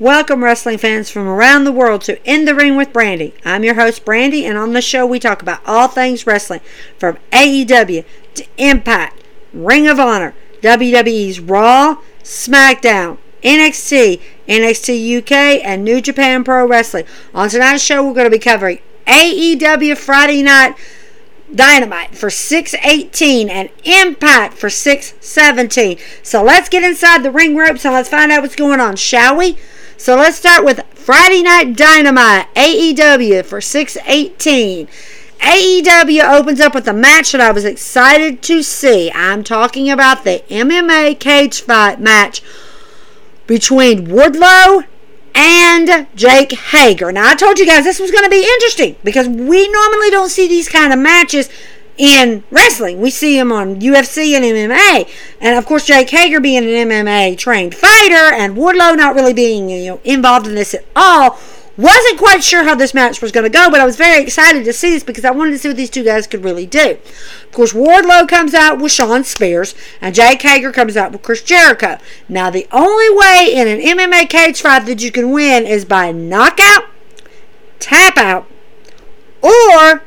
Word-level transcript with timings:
Welcome, 0.00 0.44
wrestling 0.44 0.78
fans 0.78 1.10
from 1.10 1.26
around 1.26 1.64
the 1.64 1.72
world 1.72 2.02
to 2.02 2.24
In 2.24 2.44
the 2.44 2.54
Ring 2.54 2.76
with 2.76 2.92
Brandy. 2.92 3.34
I'm 3.44 3.64
your 3.64 3.74
host, 3.74 4.04
Brandy, 4.04 4.46
and 4.46 4.56
on 4.56 4.72
the 4.72 4.80
show 4.80 5.04
we 5.04 5.18
talk 5.18 5.42
about 5.42 5.60
all 5.66 5.88
things 5.88 6.24
wrestling 6.24 6.60
from 6.96 7.18
AEW 7.32 8.04
to 8.34 8.46
Impact, 8.58 9.24
Ring 9.52 9.88
of 9.88 9.98
Honor, 9.98 10.36
WWE's 10.62 11.40
Raw, 11.40 11.96
SmackDown, 12.22 13.18
NXT, 13.42 14.20
NXT 14.46 15.18
UK, 15.18 15.32
and 15.64 15.82
New 15.82 16.00
Japan 16.00 16.44
Pro 16.44 16.64
Wrestling. 16.64 17.04
On 17.34 17.48
tonight's 17.48 17.82
show, 17.82 18.06
we're 18.06 18.14
going 18.14 18.22
to 18.22 18.30
be 18.30 18.38
covering 18.38 18.78
AEW 19.08 19.98
Friday 19.98 20.44
Night 20.44 20.76
Dynamite 21.52 22.14
for 22.14 22.30
618 22.30 23.50
and 23.50 23.68
Impact 23.82 24.54
for 24.54 24.70
617. 24.70 25.98
So 26.22 26.44
let's 26.44 26.68
get 26.68 26.84
inside 26.84 27.24
the 27.24 27.32
ring 27.32 27.56
ropes 27.56 27.84
and 27.84 27.94
let's 27.94 28.08
find 28.08 28.30
out 28.30 28.42
what's 28.42 28.54
going 28.54 28.78
on, 28.78 28.94
shall 28.94 29.36
we? 29.36 29.58
So 30.00 30.14
let's 30.14 30.36
start 30.36 30.64
with 30.64 30.86
Friday 30.94 31.42
Night 31.42 31.76
Dynamite, 31.76 32.54
AEW 32.54 33.44
for 33.44 33.60
618. 33.60 34.86
AEW 35.40 36.38
opens 36.38 36.60
up 36.60 36.72
with 36.72 36.86
a 36.86 36.92
match 36.92 37.32
that 37.32 37.40
I 37.40 37.50
was 37.50 37.64
excited 37.64 38.40
to 38.42 38.62
see. 38.62 39.10
I'm 39.12 39.42
talking 39.42 39.90
about 39.90 40.22
the 40.22 40.44
MMA 40.48 41.18
cage 41.18 41.62
fight 41.62 41.98
match 41.98 42.42
between 43.48 44.06
Wardlow 44.06 44.84
and 45.34 46.06
Jake 46.14 46.52
Hager. 46.52 47.10
Now, 47.10 47.30
I 47.30 47.34
told 47.34 47.58
you 47.58 47.66
guys 47.66 47.82
this 47.82 47.98
was 47.98 48.12
going 48.12 48.24
to 48.24 48.30
be 48.30 48.48
interesting 48.54 48.94
because 49.02 49.26
we 49.26 49.68
normally 49.68 50.10
don't 50.10 50.30
see 50.30 50.46
these 50.46 50.68
kind 50.68 50.92
of 50.92 51.00
matches 51.00 51.50
in 51.98 52.44
wrestling. 52.50 53.00
We 53.00 53.10
see 53.10 53.38
him 53.38 53.52
on 53.52 53.80
UFC 53.80 54.34
and 54.34 54.44
MMA. 54.44 55.10
And 55.40 55.58
of 55.58 55.66
course, 55.66 55.86
Jake 55.86 56.08
Hager 56.08 56.40
being 56.40 56.58
an 56.58 56.88
MMA 56.88 57.36
trained 57.36 57.74
fighter 57.74 58.34
and 58.34 58.56
Wardlow 58.56 58.96
not 58.96 59.14
really 59.14 59.34
being 59.34 59.68
you 59.68 59.86
know, 59.86 60.00
involved 60.04 60.46
in 60.46 60.54
this 60.54 60.74
at 60.74 60.84
all. 60.96 61.38
Wasn't 61.76 62.18
quite 62.18 62.42
sure 62.42 62.64
how 62.64 62.74
this 62.74 62.92
match 62.92 63.22
was 63.22 63.30
going 63.30 63.44
to 63.44 63.56
go, 63.56 63.70
but 63.70 63.78
I 63.78 63.84
was 63.84 63.94
very 63.94 64.20
excited 64.20 64.64
to 64.64 64.72
see 64.72 64.90
this 64.90 65.04
because 65.04 65.24
I 65.24 65.30
wanted 65.30 65.52
to 65.52 65.58
see 65.58 65.68
what 65.68 65.76
these 65.76 65.90
two 65.90 66.02
guys 66.02 66.26
could 66.26 66.42
really 66.42 66.66
do. 66.66 66.98
Of 67.44 67.52
course, 67.52 67.72
Wardlow 67.72 68.28
comes 68.28 68.52
out 68.52 68.80
with 68.80 68.90
Shawn 68.90 69.22
Spears, 69.22 69.76
and 70.00 70.12
Jake 70.12 70.42
Hager 70.42 70.72
comes 70.72 70.96
out 70.96 71.12
with 71.12 71.22
Chris 71.22 71.40
Jericho. 71.40 71.98
Now, 72.28 72.50
the 72.50 72.66
only 72.72 73.08
way 73.16 73.52
in 73.54 73.68
an 73.68 73.78
MMA 73.78 74.28
cage 74.28 74.60
fight 74.60 74.86
that 74.86 75.04
you 75.04 75.12
can 75.12 75.30
win 75.30 75.66
is 75.66 75.84
by 75.84 76.10
knockout, 76.10 76.86
tap 77.78 78.16
out, 78.16 78.48
or 79.40 80.02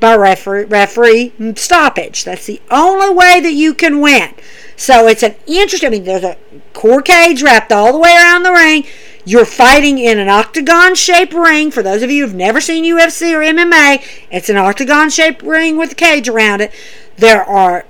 by 0.00 0.16
referee, 0.16 0.64
referee 0.64 1.32
stoppage. 1.56 2.24
That's 2.24 2.46
the 2.46 2.60
only 2.70 3.10
way 3.10 3.40
that 3.40 3.52
you 3.52 3.74
can 3.74 4.00
win. 4.00 4.34
So 4.76 5.06
it's 5.06 5.22
an 5.22 5.34
interesting. 5.46 5.88
I 5.88 5.90
mean, 5.90 6.04
there's 6.04 6.24
a 6.24 6.36
core 6.72 7.02
cage 7.02 7.42
wrapped 7.42 7.72
all 7.72 7.92
the 7.92 7.98
way 7.98 8.14
around 8.14 8.44
the 8.44 8.52
ring. 8.52 8.84
You're 9.24 9.44
fighting 9.44 9.98
in 9.98 10.18
an 10.18 10.28
octagon 10.28 10.94
shaped 10.94 11.34
ring. 11.34 11.70
For 11.70 11.82
those 11.82 12.02
of 12.02 12.10
you 12.10 12.24
who've 12.24 12.34
never 12.34 12.60
seen 12.60 12.84
UFC 12.84 13.32
or 13.32 13.40
MMA, 13.40 14.02
it's 14.30 14.48
an 14.48 14.56
octagon 14.56 15.10
shaped 15.10 15.42
ring 15.42 15.76
with 15.76 15.92
a 15.92 15.96
cage 15.96 16.28
around 16.28 16.60
it. 16.60 16.72
There 17.16 17.42
are 17.42 17.84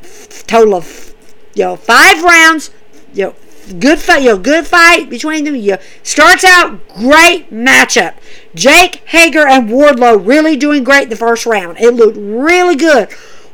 total 0.46 0.74
of 0.74 1.14
you 1.54 1.64
know 1.64 1.76
five 1.76 2.22
rounds. 2.22 2.70
You 3.12 3.26
know, 3.26 3.34
good 3.72 3.98
fight, 3.98 4.24
know, 4.24 4.38
good 4.38 4.66
fight 4.66 5.08
between 5.10 5.44
them. 5.44 5.56
You 5.56 5.76
starts 6.02 6.44
out 6.44 6.86
great 6.88 7.50
matchup. 7.50 8.14
Jake 8.54 8.96
Hager 9.06 9.46
and 9.46 9.68
Wardlow 9.68 10.26
really 10.26 10.56
doing 10.56 10.84
great 10.84 11.10
the 11.10 11.16
first 11.16 11.46
round. 11.46 11.78
It 11.78 11.94
looked 11.94 12.16
really 12.16 12.76
good. 12.76 13.08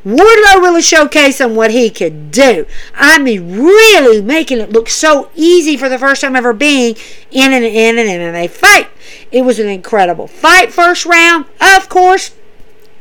Wardlow 0.05 0.61
really 0.61 0.81
showcasing 0.81 1.55
what 1.55 1.71
he 1.71 1.89
could 1.89 2.29
do. 2.29 2.67
I 2.93 3.17
mean, 3.17 3.57
really 3.57 4.21
making 4.21 4.59
it 4.59 4.69
look 4.69 4.87
so 4.87 5.31
easy 5.33 5.77
for 5.77 5.89
the 5.89 5.97
first 5.97 6.21
time 6.21 6.35
ever 6.35 6.53
being 6.53 6.95
in 7.31 7.51
an, 7.53 7.63
in 7.63 7.97
an 7.97 8.05
MMA 8.07 8.51
fight. 8.51 8.87
It 9.31 9.41
was 9.41 9.57
an 9.57 9.67
incredible 9.67 10.27
fight 10.27 10.71
first 10.71 11.07
round. 11.07 11.45
Of 11.59 11.89
course, 11.89 12.35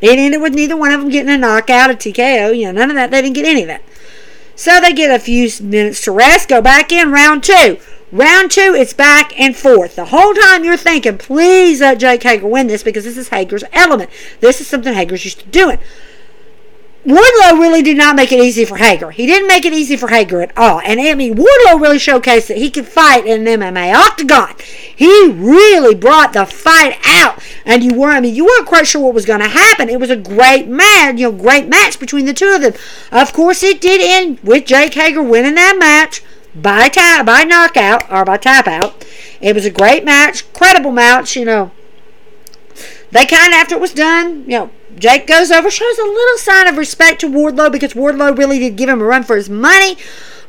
it 0.01 0.19
ended 0.19 0.41
with 0.41 0.55
neither 0.55 0.77
one 0.77 0.93
of 0.93 1.01
them 1.01 1.11
getting 1.11 1.33
a 1.33 1.37
knockout, 1.37 1.91
a 1.91 1.95
TKO. 1.95 2.57
You 2.57 2.67
know, 2.67 2.73
none 2.73 2.91
of 2.91 2.97
that. 2.97 3.11
They 3.11 3.21
didn't 3.21 3.35
get 3.35 3.47
any 3.47 3.63
of 3.63 3.69
that. 3.69 3.83
So 4.57 4.81
they 4.81 4.93
get 4.93 5.11
a 5.11 5.23
few 5.23 5.49
minutes 5.63 6.03
to 6.03 6.13
rest, 6.13 6.49
go 6.49 6.63
back 6.63 6.93
in 6.93 7.11
round 7.11 7.43
two. 7.43 7.79
Round 8.13 8.51
two, 8.51 8.75
it's 8.77 8.93
back 8.93 9.39
and 9.41 9.57
forth. 9.57 9.97
The 9.97 10.05
whole 10.07 10.35
time 10.35 10.63
you're 10.63 10.77
thinking, 10.77 11.19
please 11.19 11.81
let 11.81 11.99
Jake 11.99 12.23
Hager 12.23 12.47
win 12.47 12.69
this 12.69 12.85
because 12.85 13.03
this 13.03 13.17
is 13.17 13.31
Hager's 13.31 13.65
element. 13.73 14.11
This 14.39 14.61
is 14.61 14.69
something 14.69 14.95
Hager's 14.95 15.25
used 15.25 15.41
to 15.41 15.47
doing. 15.49 15.79
Wardlow 17.05 17.61
really 17.61 17.83
did 17.83 17.99
not 17.99 18.17
make 18.17 18.33
it 18.33 18.41
easy 18.41 18.65
for 18.65 18.79
Hager. 18.79 19.11
He 19.11 19.27
didn't 19.27 19.47
make 19.47 19.67
it 19.67 19.75
easy 19.75 19.95
for 19.95 20.09
Hager 20.09 20.41
at 20.41 20.57
all. 20.57 20.81
And 20.81 20.99
I 20.99 21.15
mean, 21.15 21.35
Wardlow 21.35 21.79
really 21.79 21.99
showcased 21.99 22.47
that 22.47 22.57
he 22.57 22.71
could 22.71 22.87
fight 22.87 23.27
in 23.27 23.47
an 23.47 23.61
MMA 23.61 23.95
octagon. 23.95 24.55
He 24.97 25.29
really 25.31 25.95
brought 25.95 26.33
the 26.33 26.47
fight 26.47 26.99
out. 27.05 27.43
And 27.67 27.85
you 27.85 27.93
were, 27.93 28.09
I 28.09 28.21
mean, 28.21 28.35
you 28.35 28.47
weren't 28.47 28.67
quite 28.67 28.87
sure 28.87 29.03
what 29.03 29.13
was 29.13 29.27
going 29.27 29.41
to 29.41 29.49
happen. 29.49 29.91
It 29.91 30.01
was 30.01 30.09
a 30.09 30.17
great 30.17 30.67
match, 30.67 31.19
you 31.19 31.31
know, 31.31 31.33
great 31.33 31.69
match 31.69 32.01
between 32.01 32.25
the 32.25 32.33
two 32.33 32.55
of 32.55 32.63
them. 32.63 32.73
Of 33.13 33.35
course, 33.35 33.63
it 33.63 33.83
did 33.83 34.01
end 34.01 34.41
with 34.41 34.65
Jake 34.65 34.95
Hager 34.95 35.23
winning 35.23 35.57
that 35.57 35.77
match 35.79 36.23
by 36.55 36.89
tap, 36.89 37.27
by 37.27 37.45
knockout 37.45 38.11
or 38.11 38.25
by 38.25 38.39
tap 38.39 38.67
out. 38.67 39.05
It 39.43 39.55
was 39.55 39.67
a 39.67 39.71
great 39.71 40.07
match, 40.07 40.51
credible 40.55 40.93
match. 40.93 41.37
You 41.37 41.45
know, 41.45 41.71
they 43.11 43.27
kind 43.27 43.53
of 43.53 43.59
after 43.59 43.75
it 43.75 43.81
was 43.83 43.93
done, 43.93 44.45
you 44.45 44.59
know 44.59 44.71
Jake 44.99 45.27
goes 45.27 45.51
over, 45.51 45.71
shows 45.71 45.99
a 45.99 46.05
little 46.05 46.39
sign 46.39 46.67
of 46.67 46.77
respect 46.77 47.21
to 47.21 47.31
Wardlow 47.31 47.71
because 47.71 47.95
Wardlow 47.95 48.37
really 48.37 48.59
did 48.59 48.77
give 48.77 48.89
him 48.89 49.01
a 49.01 49.05
run 49.05 49.23
for 49.23 49.37
his 49.37 49.51
money. 49.51 49.97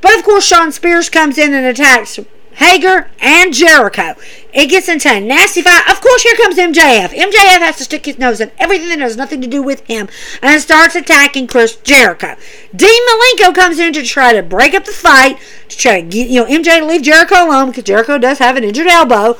But 0.02 0.18
of 0.18 0.24
course, 0.24 0.46
Shawn 0.46 0.72
Spears 0.72 1.10
comes 1.10 1.38
in 1.38 1.54
and 1.54 1.66
attacks 1.66 2.20
Hager 2.56 3.10
and 3.20 3.54
Jericho. 3.54 4.16
It 4.54 4.68
gets 4.68 4.88
into 4.88 5.10
a 5.10 5.20
nasty 5.20 5.62
fight. 5.62 5.90
Of 5.90 6.00
course, 6.00 6.24
here 6.24 6.36
comes 6.36 6.58
MJF. 6.58 7.10
MJF 7.10 7.60
has 7.60 7.78
to 7.78 7.84
stick 7.84 8.06
his 8.06 8.18
nose 8.18 8.40
in 8.40 8.52
everything 8.58 8.90
that 8.90 9.00
has 9.00 9.18
nothing 9.18 9.42
to 9.42 9.48
do 9.48 9.62
with 9.62 9.82
him 9.88 10.08
and 10.42 10.62
starts 10.62 10.96
attacking 10.96 11.48
Chris 11.48 11.76
Jericho. 11.76 12.36
Dean 12.74 13.02
Malenko 13.10 13.54
comes 13.54 13.78
in 13.78 13.92
to 13.94 14.04
try 14.04 14.32
to 14.32 14.42
break 14.42 14.74
up 14.74 14.86
the 14.86 14.94
fight, 14.94 15.38
to 15.68 15.78
try 15.78 16.00
to 16.00 16.08
get, 16.08 16.30
you 16.30 16.42
know, 16.42 16.46
MJ 16.46 16.80
to 16.80 16.86
leave 16.86 17.02
Jericho 17.02 17.46
alone 17.46 17.72
because 17.72 17.84
Jericho 17.84 18.18
does 18.18 18.40
have 18.40 18.56
an 18.56 18.64
injured 18.64 18.88
elbow. 18.88 19.38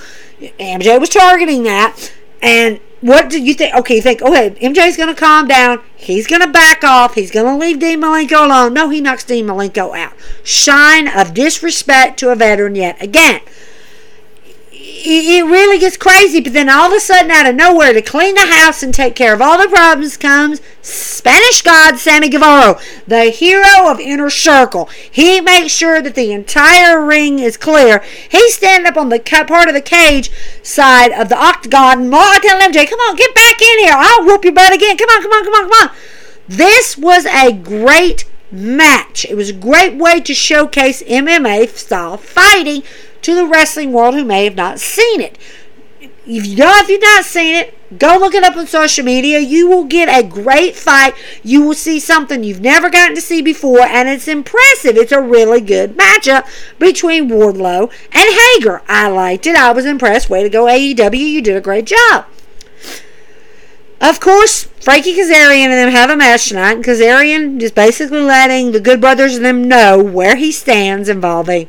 MJ 0.60 1.00
was 1.00 1.10
targeting 1.10 1.64
that. 1.64 2.12
And 2.42 2.82
what 3.06 3.30
did 3.30 3.46
you 3.46 3.54
think? 3.54 3.76
Okay, 3.76 3.98
you 3.98 4.02
think, 4.02 4.24
okay, 4.24 4.50
MJ's 4.50 4.98
going 4.98 5.14
to 5.14 5.20
calm 5.20 5.48
down. 5.48 5.80
He's 5.96 6.26
going 6.26 6.42
to 6.42 6.48
back 6.48 6.84
off. 6.84 7.14
He's 7.14 7.30
going 7.30 7.46
to 7.46 7.56
leave 7.56 7.78
Dean 7.78 8.02
Malenko 8.02 8.46
alone. 8.46 8.74
No, 8.74 8.90
he 8.90 9.00
knocks 9.00 9.24
Dean 9.24 9.46
Malenko 9.46 9.96
out. 9.96 10.14
Shine 10.44 11.08
of 11.08 11.36
disrespect 11.36 12.18
to 12.20 12.32
a 12.32 12.36
veteran 12.36 12.74
yet 12.74 13.00
again 13.00 13.42
it 14.98 15.46
really 15.46 15.78
gets 15.78 15.98
crazy. 15.98 16.40
But 16.40 16.54
then 16.54 16.70
all 16.70 16.88
of 16.88 16.94
a 16.94 17.00
sudden, 17.00 17.30
out 17.30 17.48
of 17.48 17.56
nowhere, 17.56 17.94
to 17.94 18.02
clean 18.02 18.36
the 18.36 18.46
house 18.46 18.82
and 18.82 18.94
take 18.94 19.16
care 19.16 19.34
of 19.34 19.42
all 19.42 19.62
the 19.62 19.68
problems 19.68 20.16
comes 20.16 20.62
Spanish 20.82 21.62
God 21.62 21.98
Sammy 21.98 22.30
Guevara, 22.30 22.80
the 23.06 23.26
hero 23.26 23.92
of 23.92 24.00
Inner 24.00 24.30
Circle. 24.30 24.86
He 25.12 25.42
makes 25.42 25.74
sure 25.74 26.02
that 26.02 26.16
the 26.16 26.32
entire 26.32 27.04
ring 27.04 27.40
is 27.40 27.58
clear. 27.58 28.04
He's 28.30 28.56
standing 28.56 28.88
up 28.88 28.98
on 28.98 29.10
the 29.10 29.20
part 29.20 29.68
of 29.68 29.74
the 29.74 29.82
cage 29.82 30.32
side 30.64 31.12
of 31.12 31.30
the 31.30 31.38
octagon. 31.38 32.14
I 32.14 32.40
tell 32.42 32.62
MJ, 32.62 32.90
come 32.90 33.00
on, 33.00 33.16
get 33.16 33.36
back 33.36 33.62
in 33.62 33.80
here. 33.80 33.94
I'll 33.96 34.26
whoop 34.26 34.46
your 34.46 34.54
butt 34.54 34.74
again. 34.74 34.98
Come 34.98 35.10
on, 35.10 35.22
come 35.22 35.32
on, 35.32 35.44
come 35.44 35.54
on, 35.54 35.70
come 35.70 35.90
on. 35.90 35.96
This 36.48 36.98
was 36.98 37.26
a 37.26 37.52
great 37.52 38.26
match. 38.52 39.26
It 39.26 39.36
was 39.36 39.50
a 39.50 39.54
great 39.54 39.96
way 39.96 40.22
to 40.22 40.34
showcase 40.34 41.04
MMA 41.04 41.70
style 41.70 42.18
fighting 42.18 42.84
to 43.26 43.34
the 43.34 43.48
wrestling 43.48 43.92
world 43.92 44.14
who 44.14 44.24
may 44.24 44.44
have 44.44 44.56
not 44.56 44.80
seen 44.80 45.20
it. 45.20 45.36
If 46.28 46.46
you 46.46 46.58
if 46.60 46.90
you've 46.90 47.02
not 47.02 47.26
seen 47.26 47.56
it, 47.56 47.98
go 47.98 48.18
look 48.20 48.36
it 48.36 48.44
up 48.44 48.56
on 48.56 48.68
social 48.68 49.04
media. 49.04 49.40
You 49.40 49.68
will 49.68 49.86
get 49.86 50.08
a 50.08 50.28
great 50.28 50.76
fight. 50.76 51.16
You 51.42 51.64
will 51.64 51.74
see 51.74 52.00
something 52.00 52.44
you've 52.44 52.62
never 52.62 52.88
gotten 52.88 53.16
to 53.16 53.22
see 53.22 53.42
before, 53.42 53.82
and 53.82 54.08
it's 54.08 54.28
impressive. 54.28 54.96
It's 54.96 55.12
a 55.12 55.22
really 55.22 55.60
good 55.60 55.98
matchup 55.98 56.48
between 56.78 57.28
Wardlow 57.28 57.92
and 58.12 58.58
Hager. 58.58 58.84
I 58.88 59.08
liked 59.08 59.48
it. 59.48 59.56
I 59.56 59.72
was 59.72 59.86
impressed. 59.86 60.30
Way 60.30 60.44
to 60.44 60.50
go, 60.50 60.66
AEW. 60.66 61.18
You 61.18 61.42
did 61.42 61.58
a 61.58 61.62
great 61.62 61.86
job. 61.86 62.26
Of 64.00 64.20
course, 64.20 64.66
Frankie 64.82 65.16
Kazarian 65.16 65.70
and 65.70 65.74
them 65.74 65.90
have 65.90 66.12
a 66.12 66.16
match 66.16 66.50
tonight, 66.50 66.74
and 66.74 66.86
Kazarian 66.86 67.60
is 67.60 67.72
basically 67.72 68.22
letting 68.22 68.72
the 68.72 68.80
Good 68.80 69.02
Brothers 69.02 69.36
and 69.36 69.46
them 69.46 69.68
know 69.68 70.04
where 70.04 70.36
he 70.36 70.52
stands 70.52 71.10
involving 71.10 71.68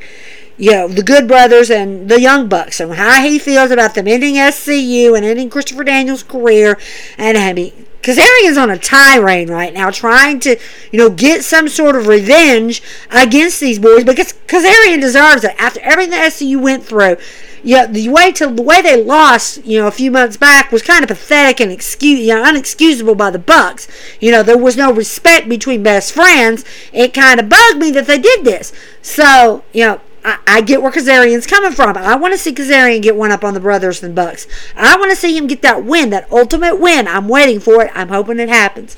you 0.59 0.73
know, 0.73 0.89
the 0.89 1.03
Good 1.03 1.29
Brothers 1.29 1.71
and 1.71 2.09
the 2.09 2.21
Young 2.21 2.49
Bucks 2.49 2.81
and 2.81 2.95
how 2.95 3.23
he 3.23 3.39
feels 3.39 3.71
about 3.71 3.95
them 3.95 4.09
ending 4.09 4.35
SCU 4.35 5.17
and 5.17 5.25
ending 5.25 5.51
Christopher 5.51 5.85
Daniels' 5.85 6.23
career. 6.23 6.79
And 7.19 7.37
I 7.37 7.53
mean, 7.53 7.87
Kazarian's 8.07 8.57
on 8.57 8.71
a 8.71 8.79
tirade 8.79 9.51
right 9.51 9.75
now, 9.75 9.91
trying 9.91 10.39
to, 10.41 10.57
you 10.93 10.99
know, 10.99 11.11
get 11.11 11.45
some 11.45 11.69
sort 11.69 11.97
of 11.97 12.07
revenge 12.07 12.81
against 13.11 13.59
these 13.59 13.81
boys 13.81 14.05
because 14.05 14.33
Kazarian 14.47 15.01
deserves 15.01 15.43
it 15.43 15.57
after 15.59 15.81
everything 15.81 16.13
the 16.13 16.17
SCU 16.19 16.61
went 16.63 16.85
through. 16.85 17.17
Yeah, 17.65 17.87
the 17.87 18.09
way 18.11 18.31
to 18.31 18.47
the 18.47 18.63
way 18.63 18.81
they 18.81 19.03
lost, 19.03 19.65
you 19.65 19.81
know, 19.81 19.89
a 19.89 19.91
few 19.91 20.13
months 20.13 20.37
back 20.37 20.71
was 20.71 20.83
kind 20.83 21.03
of 21.03 21.09
pathetic 21.09 21.61
and 21.61 21.73
excuse, 21.73 22.21
you 22.21 22.29
know, 22.29 22.45
unexcusable 22.45 23.17
by 23.17 23.31
the 23.31 23.41
Bucks. 23.41 23.89
You 24.21 24.31
know, 24.31 24.45
there 24.45 24.57
was 24.57 24.77
no 24.77 24.93
respect 24.93 25.49
between 25.49 25.83
best 25.83 26.13
friends. 26.13 26.65
It 26.93 27.13
kind 27.13 27.41
of 27.41 27.49
bugged 27.49 27.79
me 27.79 27.91
that 27.91 28.07
they 28.07 28.19
did 28.19 28.45
this. 28.45 28.73
So, 29.03 29.65
you 29.73 29.85
know, 29.85 30.01
I, 30.27 30.61
get 30.61 30.83
where 30.83 30.91
Kazarian's 30.91 31.47
coming 31.47 31.71
from. 31.71 31.97
I 31.97 32.17
want 32.17 32.35
to 32.35 32.39
see 32.39 32.53
Kazarian 32.53 33.01
get 33.01 33.15
one 33.15 33.31
up 33.31 33.45
on 33.45 33.55
the 33.55 33.61
Brothers 33.61 34.03
and 34.03 34.15
Bucks. 34.15 34.49
I 34.75 34.97
want 34.97 35.11
to 35.11 35.17
see 35.17 35.37
him 35.37 35.47
get 35.47 35.63
that 35.63 35.85
win, 35.85 36.11
that 36.11 36.31
ultimate 36.33 36.81
win. 36.81 37.07
I'm 37.07 37.29
waiting 37.29 37.61
for 37.61 37.85
it. 37.85 37.93
I'm 37.95 38.09
hoping 38.09 38.41
it 38.41 38.49
happens. 38.49 38.97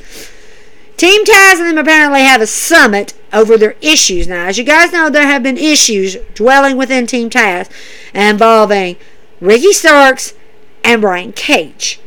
Team 0.96 1.24
Taz 1.24 1.58
and 1.58 1.68
them 1.68 1.78
apparently 1.78 2.22
have 2.22 2.40
a 2.40 2.46
summit 2.46 3.12
over 3.32 3.58
their 3.58 3.76
issues. 3.82 4.26
Now, 4.26 4.46
as 4.46 4.56
you 4.56 4.64
guys 4.64 4.90
know, 4.90 5.10
there 5.10 5.26
have 5.26 5.42
been 5.42 5.58
issues 5.58 6.16
dwelling 6.34 6.76
within 6.76 7.06
Team 7.06 7.28
Taz 7.28 7.70
involving 8.14 8.96
Ricky 9.38 9.72
Starks 9.72 10.34
and 10.82 11.00
Brian 11.00 11.32
Cage. 11.32 12.00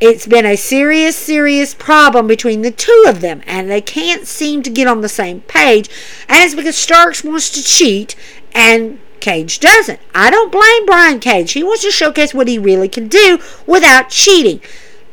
It's 0.00 0.26
been 0.26 0.46
a 0.46 0.56
serious, 0.56 1.14
serious 1.14 1.74
problem 1.74 2.26
between 2.26 2.62
the 2.62 2.70
two 2.70 3.04
of 3.06 3.20
them, 3.20 3.42
and 3.46 3.70
they 3.70 3.82
can't 3.82 4.26
seem 4.26 4.62
to 4.62 4.70
get 4.70 4.86
on 4.86 5.02
the 5.02 5.08
same 5.08 5.42
page. 5.42 5.90
And 6.26 6.42
it's 6.42 6.54
because 6.54 6.76
Starks 6.76 7.22
wants 7.22 7.50
to 7.50 7.62
cheat 7.62 8.16
and 8.54 8.98
Cage 9.20 9.60
doesn't. 9.60 10.00
I 10.14 10.30
don't 10.30 10.50
blame 10.50 10.86
Brian 10.86 11.20
Cage. 11.20 11.52
He 11.52 11.62
wants 11.62 11.82
to 11.82 11.90
showcase 11.90 12.32
what 12.32 12.48
he 12.48 12.58
really 12.58 12.88
can 12.88 13.08
do 13.08 13.38
without 13.66 14.08
cheating. 14.08 14.62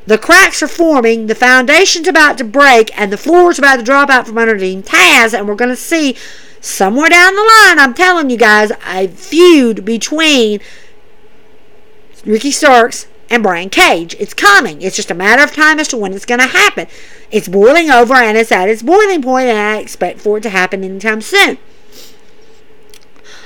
The 0.05 0.17
cracks 0.17 0.63
are 0.63 0.69
forming, 0.69 1.27
the 1.27 1.35
foundation's 1.35 2.07
about 2.07 2.37
to 2.37 2.45
break, 2.45 2.97
and 2.97 3.11
the 3.11 3.17
floor's 3.17 3.59
about 3.59 3.75
to 3.75 3.83
drop 3.83 4.09
out 4.09 4.25
from 4.25 4.37
underneath 4.37 4.85
Taz, 4.85 5.37
and 5.37 5.45
we're 5.45 5.55
going 5.55 5.69
to 5.69 5.75
see 5.75 6.15
somewhere 6.61 7.09
down 7.09 7.35
the 7.35 7.41
line, 7.41 7.77
I'm 7.77 7.93
telling 7.93 8.29
you 8.29 8.37
guys, 8.37 8.71
a 8.85 9.09
feud 9.09 9.83
between 9.83 10.61
Ricky 12.25 12.51
Starks 12.51 13.07
and 13.29 13.43
Brian 13.43 13.69
Cage. 13.69 14.15
It's 14.19 14.33
coming. 14.33 14.81
It's 14.81 14.95
just 14.95 15.11
a 15.11 15.15
matter 15.15 15.43
of 15.43 15.53
time 15.53 15.79
as 15.79 15.87
to 15.89 15.97
when 15.97 16.13
it's 16.13 16.25
going 16.25 16.39
to 16.39 16.47
happen. 16.47 16.87
It's 17.31 17.47
boiling 17.47 17.89
over 17.89 18.13
and 18.13 18.37
it's 18.37 18.51
at 18.51 18.69
its 18.69 18.83
boiling 18.83 19.21
point, 19.21 19.47
and 19.47 19.57
I 19.57 19.77
expect 19.77 20.19
for 20.19 20.37
it 20.37 20.41
to 20.41 20.49
happen 20.49 20.83
anytime 20.83 21.21
soon. 21.21 21.57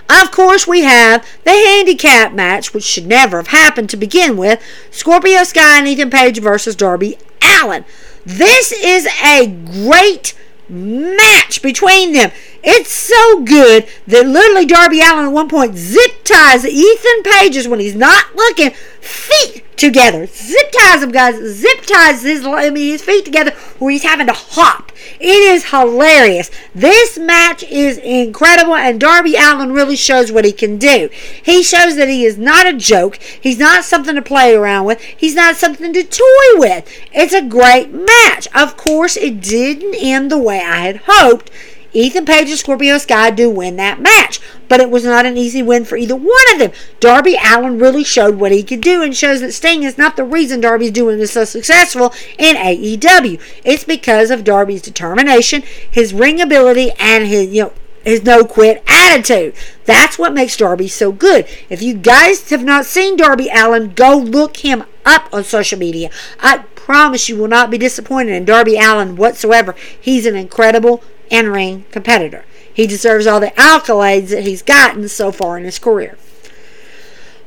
Of 0.10 0.31
course, 0.31 0.68
we 0.68 0.81
have 0.81 1.25
the 1.45 1.51
handicap 1.51 2.33
match, 2.33 2.74
which 2.74 2.83
should 2.83 3.07
never 3.07 3.38
have 3.38 3.48
happened 3.48 3.89
to 3.92 3.98
begin 3.98 4.36
with 4.36 4.62
Scorpio 4.92 5.44
Sky 5.44 5.80
and 5.80 5.88
Ethan 5.88 6.10
Page 6.10 6.39
versus 6.42 6.75
Darby 6.75 7.18
Allin. 7.42 7.86
This 8.25 8.72
is 8.74 9.07
a 9.24 9.48
great 9.48 10.33
match 10.68 11.62
between 11.62 12.13
them. 12.13 12.31
It's 12.63 12.91
so 12.91 13.43
good 13.43 13.87
that 14.07 14.27
literally 14.27 14.65
Darby 14.65 15.01
Allin 15.01 15.25
at 15.25 15.31
one 15.31 15.49
point 15.49 15.75
zip 15.75 16.23
ties 16.23 16.65
Ethan 16.65 17.23
Page's 17.23 17.67
when 17.67 17.79
he's 17.79 17.95
not 17.95 18.35
looking 18.35 18.71
feet 19.01 19.63
together. 19.81 20.27
Zip 20.27 20.71
ties 20.71 21.01
him, 21.01 21.11
guys. 21.11 21.35
Zip 21.35 21.81
ties 21.81 22.21
his, 22.21 22.45
I 22.45 22.69
mean, 22.69 22.91
his 22.91 23.01
feet 23.01 23.25
together 23.25 23.51
where 23.79 23.91
he's 23.91 24.03
having 24.03 24.27
to 24.27 24.33
hop. 24.33 24.91
It 25.19 25.25
is 25.25 25.71
hilarious. 25.71 26.51
This 26.75 27.17
match 27.17 27.63
is 27.63 27.97
incredible, 27.97 28.75
and 28.75 28.99
Darby 28.99 29.35
Allin 29.35 29.71
really 29.71 29.95
shows 29.95 30.31
what 30.31 30.45
he 30.45 30.51
can 30.51 30.77
do. 30.77 31.09
He 31.43 31.63
shows 31.63 31.95
that 31.95 32.09
he 32.09 32.25
is 32.25 32.37
not 32.37 32.67
a 32.67 32.73
joke. 32.73 33.15
He's 33.15 33.57
not 33.57 33.83
something 33.83 34.15
to 34.15 34.21
play 34.21 34.53
around 34.55 34.85
with. 34.85 35.01
He's 35.01 35.35
not 35.35 35.55
something 35.55 35.93
to 35.93 36.03
toy 36.03 36.59
with. 36.59 36.87
It's 37.11 37.33
a 37.33 37.41
great 37.41 37.91
match. 37.91 38.47
Of 38.53 38.77
course, 38.77 39.17
it 39.17 39.41
didn't 39.41 39.95
end 39.95 40.29
the 40.29 40.37
way 40.37 40.59
I 40.59 40.81
had 40.81 41.01
hoped. 41.05 41.49
Ethan 41.93 42.25
Page 42.25 42.49
and 42.49 42.57
Scorpio 42.57 42.97
Sky 42.97 43.31
do 43.31 43.49
win 43.49 43.75
that 43.75 43.99
match, 43.99 44.39
but 44.69 44.79
it 44.79 44.89
was 44.89 45.03
not 45.03 45.25
an 45.25 45.38
easy 45.38 45.61
win 45.61 45.83
for 45.85 45.97
either 45.97 46.15
one 46.15 46.53
of 46.53 46.59
them. 46.59 46.71
Darby 46.99 47.38
Allin 47.43 47.79
really 47.79 48.03
showed 48.03 48.35
what 48.35 48.51
he 48.51 48.63
could 48.63 48.81
do 48.81 49.01
and 49.01 49.15
shows 49.15 49.41
that 49.41 49.53
Sting 49.53 49.83
is 49.83 49.97
not 49.97 50.15
the 50.15 50.23
reason 50.23 50.61
Darby's 50.61 50.91
doing 50.91 51.17
this 51.17 51.33
so 51.33 51.43
successful 51.43 52.13
in 52.38 52.55
AEW. 52.55 53.39
It's 53.65 53.83
because 53.83 54.31
of 54.31 54.43
Darby's 54.43 54.81
determination, 54.81 55.63
his 55.89 56.13
ring 56.13 56.39
ability, 56.39 56.91
and 56.97 57.27
his 57.27 57.47
you 57.47 57.63
know 57.63 57.73
his 58.03 58.23
no 58.23 58.44
quit 58.44 58.83
attitude. 58.87 59.53
That's 59.85 60.17
what 60.17 60.33
makes 60.33 60.57
Darby 60.57 60.87
so 60.87 61.11
good. 61.11 61.45
If 61.69 61.81
you 61.81 61.94
guys 61.94 62.49
have 62.49 62.63
not 62.63 62.85
seen 62.85 63.15
Darby 63.15 63.49
Allin, 63.53 63.94
go 63.94 64.17
look 64.17 64.57
him 64.57 64.85
up 65.05 65.29
on 65.31 65.44
social 65.44 65.77
media. 65.77 66.09
I 66.39 66.59
promise 66.75 67.29
you 67.29 67.37
will 67.37 67.47
not 67.47 67.69
be 67.69 67.77
disappointed 67.77 68.33
in 68.33 68.45
Darby 68.45 68.77
Allin 68.77 69.15
whatsoever. 69.15 69.75
He's 69.99 70.25
an 70.25 70.35
incredible 70.35 71.03
in 71.31 71.50
ring 71.50 71.86
competitor. 71.92 72.45
He 72.72 72.86
deserves 72.86 73.25
all 73.25 73.39
the 73.39 73.51
accolades 73.51 74.30
that 74.30 74.44
he's 74.44 74.62
gotten 74.62 75.07
so 75.10 75.31
far 75.31 75.57
in 75.57 75.63
his 75.63 75.80
career. 75.80 76.18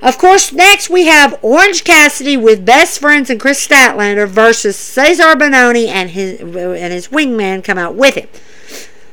Of 0.02 0.18
course, 0.18 0.52
next 0.52 0.90
we 0.90 1.06
have 1.06 1.38
Orange 1.40 1.84
Cassidy 1.84 2.36
with 2.36 2.66
Best 2.66 2.98
Friends 2.98 3.30
and 3.30 3.40
Kris 3.40 3.66
Statlander 3.66 4.28
versus 4.28 4.76
Cezar 4.76 5.34
Bononi 5.34 5.86
and 5.86 6.10
his 6.10 6.40
and 6.40 6.92
his 6.92 7.08
wingman 7.08 7.64
come 7.64 7.78
out 7.78 7.94
with 7.94 8.16
him. 8.16 8.28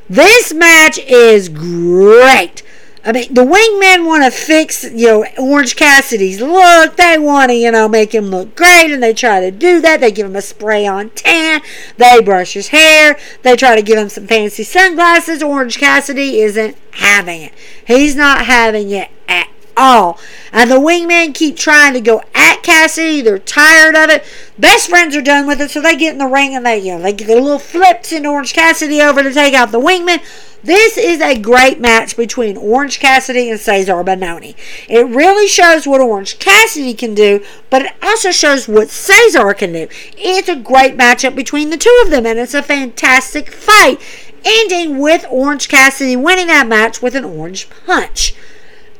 This 0.10 0.54
match 0.54 0.98
is 0.98 1.48
great. 1.48 2.64
I 3.04 3.12
mean, 3.12 3.34
the 3.34 3.42
wingmen 3.42 4.06
want 4.06 4.24
to 4.24 4.30
fix, 4.30 4.84
you 4.84 5.08
know, 5.08 5.26
Orange 5.40 5.76
Cassidy's 5.76 6.40
look. 6.40 6.98
They 6.98 7.18
want 7.18 7.50
to, 7.50 7.56
you 7.56 7.72
know, 7.72 7.88
make 7.88 8.14
him 8.14 8.26
look 8.26 8.56
great, 8.56 8.92
and 8.92 9.02
they 9.02 9.14
try 9.14 9.40
to 9.40 9.50
do 9.50 9.82
that. 9.82 10.02
They 10.02 10.12
give 10.12 10.28
him 10.28 10.36
a 10.36 10.42
spray 10.42 10.86
on 10.86 11.10
tan. 11.10 11.62
They 11.98 12.22
brush 12.22 12.54
his 12.54 12.68
hair. 12.68 13.18
They 13.42 13.56
try 13.56 13.76
to 13.76 13.82
give 13.82 13.98
him 13.98 14.10
some 14.10 14.28
fancy 14.28 14.64
sunglasses. 14.64 15.42
Orange 15.42 15.80
Cassidy 15.80 16.42
isn't 16.42 16.78
having 16.92 17.42
it. 17.42 17.54
He's 17.88 18.16
not 18.16 18.46
having 18.46 18.92
it 18.92 19.10
at 19.28 19.50
all. 19.76 20.20
And 20.52 20.70
the 20.70 20.80
wingmen 20.80 21.34
keep 21.34 21.58
trying 21.58 21.94
to 21.94 22.02
go 22.02 22.22
at 22.34 22.64
Cassidy. 22.64 23.22
They're 23.22 23.40
tired 23.40 23.96
of 23.96 24.10
it. 24.10 24.24
Best 24.58 24.90
friends 24.90 25.16
are 25.16 25.22
done 25.22 25.48
with 25.48 25.62
it, 25.62 25.72
so 25.72 25.82
they 25.82 25.96
get 25.96 26.14
in 26.14 26.20
the 26.20 26.28
ring 26.28 26.56
and 26.56 26.66
they, 26.66 26.80
you 26.80 26.94
know, 26.94 27.02
they 27.02 27.14
get 27.14 27.28
their 27.28 27.42
little 27.42 27.60
flips 27.60 28.12
in 28.12 28.26
Orange 28.26 28.54
Cassidy 28.54 29.02
over 29.02 29.24
to 29.24 29.34
take 29.34 29.54
out 29.54 29.72
the 29.72 29.80
wingman. 29.80 30.22
This 30.64 30.96
is 30.96 31.22
a 31.22 31.40
great 31.40 31.80
match 31.80 32.16
between 32.16 32.56
Orange 32.56 33.00
Cassidy 33.00 33.50
and 33.50 33.60
Cezar 33.60 34.04
Bononi. 34.06 34.56
It 34.88 35.08
really 35.08 35.48
shows 35.48 35.88
what 35.88 36.02
Orange 36.02 36.38
Cassidy 36.38 36.94
can 36.94 37.16
do, 37.16 37.44
but 37.72 37.82
it 37.82 37.94
also 38.04 38.30
shows 38.30 38.68
what 38.68 38.90
Cesar 38.90 39.56
can 39.56 39.74
do. 39.74 39.88
It's 40.16 40.50
a 40.50 40.56
great 40.56 40.96
matchup 40.96 41.36
between 41.36 41.72
the 41.72 41.78
two 41.78 42.02
of 42.06 42.12
them, 42.12 42.28
and 42.28 42.38
it's 42.38 42.54
a 42.54 42.62
fantastic 42.62 43.52
fight, 43.52 44.00
ending 44.46 45.00
with 45.00 45.26
Orange 45.32 45.68
Cassidy 45.68 46.16
winning 46.16 46.48
that 46.48 46.68
match 46.68 47.02
with 47.02 47.16
an 47.16 47.26
orange 47.26 47.68
punch. 47.88 48.36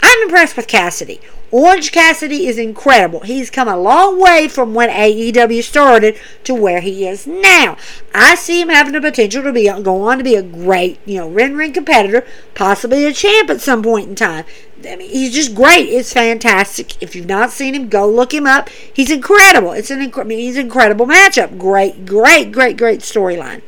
I'm 0.04 0.24
impressed 0.24 0.58
with 0.58 0.68
Cassidy. 0.68 1.22
Orange 1.52 1.92
Cassidy 1.92 2.48
is 2.48 2.58
incredible. 2.58 3.20
He's 3.22 3.50
come 3.50 3.68
a 3.68 3.78
long 3.78 4.22
way 4.22 4.48
from 4.48 4.74
when 4.74 4.90
AEW 4.90 5.62
started 5.62 6.18
to 6.46 6.56
where 6.56 6.80
he 6.80 7.06
is 7.06 7.28
now. 7.28 7.76
I 8.16 8.36
see 8.36 8.62
him 8.62 8.70
having 8.70 8.94
the 8.94 9.02
potential 9.02 9.44
to 9.44 9.52
be 9.52 9.66
go 9.66 10.02
on 10.04 10.18
to 10.18 10.24
be 10.24 10.36
a 10.36 10.42
great, 10.42 11.00
you 11.06 11.18
know, 11.18 11.28
ring 11.28 11.56
ring 11.56 11.74
competitor, 11.74 12.26
possibly 12.56 13.06
a 13.06 13.12
champ 13.12 13.50
at 13.50 13.60
some 13.60 13.84
point 13.84 14.08
in 14.08 14.16
time. 14.16 14.46
I 14.88 14.96
mean, 14.96 15.10
he's 15.10 15.34
just 15.34 15.54
great. 15.54 15.90
It's 15.90 16.14
fantastic. 16.14 17.02
If 17.04 17.16
you've 17.16 17.28
not 17.28 17.52
seen 17.52 17.76
him, 17.76 17.90
go 17.90 18.10
look 18.10 18.34
him 18.34 18.48
up. 18.48 18.70
He's 18.70 19.12
incredible. 19.12 19.74
It's 19.74 19.92
an 19.92 20.00
inc- 20.00 20.20
I 20.20 20.24
mean, 20.24 20.40
he's 20.40 20.56
an 20.56 20.66
incredible 20.66 21.06
matchup. 21.06 21.58
Great, 21.58 22.06
great, 22.06 22.52
great, 22.52 22.78
great 22.78 23.02
storyline. 23.02 23.62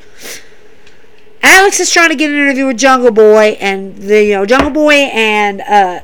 Alex 1.44 1.82
is 1.82 1.92
trying 1.92 2.10
to 2.10 2.16
get 2.16 2.32
an 2.32 2.38
interview 2.38 2.68
with 2.68 2.78
Jungle 2.78 3.12
Boy, 3.12 3.58
and 3.60 3.98
the 3.98 4.24
you 4.24 4.34
know 4.34 4.46
Jungle 4.46 4.72
Boy 4.72 4.94
and 4.94 5.62
uh, 5.62 6.00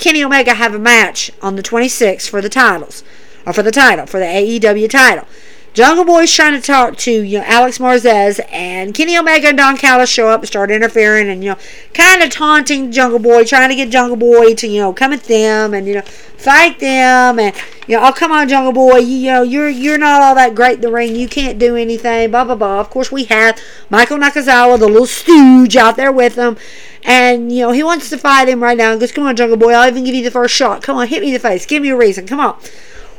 Kenny 0.00 0.24
Omega 0.24 0.54
have 0.54 0.74
a 0.74 0.78
match 0.78 1.30
on 1.42 1.56
the 1.56 1.62
26th 1.62 2.28
for 2.28 2.40
the 2.40 2.48
titles, 2.48 3.04
or 3.46 3.52
for 3.52 3.62
the 3.62 3.70
title, 3.70 4.06
for 4.06 4.18
the 4.18 4.26
AEW 4.26 4.88
title. 4.88 5.26
Jungle 5.72 6.04
Boy's 6.04 6.34
trying 6.34 6.60
to 6.60 6.66
talk 6.66 6.96
to 6.96 7.12
you 7.12 7.38
know 7.38 7.44
Alex 7.46 7.78
Marvez 7.78 8.40
and 8.50 8.92
Kenny 8.92 9.16
Omega 9.16 9.48
and 9.48 9.58
Don 9.58 9.76
Callis 9.76 10.10
show 10.10 10.28
up 10.28 10.40
and 10.40 10.48
start 10.48 10.68
interfering 10.68 11.28
and 11.28 11.44
you 11.44 11.50
know 11.50 11.58
kind 11.94 12.22
of 12.24 12.30
taunting 12.30 12.90
Jungle 12.90 13.20
Boy, 13.20 13.44
trying 13.44 13.68
to 13.68 13.76
get 13.76 13.88
Jungle 13.88 14.16
Boy 14.16 14.54
to 14.54 14.66
you 14.66 14.80
know 14.80 14.92
come 14.92 15.12
at 15.12 15.24
them 15.24 15.72
and 15.72 15.86
you 15.86 15.94
know 15.94 16.02
fight 16.02 16.80
them 16.80 17.38
and 17.38 17.54
you 17.86 17.96
know 17.96 18.04
oh 18.04 18.12
come 18.12 18.32
on 18.32 18.48
Jungle 18.48 18.72
Boy 18.72 18.96
you, 18.96 19.16
you 19.16 19.30
know 19.30 19.42
you're 19.42 19.68
you're 19.68 19.98
not 19.98 20.20
all 20.20 20.34
that 20.34 20.56
great 20.56 20.76
in 20.76 20.80
the 20.80 20.90
ring 20.90 21.14
you 21.14 21.28
can't 21.28 21.56
do 21.56 21.76
anything 21.76 22.32
blah 22.32 22.44
blah 22.44 22.56
blah. 22.56 22.80
Of 22.80 22.90
course 22.90 23.12
we 23.12 23.24
have 23.24 23.56
Michael 23.90 24.18
Nakazawa 24.18 24.76
the 24.76 24.88
little 24.88 25.06
stooge 25.06 25.76
out 25.76 25.94
there 25.94 26.10
with 26.10 26.34
them 26.34 26.56
and 27.04 27.52
you 27.52 27.60
know 27.60 27.72
he 27.72 27.82
wants 27.82 28.10
to 28.10 28.18
fight 28.18 28.48
him 28.48 28.62
right 28.62 28.76
now 28.76 28.92
and 28.92 29.00
goes 29.00 29.12
come 29.12 29.24
on 29.24 29.36
Jungle 29.36 29.56
Boy 29.56 29.72
I'll 29.72 29.88
even 29.88 30.04
give 30.04 30.14
you 30.14 30.24
the 30.24 30.30
first 30.30 30.54
shot 30.54 30.82
come 30.82 30.96
on 30.96 31.08
hit 31.08 31.20
me 31.22 31.28
in 31.28 31.34
the 31.34 31.40
face 31.40 31.66
give 31.66 31.82
me 31.82 31.90
a 31.90 31.96
reason 31.96 32.26
come 32.26 32.40
on. 32.40 32.58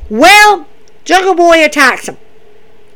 Well 0.10 0.68
Jungle 1.04 1.36
Boy 1.36 1.64
attacks 1.64 2.08
him 2.08 2.18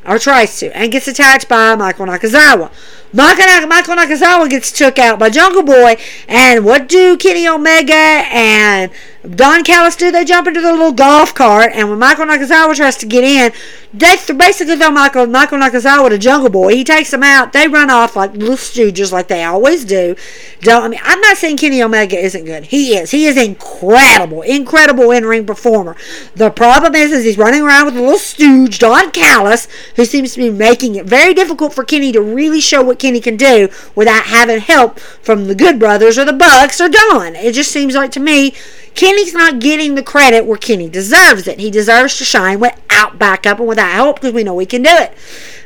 or 0.06 0.20
tries 0.20 0.60
to, 0.60 0.75
and 0.77 0.92
gets 0.92 1.08
attacked 1.08 1.50
by 1.50 1.75
Michael 1.75 2.06
Nakazawa. 2.06 2.72
Michael, 3.15 3.95
Nakazawa 3.95 4.50
gets 4.50 4.72
took 4.72 5.00
out 5.00 5.19
by 5.19 5.29
Jungle 5.29 5.63
Boy, 5.63 5.95
and 6.27 6.65
what 6.65 6.89
do 6.89 7.15
Kenny 7.15 7.48
Omega 7.48 7.93
and 7.93 8.91
Don 9.36 9.63
Callis 9.63 9.95
do? 9.95 10.12
They 10.12 10.25
jump 10.25 10.48
into 10.48 10.60
the 10.60 10.72
little 10.72 10.91
golf 10.91 11.34
cart, 11.34 11.72
and 11.74 11.89
when 11.89 11.98
Michael 11.98 12.25
Nakazawa 12.25 12.75
tries 12.75 12.98
to 12.98 13.05
get 13.05 13.24
in, 13.24 13.53
they 13.93 14.17
basically 14.38 14.75
throw 14.75 14.91
Michael, 14.91 15.27
Michael 15.27 15.60
Nakazawa 15.60 16.10
to 16.10 16.17
Jungle 16.17 16.50
Boy. 16.50 16.75
He 16.75 16.84
takes 16.84 17.12
them 17.12 17.24
out. 17.24 17.53
They 17.53 17.69
run 17.69 17.89
off 17.89 18.17
like 18.17 18.34
little 18.34 18.57
stooges, 18.57 19.13
like 19.13 19.29
they 19.29 19.43
always 19.45 19.86
do. 19.86 20.17
Don't 20.60 20.84
I 20.84 20.88
mean? 20.89 21.00
I'm 21.01 21.22
not 21.22 21.38
saying 21.38 21.57
Kenny 21.57 21.81
Omega 21.81 22.17
isn't 22.17 22.43
good. 22.43 22.65
He 22.65 22.98
is. 22.98 23.12
He 23.12 23.25
is 23.25 23.38
incredible, 23.38 24.41
incredible 24.41 25.12
in-ring 25.12 25.45
performer. 25.45 25.95
The 26.36 26.50
problem 26.50 26.93
is, 26.93 27.13
is 27.13 27.24
he's 27.24 27.38
running 27.38 27.62
around 27.62 27.86
with 27.86 27.95
a 27.95 28.01
little 28.01 28.17
stooge, 28.17 28.79
Don 28.79 29.12
Callis, 29.12 29.69
who 29.95 30.03
seems 30.03 30.34
to 30.34 30.39
be 30.39 30.50
making 30.50 30.95
it 30.95 31.05
very 31.05 31.34
difficult 31.34 31.74
for 31.74 31.86
Kenny 31.86 32.12
to 32.12 32.22
really 32.22 32.60
show 32.60 32.84
what 32.84 33.00
Kenny 33.05 33.21
can 33.21 33.38
do 33.38 33.69
without 33.93 34.25
having 34.25 34.59
help 34.59 35.00
from 35.00 35.45
the 35.45 35.53
Good 35.53 35.77
Brothers 35.77 36.17
or 36.17 36.25
the 36.25 36.33
Bucks 36.33 36.81
or 36.81 36.89
Don. 36.89 37.35
It 37.35 37.53
just 37.53 37.71
seems 37.71 37.93
like 37.93 38.09
to 38.13 38.19
me 38.19 38.55
Kenny's 38.95 39.31
not 39.31 39.59
getting 39.59 39.93
the 39.93 40.01
credit 40.01 40.47
where 40.47 40.57
Kenny 40.57 40.89
deserves 40.89 41.47
it. 41.47 41.59
He 41.59 41.69
deserves 41.69 42.17
to 42.17 42.25
shine 42.25 42.59
without 42.59 43.19
backup 43.19 43.59
and 43.59 43.67
without 43.67 43.91
help 43.91 44.15
because 44.15 44.33
we 44.33 44.43
know 44.43 44.55
we 44.55 44.65
can 44.65 44.81
do 44.81 44.89
it. 44.89 45.13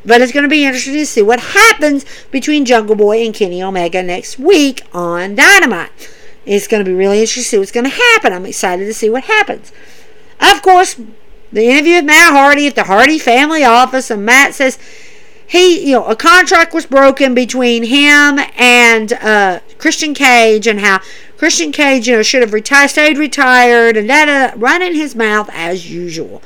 But 0.04 0.20
it's 0.20 0.34
going 0.34 0.44
to 0.44 0.50
be 0.50 0.66
interesting 0.66 0.96
to 0.96 1.06
see 1.06 1.22
what 1.22 1.40
happens 1.40 2.06
between 2.30 2.66
Jungle 2.66 2.96
Boy 2.96 3.26
and 3.26 3.34
Kenny 3.34 3.64
Omega 3.64 4.04
next 4.04 4.38
week 4.38 4.82
on 4.94 5.36
Dynamite. 5.36 5.92
It's 6.46 6.68
going 6.68 6.84
to 6.84 6.90
be 6.90 6.96
really 6.96 7.22
interesting 7.22 7.44
to 7.44 7.48
see 7.50 7.58
what's 7.58 7.72
going 7.72 7.86
to 7.86 7.90
happen. 7.90 8.34
I'm 8.34 8.46
excited 8.46 8.86
to 8.86 8.94
see 8.94 9.10
what 9.10 9.26
happens. 9.26 9.72
Of 10.42 10.62
course, 10.62 11.00
the 11.54 11.70
interview 11.70 11.96
with 11.96 12.06
Matt 12.06 12.34
Hardy 12.34 12.68
at 12.68 12.76
the 12.76 12.84
Hardy 12.84 13.18
family 13.18 13.64
office, 13.64 14.12
and 14.12 14.26
Matt 14.26 14.56
says 14.56 14.78
he, 15.50 15.90
you 15.90 15.94
know, 15.94 16.06
a 16.06 16.16
contract 16.16 16.74
was 16.74 16.86
broken 16.86 17.34
between 17.34 17.84
him 17.84 18.40
and 18.58 19.14
uh, 19.14 19.60
Christian 19.78 20.14
Cage, 20.14 20.68
and 20.68 20.80
how 20.80 21.02
Christian 21.38 21.72
Cage, 21.72 22.08
you 22.08 22.16
know, 22.16 22.22
should 22.22 22.42
have 22.42 22.54
retired, 22.54 22.90
stayed 22.90 23.18
retired, 23.18 23.98
and 23.98 24.10
that 24.10 24.54
running 24.58 24.94
his 24.94 25.16
mouth 25.16 25.50
as 25.52 25.90
usual. 25.90 26.42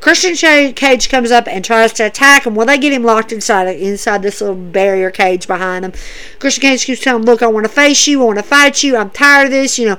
Christian 0.00 0.36
Cage 0.72 1.08
comes 1.08 1.30
up 1.30 1.48
and 1.48 1.64
tries 1.64 1.92
to 1.94 2.04
attack 2.04 2.46
him. 2.46 2.54
Well, 2.54 2.66
they 2.66 2.78
get 2.78 2.92
him 2.92 3.02
locked 3.02 3.32
inside 3.32 3.66
inside 3.66 4.22
this 4.22 4.40
little 4.40 4.54
barrier 4.54 5.10
cage 5.10 5.48
behind 5.48 5.84
him. 5.84 5.92
Christian 6.38 6.62
Cage 6.62 6.84
keeps 6.84 7.00
telling 7.00 7.22
him, 7.22 7.26
"Look, 7.26 7.42
I 7.42 7.46
want 7.46 7.66
to 7.66 7.72
face 7.72 8.06
you. 8.06 8.22
I 8.22 8.26
want 8.26 8.38
to 8.38 8.44
fight 8.44 8.84
you. 8.84 8.96
I'm 8.96 9.10
tired 9.10 9.46
of 9.46 9.50
this. 9.50 9.78
You 9.78 9.86
know, 9.86 9.98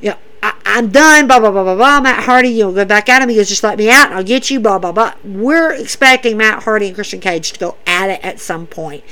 you 0.00 0.10
know, 0.10 0.16
I, 0.42 0.52
am 0.64 0.90
done." 0.90 1.26
Blah 1.26 1.40
blah 1.40 1.50
blah 1.50 1.64
blah 1.64 1.74
blah. 1.74 2.00
Matt 2.00 2.24
Hardy, 2.24 2.50
you 2.50 2.64
know, 2.64 2.72
go 2.72 2.84
back 2.84 3.08
at 3.08 3.22
him. 3.22 3.30
He 3.30 3.36
goes, 3.36 3.48
"Just 3.48 3.64
let 3.64 3.78
me 3.78 3.90
out, 3.90 4.06
and 4.06 4.14
I'll 4.14 4.22
get 4.22 4.50
you." 4.50 4.60
Blah 4.60 4.78
blah 4.78 4.92
blah. 4.92 5.14
We're 5.24 5.72
expecting 5.72 6.36
Matt 6.36 6.62
Hardy 6.62 6.86
and 6.86 6.94
Christian 6.94 7.20
Cage 7.20 7.52
to 7.52 7.58
go 7.58 7.76
at 7.98 8.10
it 8.10 8.24
at 8.24 8.40
some 8.40 8.66
point. 8.66 9.04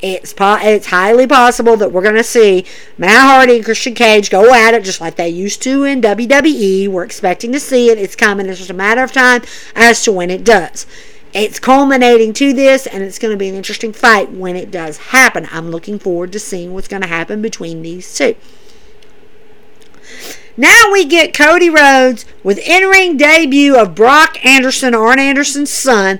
It's 0.00 0.32
po- 0.32 0.58
it's 0.60 0.86
highly 0.86 1.26
possible 1.26 1.76
that 1.76 1.90
we're 1.90 2.02
going 2.02 2.14
to 2.14 2.22
see 2.22 2.64
Matt 2.96 3.26
Hardy 3.26 3.56
and 3.56 3.64
Christian 3.64 3.94
Cage 3.94 4.30
go 4.30 4.54
at 4.54 4.74
it 4.74 4.84
just 4.84 5.00
like 5.00 5.16
they 5.16 5.28
used 5.28 5.60
to 5.62 5.82
in 5.82 6.00
WWE. 6.00 6.86
We're 6.88 7.04
expecting 7.04 7.50
to 7.52 7.60
see 7.60 7.90
it. 7.90 7.98
It's 7.98 8.14
coming. 8.14 8.46
It's 8.46 8.58
just 8.58 8.70
a 8.70 8.74
matter 8.74 9.02
of 9.02 9.10
time 9.10 9.42
as 9.74 10.04
to 10.04 10.12
when 10.12 10.30
it 10.30 10.44
does. 10.44 10.86
It's 11.34 11.58
culminating 11.58 12.32
to 12.34 12.52
this, 12.52 12.86
and 12.86 13.02
it's 13.02 13.18
going 13.18 13.32
to 13.32 13.36
be 13.36 13.48
an 13.48 13.54
interesting 13.54 13.92
fight 13.92 14.30
when 14.30 14.56
it 14.56 14.70
does 14.70 14.96
happen. 14.98 15.48
I'm 15.50 15.70
looking 15.70 15.98
forward 15.98 16.32
to 16.32 16.38
seeing 16.38 16.72
what's 16.72 16.88
going 16.88 17.02
to 17.02 17.08
happen 17.08 17.42
between 17.42 17.82
these 17.82 18.16
two. 18.16 18.34
Now 20.56 20.90
we 20.92 21.04
get 21.04 21.34
Cody 21.34 21.70
Rhodes 21.70 22.24
with 22.42 22.58
in-ring 22.58 23.16
debut 23.16 23.76
of 23.76 23.94
Brock 23.94 24.44
Anderson, 24.44 24.94
Arn 24.94 25.18
Anderson's 25.18 25.70
son, 25.70 26.18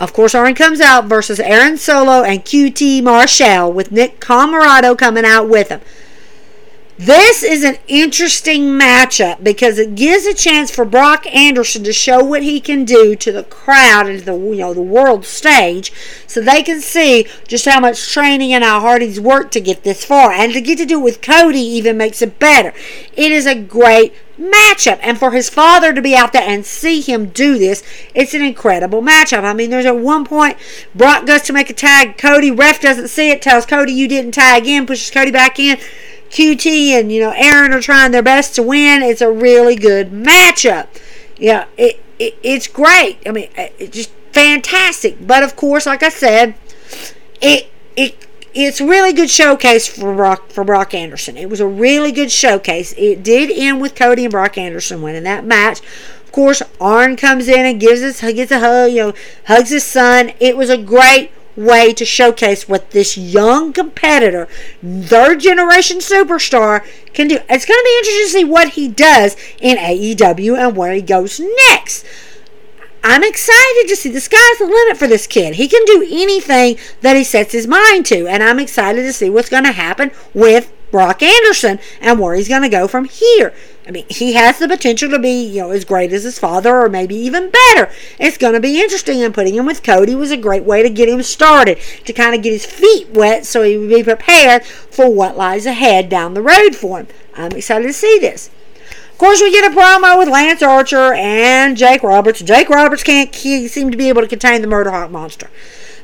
of 0.00 0.14
course, 0.14 0.34
Arn 0.34 0.54
comes 0.54 0.80
out 0.80 1.04
versus 1.04 1.38
Aaron 1.38 1.76
Solo 1.76 2.22
and 2.22 2.42
QT 2.42 3.02
Marshall 3.02 3.70
with 3.70 3.92
Nick 3.92 4.18
Comoroto 4.18 4.96
coming 4.96 5.26
out 5.26 5.48
with 5.48 5.68
him. 5.68 5.80
This 7.00 7.42
is 7.42 7.64
an 7.64 7.78
interesting 7.88 8.78
matchup 8.78 9.42
because 9.42 9.78
it 9.78 9.94
gives 9.94 10.26
a 10.26 10.34
chance 10.34 10.70
for 10.70 10.84
Brock 10.84 11.26
Anderson 11.34 11.82
to 11.84 11.94
show 11.94 12.22
what 12.22 12.42
he 12.42 12.60
can 12.60 12.84
do 12.84 13.16
to 13.16 13.32
the 13.32 13.44
crowd 13.44 14.06
and 14.06 14.18
to 14.18 14.24
the 14.26 14.38
you 14.38 14.56
know 14.56 14.74
the 14.74 14.82
world 14.82 15.24
stage, 15.24 15.94
so 16.26 16.42
they 16.42 16.62
can 16.62 16.82
see 16.82 17.26
just 17.48 17.64
how 17.64 17.80
much 17.80 18.12
training 18.12 18.52
and 18.52 18.62
how 18.62 18.80
hard 18.80 19.00
he's 19.00 19.18
worked 19.18 19.54
to 19.54 19.62
get 19.62 19.82
this 19.82 20.04
far, 20.04 20.30
and 20.30 20.52
to 20.52 20.60
get 20.60 20.76
to 20.76 20.84
do 20.84 21.00
it 21.00 21.04
with 21.04 21.22
Cody 21.22 21.60
even 21.60 21.96
makes 21.96 22.20
it 22.20 22.38
better. 22.38 22.74
It 23.14 23.32
is 23.32 23.46
a 23.46 23.54
great 23.54 24.12
matchup. 24.38 24.98
And 25.02 25.18
for 25.18 25.30
his 25.30 25.48
father 25.48 25.94
to 25.94 26.02
be 26.02 26.14
out 26.14 26.34
there 26.34 26.46
and 26.46 26.66
see 26.66 27.00
him 27.00 27.30
do 27.30 27.56
this, 27.56 27.82
it's 28.14 28.34
an 28.34 28.42
incredible 28.42 29.00
matchup. 29.00 29.44
I 29.44 29.54
mean, 29.54 29.70
there's 29.70 29.86
at 29.86 29.96
one 29.96 30.26
point 30.26 30.58
Brock 30.94 31.24
goes 31.24 31.42
to 31.42 31.54
make 31.54 31.70
a 31.70 31.74
tag. 31.74 32.18
Cody, 32.18 32.50
ref 32.50 32.82
doesn't 32.82 33.08
see 33.08 33.30
it, 33.30 33.40
tells 33.40 33.64
Cody 33.64 33.94
you 33.94 34.06
didn't 34.06 34.32
tag 34.32 34.66
in, 34.66 34.86
pushes 34.86 35.10
Cody 35.10 35.30
back 35.30 35.58
in. 35.58 35.78
QT 36.30 36.90
and 36.92 37.10
you 37.10 37.20
know 37.20 37.32
Aaron 37.36 37.72
are 37.72 37.80
trying 37.80 38.12
their 38.12 38.22
best 38.22 38.54
to 38.54 38.62
win. 38.62 39.02
It's 39.02 39.20
a 39.20 39.30
really 39.30 39.76
good 39.76 40.10
matchup. 40.10 40.86
Yeah, 41.36 41.66
it, 41.76 42.02
it 42.18 42.38
it's 42.42 42.66
great. 42.66 43.18
I 43.26 43.32
mean, 43.32 43.48
it's 43.56 43.96
just 43.96 44.10
fantastic. 44.32 45.26
But 45.26 45.42
of 45.42 45.56
course, 45.56 45.86
like 45.86 46.02
I 46.02 46.08
said, 46.08 46.54
it 47.40 47.70
it 47.96 48.26
it's 48.54 48.80
really 48.80 49.12
good 49.12 49.30
showcase 49.30 49.86
for 49.86 50.14
Brock 50.14 50.50
for 50.50 50.64
Brock 50.64 50.94
Anderson. 50.94 51.36
It 51.36 51.50
was 51.50 51.60
a 51.60 51.66
really 51.66 52.12
good 52.12 52.30
showcase. 52.30 52.94
It 52.96 53.22
did 53.22 53.50
end 53.50 53.80
with 53.80 53.94
Cody 53.94 54.24
and 54.24 54.32
Brock 54.32 54.56
Anderson 54.56 55.02
winning 55.02 55.24
that 55.24 55.44
match. 55.44 55.80
Of 56.24 56.32
course, 56.32 56.62
Arn 56.80 57.16
comes 57.16 57.48
in 57.48 57.66
and 57.66 57.80
gives 57.80 58.02
us 58.02 58.20
gets 58.20 58.52
a 58.52 58.60
hug, 58.60 58.92
you 58.92 58.98
know, 58.98 59.14
hugs 59.46 59.70
his 59.70 59.84
son. 59.84 60.32
It 60.38 60.56
was 60.56 60.70
a 60.70 60.78
great 60.78 61.32
way 61.56 61.92
to 61.92 62.04
showcase 62.04 62.68
what 62.68 62.90
this 62.90 63.16
young 63.16 63.72
competitor, 63.72 64.48
third 64.82 65.40
generation 65.40 65.98
superstar, 65.98 66.84
can 67.12 67.28
do. 67.28 67.38
It's 67.48 67.66
going 67.66 67.78
to 67.78 67.84
be 67.84 67.98
interesting 67.98 68.24
to 68.24 68.28
see 68.28 68.44
what 68.44 68.68
he 68.70 68.88
does 68.88 69.36
in 69.60 69.76
AEW 69.76 70.58
and 70.58 70.76
where 70.76 70.92
he 70.92 71.02
goes 71.02 71.40
next. 71.68 72.06
I'm 73.02 73.24
excited 73.24 73.86
to 73.88 73.96
see 73.96 74.10
the 74.10 74.20
sky's 74.20 74.58
the 74.58 74.66
limit 74.66 74.98
for 74.98 75.06
this 75.06 75.26
kid. 75.26 75.54
He 75.54 75.68
can 75.68 75.84
do 75.86 76.06
anything 76.10 76.76
that 77.00 77.16
he 77.16 77.24
sets 77.24 77.52
his 77.52 77.66
mind 77.66 78.04
to, 78.06 78.26
and 78.26 78.42
I'm 78.42 78.58
excited 78.58 79.02
to 79.02 79.12
see 79.12 79.30
what's 79.30 79.48
going 79.48 79.64
to 79.64 79.72
happen 79.72 80.10
with 80.34 80.70
Brock 80.90 81.22
Anderson 81.22 81.78
and 82.00 82.18
where 82.18 82.34
he's 82.34 82.48
going 82.48 82.62
to 82.62 82.68
go 82.68 82.86
from 82.86 83.06
here. 83.06 83.54
I 83.86 83.92
mean, 83.92 84.04
he 84.08 84.34
has 84.34 84.58
the 84.58 84.68
potential 84.68 85.08
to 85.10 85.18
be, 85.18 85.42
you 85.42 85.62
know, 85.62 85.70
as 85.70 85.86
great 85.86 86.12
as 86.12 86.24
his 86.24 86.38
father 86.38 86.76
or 86.82 86.88
maybe 86.88 87.14
even 87.16 87.50
better. 87.50 87.90
It's 88.18 88.36
going 88.36 88.52
to 88.52 88.60
be 88.60 88.80
interesting, 88.80 89.22
and 89.22 89.34
putting 89.34 89.54
him 89.54 89.64
with 89.66 89.82
Cody 89.82 90.14
was 90.14 90.30
a 90.30 90.36
great 90.36 90.64
way 90.64 90.82
to 90.82 90.90
get 90.90 91.08
him 91.08 91.22
started, 91.22 91.78
to 92.04 92.12
kind 92.12 92.34
of 92.34 92.42
get 92.42 92.52
his 92.52 92.66
feet 92.66 93.08
wet 93.08 93.46
so 93.46 93.62
he 93.62 93.78
would 93.78 93.88
be 93.88 94.02
prepared 94.02 94.64
for 94.64 95.10
what 95.10 95.36
lies 95.36 95.64
ahead 95.64 96.08
down 96.08 96.34
the 96.34 96.42
road 96.42 96.76
for 96.76 96.98
him. 96.98 97.08
I'm 97.34 97.52
excited 97.52 97.86
to 97.86 97.92
see 97.92 98.18
this 98.18 98.50
Of 99.12 99.18
course, 99.18 99.40
we 99.40 99.50
get 99.50 99.72
a 99.72 99.74
promo 99.74 100.18
with 100.18 100.28
Lance 100.28 100.62
Archer 100.62 101.14
and 101.14 101.76
Jake 101.76 102.02
Roberts. 102.02 102.40
Jake 102.40 102.68
Roberts 102.68 103.02
can't 103.02 103.34
seem 103.34 103.90
to 103.90 103.96
be 103.96 104.10
able 104.10 104.20
to 104.20 104.28
contain 104.28 104.60
the 104.60 104.68
Murder 104.68 104.90
Hawk 104.90 105.10
monster. 105.10 105.48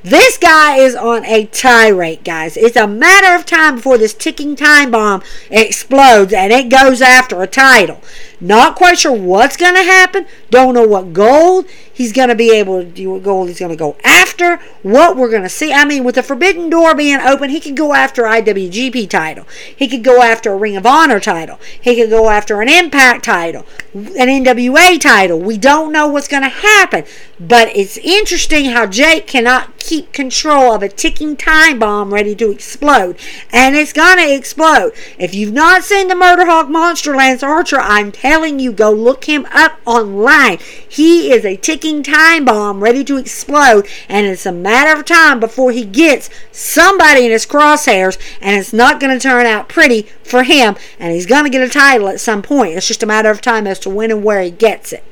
This 0.07 0.39
guy 0.39 0.77
is 0.77 0.95
on 0.95 1.25
a 1.25 1.47
tirade, 1.47 2.23
guys. 2.23 2.57
It's 2.57 2.77
a 2.77 2.87
matter 2.87 3.35
of 3.35 3.45
time 3.45 3.75
before 3.75 3.99
this 3.99 4.15
ticking 4.15 4.55
time 4.55 4.93
bomb 4.93 5.21
explodes 5.51 6.33
and 6.33 6.53
it 6.53 6.69
goes 6.69 7.03
after 7.03 7.43
a 7.43 7.49
title. 7.49 8.01
Not 8.41 8.77
quite 8.77 8.99
sure 8.99 9.13
what's 9.13 9.57
going 9.57 9.75
to 9.75 9.83
happen. 9.83 10.27
Don't 10.51 10.75
know 10.75 10.87
what 10.87 11.13
gold 11.15 11.67
he's 11.93 12.13
going 12.13 12.29
to 12.29 12.35
be 12.35 12.51
able 12.51 12.83
to 12.83 12.85
do, 12.85 13.13
what 13.13 13.23
gold 13.23 13.49
he's 13.49 13.59
going 13.59 13.71
to 13.71 13.77
go 13.77 13.97
after, 14.05 14.59
what 14.83 15.17
we're 15.17 15.31
going 15.31 15.43
to 15.43 15.49
see. 15.49 15.73
I 15.73 15.87
mean, 15.87 16.05
with 16.05 16.17
the 16.17 16.23
Forbidden 16.23 16.69
Door 16.69 16.97
being 16.97 17.19
open, 17.19 17.49
he 17.49 17.61
could 17.61 17.77
go 17.77 17.95
after 17.95 18.25
IWGP 18.25 19.09
title. 19.09 19.47
He 19.75 19.89
could 19.89 20.05
go 20.05 20.21
after 20.21 20.53
a 20.53 20.57
Ring 20.57 20.77
of 20.77 20.85
Honor 20.85 21.19
title. 21.19 21.59
He 21.81 21.97
could 21.97 22.11
go 22.11 22.29
after 22.29 22.61
an 22.61 22.69
Impact 22.69 23.25
title, 23.25 23.65
an 23.95 24.45
NWA 24.45 25.01
title. 25.01 25.41
We 25.41 25.57
don't 25.57 25.91
know 25.91 26.07
what's 26.07 26.29
going 26.29 26.43
to 26.43 26.51
happen. 26.51 27.05
But 27.41 27.75
it's 27.75 27.97
interesting 27.99 28.67
how 28.67 28.87
Jake 28.87 29.27
cannot 29.27 29.79
keep 29.79 30.13
control 30.13 30.73
of 30.73 30.83
a 30.83 30.89
ticking 30.89 31.37
time 31.37 31.79
bomb 31.79 32.13
ready 32.13 32.35
to 32.35 32.51
explode. 32.51 33.19
And 33.53 33.75
it's 33.77 33.93
going 33.95 34.19
to 34.19 34.35
explode. 34.35 34.93
If 35.19 35.35
you've 35.35 35.53
not 35.53 35.85
seen 35.85 36.09
the 36.09 36.15
Murder 36.15 36.45
Hawk 36.45 36.69
Monster 36.69 37.15
Lance 37.17 37.43
Archer, 37.43 37.79
I'm 37.79 38.13
telling 38.13 38.26
you, 38.59 38.73
go 38.73 38.91
look 38.91 39.25
him 39.25 39.47
up 39.53 39.79
online. 39.87 40.59
He 40.89 41.33
is 41.33 41.45
a 41.45 41.57
ticking 41.57 42.03
time 42.03 42.45
bomb 42.45 42.83
ready 42.83 43.05
to 43.05 43.17
explode, 43.17 43.87
and 44.09 44.27
it's 44.27 44.47
a 44.47 44.53
matter 44.53 44.99
of 44.99 45.05
time 45.05 45.39
before 45.39 45.71
he 45.71 45.85
gets 45.85 46.29
somebody 46.51 47.25
in 47.25 47.31
his 47.31 47.47
crosshairs, 47.47 48.19
and 48.41 48.57
it's 48.57 48.73
not 48.73 49.01
going 49.01 49.17
to 49.17 49.23
turn 49.23 49.47
out 49.47 49.69
pretty 49.69 50.03
for 50.23 50.43
him, 50.43 50.75
and 50.99 51.13
he's 51.13 51.27
going 51.27 51.45
to 51.45 51.51
get 51.51 51.63
a 51.63 51.69
title 51.69 52.09
at 52.09 52.21
some 52.21 52.43
point. 52.43 52.77
It's 52.77 52.89
just 52.89 53.03
a 53.03 53.07
matter 53.07 53.31
of 53.31 53.41
time 53.41 53.67
as 53.67 53.79
to 53.81 53.91
when 53.91 54.11
and 54.11 54.25
where 54.25 54.43
he 54.43 54.51
gets 54.51 54.93
it. 54.93 55.05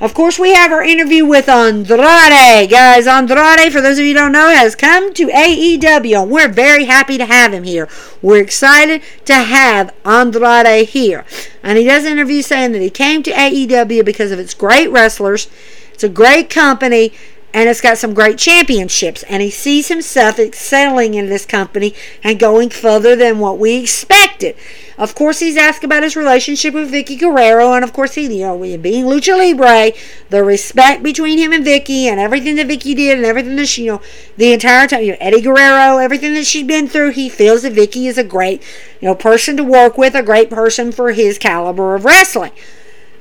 Of 0.00 0.14
course, 0.14 0.38
we 0.38 0.54
have 0.54 0.72
our 0.72 0.82
interview 0.82 1.26
with 1.26 1.46
Andrade. 1.46 2.70
Guys, 2.70 3.06
Andrade, 3.06 3.70
for 3.70 3.82
those 3.82 3.98
of 3.98 4.06
you 4.06 4.14
don't 4.14 4.32
know, 4.32 4.48
has 4.48 4.74
come 4.74 5.12
to 5.12 5.26
AEW, 5.26 6.22
and 6.22 6.30
we're 6.30 6.48
very 6.48 6.84
happy 6.86 7.18
to 7.18 7.26
have 7.26 7.52
him 7.52 7.64
here. 7.64 7.86
We're 8.22 8.42
excited 8.42 9.02
to 9.26 9.34
have 9.34 9.94
Andrade 10.06 10.88
here. 10.88 11.26
And 11.62 11.76
he 11.76 11.84
does 11.84 12.06
an 12.06 12.12
interview 12.12 12.40
saying 12.40 12.72
that 12.72 12.80
he 12.80 12.88
came 12.88 13.22
to 13.24 13.30
AEW 13.30 14.02
because 14.02 14.32
of 14.32 14.38
its 14.38 14.54
great 14.54 14.90
wrestlers, 14.90 15.48
it's 15.92 16.02
a 16.02 16.08
great 16.08 16.48
company, 16.48 17.12
and 17.52 17.68
it's 17.68 17.80
got 17.80 17.98
some 17.98 18.14
great 18.14 18.38
championships. 18.38 19.22
And 19.24 19.42
he 19.42 19.50
sees 19.50 19.88
himself 19.88 20.38
excelling 20.38 21.14
in 21.14 21.26
this 21.26 21.46
company 21.46 21.94
and 22.22 22.38
going 22.38 22.70
further 22.70 23.16
than 23.16 23.38
what 23.38 23.58
we 23.58 23.76
expected. 23.76 24.56
Of 25.00 25.14
course, 25.14 25.40
he's 25.40 25.56
asked 25.56 25.82
about 25.82 26.02
his 26.02 26.14
relationship 26.14 26.74
with 26.74 26.92
Vickie 26.92 27.18
Guerrero, 27.18 27.72
and 27.72 27.82
of 27.82 27.94
course, 27.94 28.16
he, 28.16 28.22
you 28.22 28.42
know, 28.42 28.58
being 28.58 29.06
Lucha 29.06 29.34
Libre, 29.34 29.96
the 30.28 30.44
respect 30.44 31.02
between 31.02 31.38
him 31.38 31.54
and 31.54 31.64
Vickie, 31.64 32.04
and 32.04 32.20
everything 32.20 32.56
that 32.56 32.68
Vickie 32.68 32.94
did, 32.94 33.16
and 33.16 33.24
everything 33.24 33.56
that 33.56 33.66
she, 33.66 33.84
you 33.84 33.92
know, 33.92 34.02
the 34.36 34.52
entire 34.52 34.86
time, 34.86 35.02
you 35.02 35.12
know, 35.12 35.18
Eddie 35.18 35.40
Guerrero, 35.40 35.96
everything 35.96 36.34
that 36.34 36.44
she's 36.44 36.66
been 36.66 36.86
through, 36.86 37.12
he 37.12 37.30
feels 37.30 37.62
that 37.62 37.72
Vickie 37.72 38.08
is 38.08 38.18
a 38.18 38.24
great, 38.24 38.62
you 39.00 39.08
know, 39.08 39.14
person 39.14 39.56
to 39.56 39.64
work 39.64 39.96
with, 39.96 40.14
a 40.14 40.22
great 40.22 40.50
person 40.50 40.92
for 40.92 41.12
his 41.12 41.38
caliber 41.38 41.94
of 41.94 42.04
wrestling. 42.04 42.52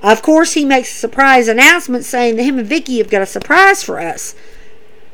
Of 0.01 0.21
course, 0.21 0.53
he 0.53 0.63
makes 0.63 0.91
a 0.91 0.97
surprise 0.97 1.47
announcement 1.47 2.05
saying 2.05 2.37
that 2.37 2.43
him 2.43 2.59
and 2.59 2.69
Vickie 2.69 2.99
have 2.99 3.09
got 3.09 3.21
a 3.21 3.25
surprise 3.25 3.83
for 3.83 3.99
us. 3.99 4.35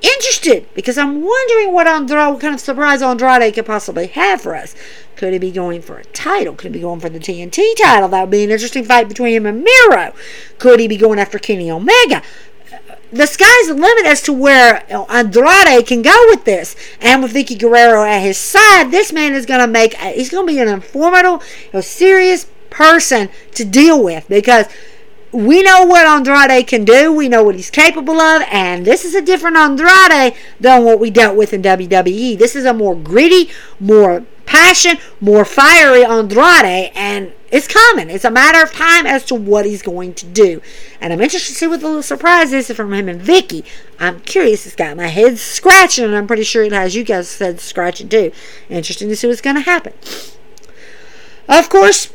interested 0.02 0.68
because 0.76 0.98
I'm 0.98 1.24
wondering 1.24 1.74
what 1.74 1.88
Andrade, 1.88 2.34
what 2.34 2.42
kind 2.42 2.54
of 2.54 2.60
surprise 2.60 3.02
Andrade 3.02 3.54
could 3.56 3.66
possibly 3.66 4.08
have 4.08 4.42
for 4.42 4.56
us. 4.56 4.76
Could 5.16 5.34
he 5.34 5.40
be 5.40 5.52
going 5.52 5.82
for 5.82 5.98
a 5.98 6.06
title? 6.06 6.54
Could 6.54 6.68
he 6.72 6.80
be 6.80 6.82
going 6.82 7.00
for 7.00 7.10
the 7.10 7.20
TNT 7.20 7.76
title? 7.82 8.10
That 8.10 8.22
would 8.22 8.32
be 8.32 8.44
an 8.44 8.52
interesting 8.52 8.84
fight 8.84 9.08
between 9.08 9.34
him 9.34 9.46
and 9.46 9.64
Miro. 9.64 10.14
Could 10.60 10.80
he 10.80 10.88
be 10.88 10.98
going 10.98 11.18
after 11.18 11.40
Kenny 11.40 11.72
Omega? 11.72 12.22
the 13.12 13.26
sky's 13.26 13.68
the 13.68 13.74
limit 13.74 14.06
as 14.06 14.22
to 14.24 14.34
where 14.34 14.84
Andrade 15.10 15.88
can 15.88 16.02
go 16.02 16.26
with 16.30 16.44
this. 16.46 16.76
And 17.00 17.24
with 17.24 17.34
Vickie 17.34 17.58
Guerrero 17.58 18.04
at 18.04 18.20
his 18.20 18.38
side, 18.38 18.92
this 18.92 19.14
man 19.14 19.34
is 19.34 19.46
going 19.46 19.62
to 19.62 19.68
make, 19.68 19.96
he's 19.96 20.30
going 20.30 20.48
to 20.48 20.54
be 20.54 20.60
an 20.60 20.68
informative, 20.68 21.48
a 21.74 21.82
serious 21.82 22.46
person 22.76 23.30
to 23.54 23.64
deal 23.64 24.04
with 24.04 24.28
because 24.28 24.68
we 25.32 25.64
know 25.64 25.86
what 25.86 26.06
Andrade 26.06 26.68
can 26.68 26.86
do. 26.86 27.12
We 27.12 27.28
know 27.28 27.44
what 27.44 27.56
he's 27.56 27.70
capable 27.70 28.20
of. 28.20 28.44
And 28.50 28.86
this 28.86 29.04
is 29.04 29.16
a 29.16 29.22
different 29.22 29.58
Andrade 29.58 30.34
than 30.60 30.84
what 30.84 31.00
we 31.00 31.10
dealt 31.10 31.36
with 31.36 31.54
in 31.54 31.62
WWE. 31.62 32.38
This 32.38 32.56
is 32.56 32.66
a 32.66 32.74
more 32.74 32.96
gritty, 32.96 33.52
more 33.80 34.24
passion, 34.46 34.98
more 35.20 35.44
fiery 35.44 36.06
Andrade. 36.06 36.92
And 36.96 37.34
it's 37.52 37.68
coming. 37.68 38.10
It's 38.10 38.26
a 38.26 38.32
matter 38.32 38.62
of 38.62 38.72
time 38.72 39.06
as 39.06 39.26
to 39.26 39.36
what 39.36 39.66
he's 39.66 39.82
going 39.82 40.14
to 40.16 40.26
do. 40.26 40.62
And 41.02 41.12
I'm 41.12 41.22
interested 41.22 41.54
to 41.54 41.60
see 41.60 41.68
what 41.68 41.82
the 41.82 41.88
little 41.88 42.04
surprise 42.04 42.54
is 42.54 42.72
from 42.72 42.94
him 42.94 43.10
and 43.10 43.22
Vickie. 43.22 43.66
I'm 44.00 44.22
curious. 44.22 44.66
It's 44.66 44.76
got 44.76 44.98
my 44.98 45.08
head 45.08 45.38
scratching, 45.38 46.06
and 46.06 46.16
I'm 46.16 46.28
pretty 46.28 46.44
sure 46.44 46.64
it 46.64 46.72
has 46.72 46.96
you 46.96 47.04
guys' 47.04 47.38
head 47.38 47.60
scratching 47.60 48.10
too. 48.10 48.32
Interesting 48.70 49.10
to 49.10 49.16
see 49.16 49.28
what's 49.28 49.42
going 49.42 49.58
to 49.58 49.62
happen. 49.62 49.94
Of 51.48 51.70
course, 51.70 52.12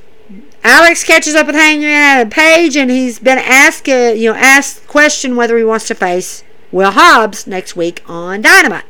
Alex 0.62 1.04
catches 1.04 1.34
up 1.34 1.46
with 1.46 1.56
Hangman 1.56 1.88
Adam 1.88 2.30
Page, 2.30 2.76
and 2.76 2.90
he's 2.90 3.18
been 3.18 3.38
asked, 3.38 3.88
uh, 3.88 4.12
you 4.14 4.30
know, 4.30 4.38
asked 4.38 4.86
question 4.86 5.34
whether 5.34 5.56
he 5.56 5.64
wants 5.64 5.86
to 5.88 5.94
face 5.94 6.44
Will 6.70 6.90
Hobbs 6.90 7.46
next 7.46 7.76
week 7.76 8.02
on 8.06 8.42
Dynamite. 8.42 8.84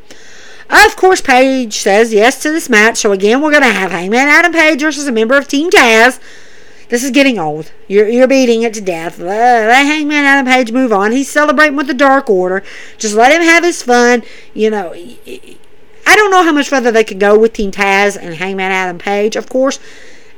Of 0.69 0.97
course, 0.97 1.21
Page 1.21 1.75
says 1.79 2.12
yes 2.12 2.43
to 2.43 2.50
this 2.50 2.69
match. 2.69 2.99
So 2.99 3.12
again, 3.12 3.41
we're 3.41 3.50
going 3.50 3.62
to 3.62 3.69
have 3.69 3.91
Hangman 3.91 4.29
Adam 4.29 4.53
Page 4.53 4.81
versus 4.81 5.07
a 5.07 5.12
member 5.12 5.37
of 5.37 5.49
Team 5.49 5.71
Taz. 5.71 6.21
This 6.89 7.05
is 7.05 7.12
getting 7.12 7.39
old. 7.39 7.71
You're, 7.87 8.09
you're 8.09 8.27
beating 8.27 8.62
it 8.62 8.75
to 8.75 8.81
death. 8.81 9.19
Let 9.19 9.73
Hangman 9.85 10.25
Adam 10.25 10.47
Page 10.47 10.73
move 10.73 10.93
on. 10.93 11.12
He's 11.12 11.31
celebrating 11.31 11.77
with 11.77 11.87
the 11.87 11.95
Dark 11.95 12.29
Order. 12.29 12.65
Just 12.99 13.15
let 13.15 13.33
him 13.33 13.43
have 13.43 13.62
his 13.62 13.81
fun. 13.83 14.25
You 14.55 14.71
know, 14.71 14.93
I 14.93 16.17
don't 16.17 16.33
know 16.33 16.43
how 16.43 16.53
much 16.53 16.69
further 16.69 16.91
they 16.91 17.05
could 17.05 17.21
go 17.21 17.39
with 17.39 17.53
Team 17.53 17.71
Taz 17.71 18.17
and 18.21 18.35
Hangman 18.35 18.73
Adam 18.73 18.99
Page. 18.99 19.37
Of 19.37 19.49
course, 19.49 19.79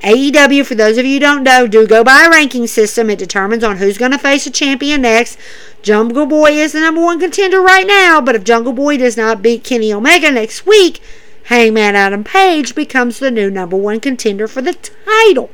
AEW, 0.02 0.66
for 0.66 0.74
those 0.74 0.98
of 0.98 1.06
you 1.06 1.14
who 1.14 1.20
don't 1.20 1.44
know, 1.44 1.66
do 1.66 1.86
go 1.86 2.02
by 2.02 2.24
a 2.24 2.30
ranking 2.30 2.66
system. 2.66 3.08
It 3.08 3.18
determines 3.18 3.62
on 3.62 3.76
who's 3.76 3.98
going 3.98 4.10
to 4.10 4.18
face 4.18 4.46
a 4.46 4.50
champion 4.50 5.02
next. 5.02 5.38
Jungle 5.82 6.26
Boy 6.26 6.52
is 6.52 6.72
the 6.72 6.80
number 6.80 7.00
one 7.00 7.20
contender 7.20 7.60
right 7.60 7.86
now, 7.86 8.20
but 8.20 8.34
if 8.34 8.44
Jungle 8.44 8.72
Boy 8.72 8.96
does 8.96 9.16
not 9.16 9.42
beat 9.42 9.64
Kenny 9.64 9.92
Omega 9.92 10.30
next 10.30 10.66
week, 10.66 11.00
Hangman 11.44 11.94
Adam 11.94 12.24
Page 12.24 12.74
becomes 12.74 13.18
the 13.18 13.30
new 13.30 13.50
number 13.50 13.76
one 13.76 14.00
contender 14.00 14.48
for 14.48 14.62
the 14.62 14.74
title. 14.74 15.50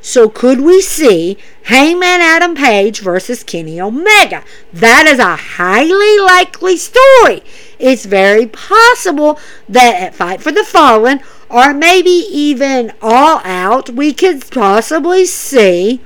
So 0.00 0.28
could 0.28 0.60
we 0.60 0.82
see 0.82 1.36
Hangman 1.64 2.20
Adam 2.20 2.54
Page 2.54 3.00
versus 3.00 3.42
Kenny 3.42 3.80
Omega? 3.80 4.44
That 4.72 5.06
is 5.08 5.18
a 5.18 5.34
highly 5.34 6.18
likely 6.20 6.76
story. 6.76 7.42
It's 7.78 8.04
very 8.04 8.46
possible 8.46 9.38
that 9.68 10.00
at 10.00 10.14
Fight 10.14 10.40
for 10.40 10.52
the 10.52 10.62
Fallen 10.62 11.18
or 11.48 11.72
maybe 11.72 12.10
even 12.10 12.92
all 13.00 13.40
out, 13.44 13.90
we 13.90 14.12
could 14.12 14.50
possibly 14.50 15.24
see 15.26 16.00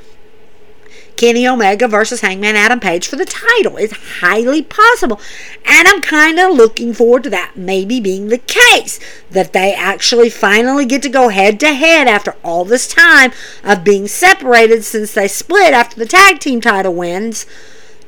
Kenny 1.20 1.46
Omega 1.46 1.86
versus 1.86 2.22
Hangman 2.22 2.56
Adam 2.56 2.80
Page 2.80 3.06
for 3.06 3.16
the 3.16 3.26
title. 3.26 3.76
It's 3.76 3.92
highly 4.20 4.62
possible. 4.62 5.20
And 5.66 5.86
I'm 5.86 6.00
kind 6.00 6.38
of 6.38 6.56
looking 6.56 6.94
forward 6.94 7.24
to 7.24 7.30
that 7.30 7.52
maybe 7.56 8.00
being 8.00 8.28
the 8.28 8.38
case. 8.38 8.98
That 9.30 9.52
they 9.52 9.74
actually 9.74 10.30
finally 10.30 10.86
get 10.86 11.02
to 11.02 11.10
go 11.10 11.28
head 11.28 11.60
to 11.60 11.74
head 11.74 12.08
after 12.08 12.36
all 12.42 12.64
this 12.64 12.88
time 12.88 13.32
of 13.62 13.84
being 13.84 14.08
separated 14.08 14.82
since 14.82 15.12
they 15.12 15.28
split 15.28 15.74
after 15.74 15.98
the 15.98 16.06
tag 16.06 16.38
team 16.38 16.62
title 16.62 16.94
wins 16.94 17.44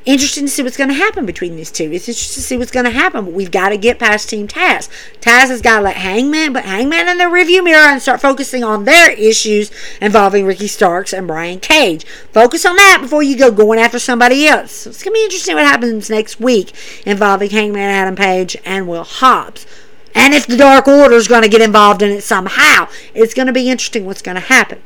interesting 0.05 0.47
to 0.47 0.51
see 0.51 0.63
what's 0.63 0.77
going 0.77 0.89
to 0.89 0.95
happen 0.95 1.27
between 1.27 1.57
these 1.57 1.71
two. 1.71 1.85
It's 1.93 2.09
interesting 2.09 2.43
to 2.43 2.47
see 2.47 2.57
what's 2.57 2.71
going 2.71 2.85
to 2.85 2.91
happen, 2.91 3.25
but 3.25 3.35
we've 3.35 3.51
got 3.51 3.71
to 3.71 3.77
get 3.77 3.99
past 3.99 4.29
Team 4.29 4.49
Taz. 4.49 4.89
Taz 5.21 5.49
has 5.49 5.63
got 5.63 5.79
to 5.79 5.85
let 5.85 5.97
Hangman, 5.97 6.53
but 6.53 6.65
Hangman 6.65 7.09
in 7.09 7.19
the 7.19 7.29
review 7.29 7.63
mirror 7.63 7.89
and 7.89 8.03
start 8.03 8.21
focusing 8.21 8.65
on 8.65 8.85
their 8.85 9.11
issues 9.13 9.71
involving 10.01 10.47
Ricky 10.47 10.67
Starks 10.67 11.13
and 11.13 11.27
Brian 11.27 11.61
Cage. 11.61 12.05
Focus 12.33 12.67
on 12.67 12.77
that 12.77 12.99
before 13.01 13.23
you 13.23 13.37
go 13.37 13.51
going 13.51 13.79
after 13.79 13.99
somebody 13.99 14.47
else. 14.47 14.87
It's 14.87 15.03
going 15.03 15.15
to 15.15 15.21
be 15.21 15.25
interesting 15.25 15.55
what 15.55 15.65
happens 15.65 16.11
next 16.11 16.41
week 16.41 16.73
involving 17.07 17.51
Hangman 17.51 17.83
Adam 17.83 18.17
Page 18.17 18.57
and 18.65 18.89
Will 18.89 19.05
Hobbs. 19.05 19.67
And 20.15 20.35
if 20.35 20.47
the 20.47 20.57
Dark 20.57 20.89
Order 20.89 21.15
is 21.15 21.29
going 21.29 21.43
to 21.43 21.49
get 21.49 21.63
involved 21.63 22.03
in 22.03 22.11
it 22.11 22.23
somehow, 22.23 22.89
it's 23.15 23.35
going 23.35 23.47
to 23.47 23.53
be 23.53 23.71
interesting 23.71 24.05
what's 24.05 24.23
going 24.23 24.35
to 24.35 24.41
happen. 24.41 24.83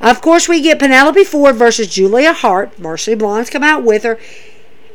Of 0.00 0.22
course, 0.22 0.48
we 0.48 0.62
get 0.62 0.78
Penelope 0.78 1.24
Ford 1.24 1.56
versus 1.56 1.88
Julia 1.88 2.32
Hart. 2.32 2.74
Varsity 2.76 3.14
Blondes 3.14 3.50
come 3.50 3.62
out 3.62 3.82
with 3.84 4.02
her. 4.04 4.18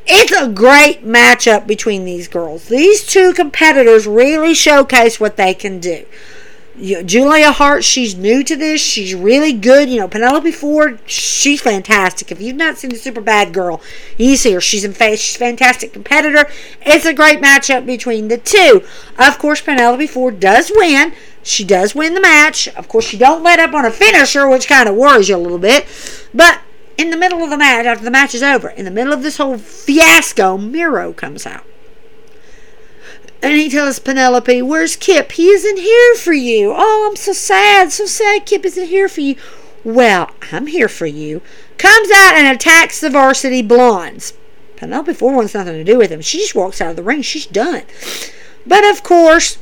It's 0.07 0.31
a 0.31 0.47
great 0.49 1.05
matchup 1.05 1.67
between 1.67 2.05
these 2.05 2.27
girls. 2.27 2.67
These 2.67 3.05
two 3.05 3.33
competitors 3.33 4.07
really 4.07 4.53
showcase 4.53 5.19
what 5.19 5.37
they 5.37 5.53
can 5.53 5.79
do. 5.79 6.05
Julia 6.77 7.51
Hart, 7.51 7.83
she's 7.83 8.15
new 8.15 8.43
to 8.43 8.55
this. 8.55 8.81
She's 8.81 9.15
really 9.15 9.53
good. 9.53 9.89
You 9.89 10.01
know, 10.01 10.07
Penelope 10.07 10.51
Ford, 10.51 10.99
she's 11.05 11.61
fantastic. 11.61 12.31
If 12.31 12.41
you've 12.41 12.55
not 12.55 12.77
seen 12.77 12.89
the 12.89 12.97
Super 12.97 13.21
Bad 13.21 13.53
Girl, 13.53 13.81
you 14.17 14.35
see 14.35 14.51
her. 14.53 14.61
She's 14.61 14.83
a 14.83 14.91
fantastic 14.91 15.93
competitor. 15.93 16.49
It's 16.81 17.05
a 17.05 17.13
great 17.13 17.39
matchup 17.39 17.85
between 17.85 18.27
the 18.27 18.37
two. 18.37 18.83
Of 19.17 19.39
course, 19.39 19.61
Penelope 19.61 20.07
Ford 20.07 20.39
does 20.39 20.71
win. 20.75 21.13
She 21.43 21.63
does 21.63 21.95
win 21.95 22.13
the 22.13 22.21
match. 22.21 22.67
Of 22.69 22.87
course, 22.87 23.05
she 23.05 23.17
don't 23.17 23.43
let 23.43 23.59
up 23.59 23.73
on 23.73 23.85
a 23.85 23.91
finisher, 23.91 24.49
which 24.49 24.67
kind 24.67 24.89
of 24.89 24.95
worries 24.95 25.29
you 25.29 25.35
a 25.35 25.37
little 25.37 25.59
bit. 25.59 25.85
But 26.33 26.59
in 26.97 27.09
the 27.09 27.17
middle 27.17 27.43
of 27.43 27.49
the 27.49 27.57
match, 27.57 27.85
after 27.85 28.03
the 28.03 28.11
match 28.11 28.33
is 28.33 28.43
over, 28.43 28.69
in 28.69 28.83
the 28.83 28.91
middle 28.91 29.13
of 29.13 29.23
this 29.23 29.37
whole 29.37 29.57
fiasco, 29.57 30.57
Miro 30.57 31.13
comes 31.13 31.45
out. 31.45 31.65
And 33.45 33.53
he 33.53 33.69
tells 33.69 33.99
Penelope, 33.99 34.63
Where's 34.63 34.95
Kip? 34.95 35.33
He 35.33 35.49
isn't 35.49 35.77
here 35.77 36.15
for 36.15 36.33
you. 36.33 36.73
Oh, 36.75 37.07
I'm 37.07 37.15
so 37.15 37.31
sad. 37.31 37.91
So 37.91 38.07
sad 38.07 38.47
Kip 38.47 38.65
isn't 38.65 38.87
here 38.87 39.07
for 39.07 39.21
you. 39.21 39.35
Well, 39.83 40.31
I'm 40.51 40.65
here 40.65 40.87
for 40.87 41.05
you. 41.05 41.43
Comes 41.77 42.09
out 42.09 42.33
and 42.33 42.47
attacks 42.47 42.99
the 42.99 43.11
varsity 43.11 43.61
blondes. 43.61 44.33
Penelope 44.77 45.13
Ford 45.13 45.35
wants 45.35 45.53
nothing 45.53 45.73
to 45.73 45.83
do 45.83 45.95
with 45.95 46.09
him. 46.09 46.21
She 46.21 46.39
just 46.39 46.55
walks 46.55 46.81
out 46.81 46.89
of 46.89 46.95
the 46.95 47.03
ring. 47.03 47.21
She's 47.21 47.45
done. 47.45 47.83
But 48.65 48.83
of 48.83 49.03
course, 49.03 49.59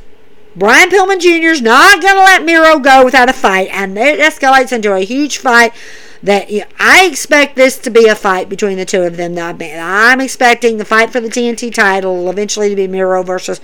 Brian 0.56 0.88
Pillman 0.88 1.20
Jr. 1.20 1.48
is 1.48 1.60
not 1.60 2.00
going 2.00 2.14
to 2.14 2.22
let 2.22 2.42
Miro 2.42 2.78
go 2.78 3.04
without 3.04 3.28
a 3.28 3.34
fight, 3.34 3.68
and 3.70 3.98
it 3.98 4.18
escalates 4.18 4.72
into 4.72 4.94
a 4.94 5.04
huge 5.04 5.36
fight. 5.36 5.74
That 6.24 6.50
you 6.50 6.60
know, 6.60 6.66
I 6.78 7.06
expect 7.06 7.54
this 7.54 7.78
to 7.78 7.90
be 7.90 8.08
a 8.08 8.14
fight 8.14 8.48
between 8.48 8.78
the 8.78 8.84
two 8.84 9.02
of 9.02 9.16
them. 9.16 9.38
I'm 9.38 10.20
expecting 10.20 10.78
the 10.78 10.84
fight 10.84 11.10
for 11.10 11.20
the 11.20 11.28
TNT 11.28 11.72
title 11.72 12.30
eventually 12.30 12.70
to 12.70 12.76
be 12.76 12.88
Miro 12.88 13.22
versus 13.22 13.60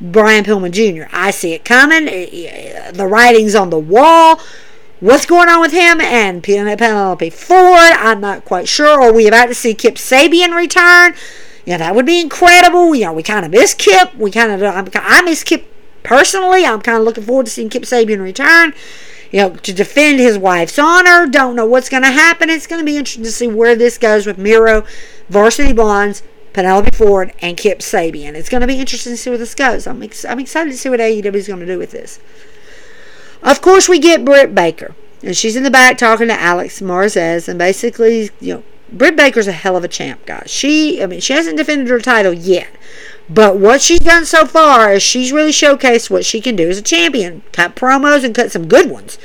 Brian 0.00 0.44
Pillman 0.44 0.70
Jr. 0.70 1.08
I 1.12 1.30
see 1.30 1.54
it 1.54 1.64
coming. 1.64 2.04
The 2.04 3.06
writing's 3.08 3.54
on 3.54 3.70
the 3.70 3.78
wall. 3.78 4.40
What's 5.00 5.26
going 5.26 5.48
on 5.48 5.60
with 5.60 5.72
him 5.72 6.00
and 6.00 6.38
uh, 6.38 6.76
Penelope 6.76 7.30
Ford? 7.30 7.92
I'm 7.98 8.20
not 8.20 8.44
quite 8.44 8.68
sure. 8.68 9.02
Are 9.02 9.12
we 9.12 9.26
about 9.26 9.46
to 9.46 9.54
see 9.54 9.74
Kip 9.74 9.96
Sabian 9.96 10.54
return? 10.54 11.14
Yeah, 11.64 11.78
that 11.78 11.94
would 11.94 12.06
be 12.06 12.20
incredible. 12.20 12.94
You 12.94 13.06
know, 13.06 13.12
we 13.12 13.22
kind 13.22 13.44
of 13.44 13.50
miss 13.50 13.74
Kip. 13.74 14.14
We 14.14 14.30
kind 14.30 14.62
of 14.62 14.90
I 14.94 15.22
miss 15.22 15.42
Kip 15.42 15.66
Personally, 16.04 16.66
I'm 16.66 16.82
kind 16.82 16.98
of 16.98 17.04
looking 17.04 17.24
forward 17.24 17.46
to 17.46 17.52
seeing 17.52 17.70
Kip 17.70 17.84
Sabian 17.84 18.20
return. 18.20 18.74
You 19.34 19.40
know, 19.40 19.56
to 19.56 19.72
defend 19.72 20.20
his 20.20 20.38
wife's 20.38 20.78
honor. 20.78 21.26
Don't 21.26 21.56
know 21.56 21.66
what's 21.66 21.88
going 21.88 22.04
to 22.04 22.10
happen. 22.12 22.48
It's 22.48 22.68
going 22.68 22.78
to 22.78 22.84
be 22.84 22.96
interesting 22.96 23.24
to 23.24 23.32
see 23.32 23.48
where 23.48 23.74
this 23.74 23.98
goes 23.98 24.26
with 24.26 24.38
Miro, 24.38 24.84
Varsity 25.28 25.72
Blondes, 25.72 26.22
Penelope 26.52 26.96
Ford, 26.96 27.32
and 27.40 27.56
Kip 27.56 27.80
Sabian. 27.80 28.34
It's 28.34 28.48
going 28.48 28.60
to 28.60 28.68
be 28.68 28.78
interesting 28.78 29.14
to 29.14 29.16
see 29.16 29.30
where 29.30 29.38
this 29.38 29.56
goes. 29.56 29.88
I'm, 29.88 30.00
ex- 30.04 30.24
I'm 30.24 30.38
excited 30.38 30.70
to 30.70 30.78
see 30.78 30.88
what 30.88 31.00
AEW 31.00 31.34
is 31.34 31.48
going 31.48 31.58
to 31.58 31.66
do 31.66 31.78
with 31.78 31.90
this. 31.90 32.20
Of 33.42 33.60
course, 33.60 33.88
we 33.88 33.98
get 33.98 34.24
Britt 34.24 34.54
Baker. 34.54 34.94
And 35.20 35.36
she's 35.36 35.56
in 35.56 35.64
the 35.64 35.70
back 35.70 35.98
talking 35.98 36.28
to 36.28 36.40
Alex 36.40 36.80
Marvez. 36.80 37.48
And 37.48 37.58
basically, 37.58 38.30
you 38.38 38.54
know, 38.54 38.62
Britt 38.92 39.16
Baker's 39.16 39.48
a 39.48 39.52
hell 39.52 39.76
of 39.76 39.82
a 39.82 39.88
champ, 39.88 40.26
guys. 40.26 40.48
She, 40.48 41.02
I 41.02 41.06
mean, 41.06 41.18
she 41.18 41.32
hasn't 41.32 41.56
defended 41.56 41.88
her 41.88 41.98
title 41.98 42.32
yet. 42.32 42.68
But 43.28 43.56
what 43.56 43.80
she's 43.80 44.00
done 44.00 44.26
so 44.26 44.44
far 44.44 44.92
is 44.92 45.02
she's 45.02 45.32
really 45.32 45.50
showcased 45.50 46.10
what 46.10 46.24
she 46.24 46.40
can 46.40 46.56
do 46.56 46.68
as 46.68 46.78
a 46.78 46.82
champion. 46.82 47.42
Cut 47.52 47.74
promos 47.74 48.24
and 48.24 48.34
cut 48.34 48.52
some 48.52 48.68
good 48.68 48.90
ones. 48.90 49.18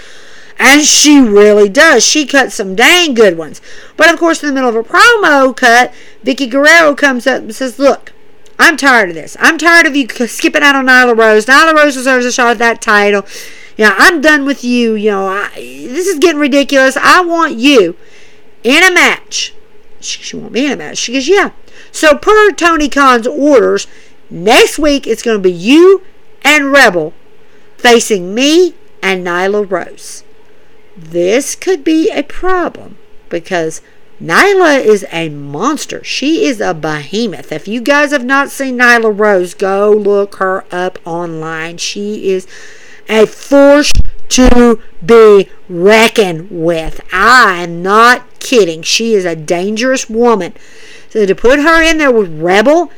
And 0.58 0.82
she 0.82 1.20
really 1.20 1.70
does. 1.70 2.04
She 2.06 2.26
cuts 2.26 2.56
some 2.56 2.76
dang 2.76 3.14
good 3.14 3.38
ones. 3.38 3.62
But 3.98 4.14
of 4.14 4.20
course, 4.20 4.44
in 4.44 4.50
the 4.50 4.54
middle 4.54 4.70
of 4.70 4.76
a 4.76 4.84
promo 4.84 5.56
cut, 5.56 5.94
Vickie 6.26 6.50
Guerrero 6.50 6.96
comes 6.96 7.28
up 7.28 7.44
and 7.44 7.56
says, 7.56 7.80
Look, 7.80 8.12
I'm 8.58 8.76
tired 8.76 9.10
of 9.10 9.16
this. 9.16 9.38
I'm 9.40 9.58
tired 9.58 9.86
of 9.86 9.96
you 9.96 10.08
skipping 10.28 10.64
out 10.64 10.76
on 10.76 10.88
Nyla 10.88 11.18
Rose. 11.18 11.46
Nyla 11.46 11.74
Rose 11.74 11.94
deserves 11.94 12.26
a 12.26 12.32
shot 12.32 12.52
at 12.52 12.58
that 12.58 12.82
title. 12.82 13.26
Know, 13.78 13.96
I'm 13.98 14.20
done 14.20 14.46
with 14.46 14.66
you. 14.66 14.96
You 14.96 15.12
know, 15.12 15.28
I, 15.28 15.50
this 15.56 16.08
is 16.08 16.20
getting 16.20 16.42
ridiculous. 16.42 16.98
I 16.98 17.22
want 17.22 17.56
you 17.56 17.96
in 18.64 18.84
a 18.84 18.94
match. 18.94 19.54
She, 20.02 20.36
won't 20.36 20.54
be 20.54 20.66
in 20.66 20.72
a 20.72 20.76
match. 20.76 20.98
She 20.98 21.14
goes, 21.14 21.28
Yeah, 21.28 21.52
so, 21.92 22.18
per 22.18 22.52
Tony 22.52 22.90
Khan's 22.90 23.28
orders, 23.28 23.88
Next 24.30 24.78
week, 24.78 25.08
it's 25.08 25.24
going 25.24 25.38
to 25.38 25.44
be 25.44 25.52
you 25.52 26.04
and 26.44 26.72
Rebel 26.72 27.14
facing 27.78 28.36
me 28.36 28.76
and 29.02 29.26
Nyla 29.26 29.70
Rose. 29.70 30.24
This 30.96 31.56
could 31.56 31.84
be 31.84 32.12
a 32.12 32.24
problem 32.24 32.98
because 33.30 33.82
Nyla 34.22 34.84
is 34.84 35.06
a 35.12 35.30
monster. 35.30 36.04
She 36.04 36.46
is 36.46 36.62
a 36.62 36.74
behemoth. 36.74 37.52
If 37.52 37.68
you 37.68 37.82
guys 37.82 38.12
have 38.12 38.26
not 38.26 38.52
seen 38.52 38.78
Nyla 38.78 39.18
Rose, 39.18 39.54
go 39.54 39.92
look 39.92 40.36
her 40.36 40.66
up 40.72 41.00
online. 41.06 41.78
She 41.78 42.30
is 42.30 42.46
a 43.08 43.26
force 43.26 43.92
to 44.30 44.80
be 45.04 45.50
reckoned 45.68 46.50
with. 46.52 47.02
I 47.12 47.64
am 47.64 47.82
not 47.82 48.29
kidding. 48.40 48.82
She 48.82 49.14
is 49.14 49.26
a 49.26 49.36
dangerous 49.36 50.10
woman. 50.10 50.54
So 51.10 51.26
to 51.26 51.36
put 51.36 51.60
her 51.60 51.84
in 51.84 51.98
there 51.98 52.12
with 52.12 52.42
Rebel 52.42 52.92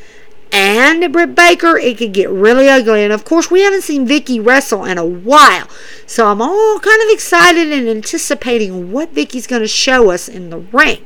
and 0.52 1.14
Britt 1.14 1.34
Baker, 1.34 1.78
it 1.78 1.98
could 1.98 2.14
get 2.14 2.30
really 2.30 2.68
ugly. 2.68 3.04
And 3.04 3.14
of 3.14 3.24
course, 3.24 3.50
we 3.50 3.62
haven't 3.62 3.84
seen 3.84 4.08
Vickie 4.08 4.46
wrestle 4.46 4.86
in 4.86 4.98
a 4.98 5.06
while. 5.06 5.68
So 6.06 6.28
I'm 6.28 6.42
all 6.42 6.80
kind 6.80 7.02
of 7.02 7.10
excited 7.10 7.72
and 7.72 7.88
anticipating 7.88 8.92
what 8.92 9.14
Vickie's 9.14 9.48
going 9.48 9.62
to 9.62 9.68
show 9.68 10.12
us 10.12 10.28
in 10.28 10.50
the 10.50 10.60
ring. 10.60 11.06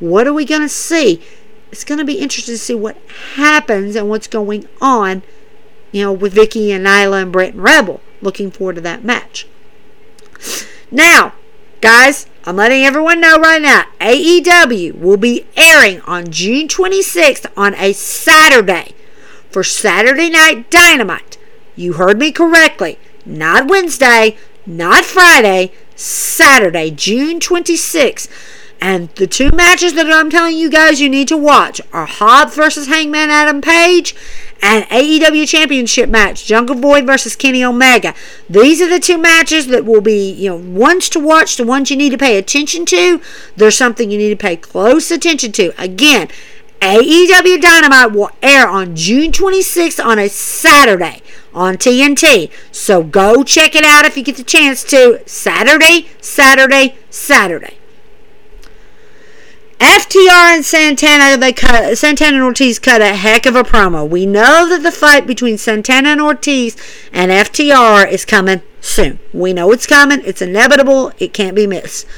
What 0.00 0.26
are 0.26 0.32
we 0.32 0.44
going 0.44 0.62
to 0.62 0.68
see? 0.68 1.22
It's 1.70 1.84
going 1.84 1.98
to 1.98 2.04
be 2.04 2.18
interesting 2.18 2.54
to 2.54 2.58
see 2.58 2.74
what 2.74 2.96
happens 3.34 3.94
and 3.94 4.08
what's 4.08 4.26
going 4.26 4.66
on, 4.80 5.22
you 5.92 6.02
know, 6.02 6.12
with 6.12 6.34
Vickie 6.34 6.70
and 6.70 6.84
Nyla 6.84 7.22
and 7.22 7.32
Britt 7.32 7.54
and 7.54 7.62
Rebel. 7.62 8.00
Looking 8.20 8.50
forward 8.50 8.74
to 8.74 8.80
that 8.80 9.04
match. 9.04 9.46
Now, 10.90 11.34
guys, 11.80 12.26
I'm 12.44 12.56
letting 12.56 12.84
everyone 12.84 13.20
know 13.20 13.36
right 13.36 13.60
now 13.60 13.84
AEW 14.00 14.98
will 14.98 15.18
be 15.18 15.46
airing 15.56 16.00
on 16.02 16.30
June 16.30 16.68
26th 16.68 17.46
on 17.54 17.74
a 17.74 17.92
Saturday 17.92 18.94
for 19.50 19.62
Saturday 19.62 20.30
Night 20.30 20.70
Dynamite. 20.70 21.36
You 21.76 21.94
heard 21.94 22.18
me 22.18 22.32
correctly. 22.32 22.98
Not 23.26 23.68
Wednesday, 23.68 24.38
not 24.64 25.04
Friday, 25.04 25.72
Saturday, 25.96 26.90
June 26.90 27.40
26th. 27.40 28.28
And 28.80 29.10
the 29.16 29.26
two 29.26 29.50
matches 29.50 29.92
that 29.94 30.10
I'm 30.10 30.30
telling 30.30 30.56
you 30.56 30.70
guys 30.70 31.02
you 31.02 31.10
need 31.10 31.28
to 31.28 31.36
watch 31.36 31.82
are 31.92 32.06
Hobbs 32.06 32.56
versus 32.56 32.86
Hangman 32.86 33.28
Adam 33.28 33.60
Page 33.60 34.14
and 34.62 34.84
AEW 34.86 35.48
Championship 35.48 36.08
match, 36.08 36.44
Jungle 36.44 36.76
Boy 36.76 37.02
versus 37.02 37.36
Kenny 37.36 37.64
Omega. 37.64 38.14
These 38.48 38.80
are 38.80 38.88
the 38.88 39.00
two 39.00 39.18
matches 39.18 39.68
that 39.68 39.84
will 39.84 40.00
be, 40.00 40.30
you 40.30 40.50
know, 40.50 40.56
ones 40.56 41.08
to 41.10 41.20
watch, 41.20 41.56
the 41.56 41.64
ones 41.64 41.90
you 41.90 41.96
need 41.96 42.10
to 42.10 42.18
pay 42.18 42.36
attention 42.36 42.84
to. 42.86 43.20
There's 43.56 43.76
something 43.76 44.10
you 44.10 44.18
need 44.18 44.30
to 44.30 44.36
pay 44.36 44.56
close 44.56 45.10
attention 45.10 45.52
to. 45.52 45.72
Again, 45.82 46.28
AEW 46.80 47.60
Dynamite 47.60 48.12
will 48.12 48.30
air 48.42 48.66
on 48.68 48.96
June 48.96 49.32
26th 49.32 50.02
on 50.02 50.18
a 50.18 50.28
Saturday 50.28 51.22
on 51.52 51.76
TNT. 51.76 52.50
So 52.72 53.02
go 53.02 53.44
check 53.44 53.74
it 53.74 53.84
out 53.84 54.04
if 54.04 54.16
you 54.16 54.22
get 54.22 54.36
the 54.36 54.44
chance 54.44 54.82
to. 54.84 55.20
Saturday, 55.26 56.08
Saturday, 56.20 56.96
Saturday. 57.10 57.79
FTR 60.10 60.56
and 60.56 60.64
Santana, 60.64 61.36
they 61.36 61.52
cut 61.52 61.96
Santana 61.96 62.34
and 62.34 62.42
Ortiz 62.44 62.80
cut 62.80 63.00
a 63.00 63.14
heck 63.14 63.46
of 63.46 63.54
a 63.54 63.62
promo. 63.62 64.08
We 64.08 64.26
know 64.26 64.68
that 64.68 64.82
the 64.82 64.90
fight 64.90 65.24
between 65.24 65.56
Santana 65.56 66.08
and 66.08 66.20
Ortiz 66.20 66.76
and 67.12 67.30
FTR 67.30 68.10
is 68.10 68.24
coming 68.24 68.60
soon. 68.80 69.20
We 69.32 69.52
know 69.52 69.70
it's 69.70 69.86
coming. 69.86 70.20
It's 70.24 70.42
inevitable. 70.42 71.12
It 71.20 71.32
can't 71.32 71.54
be 71.54 71.68
missed. 71.68 72.08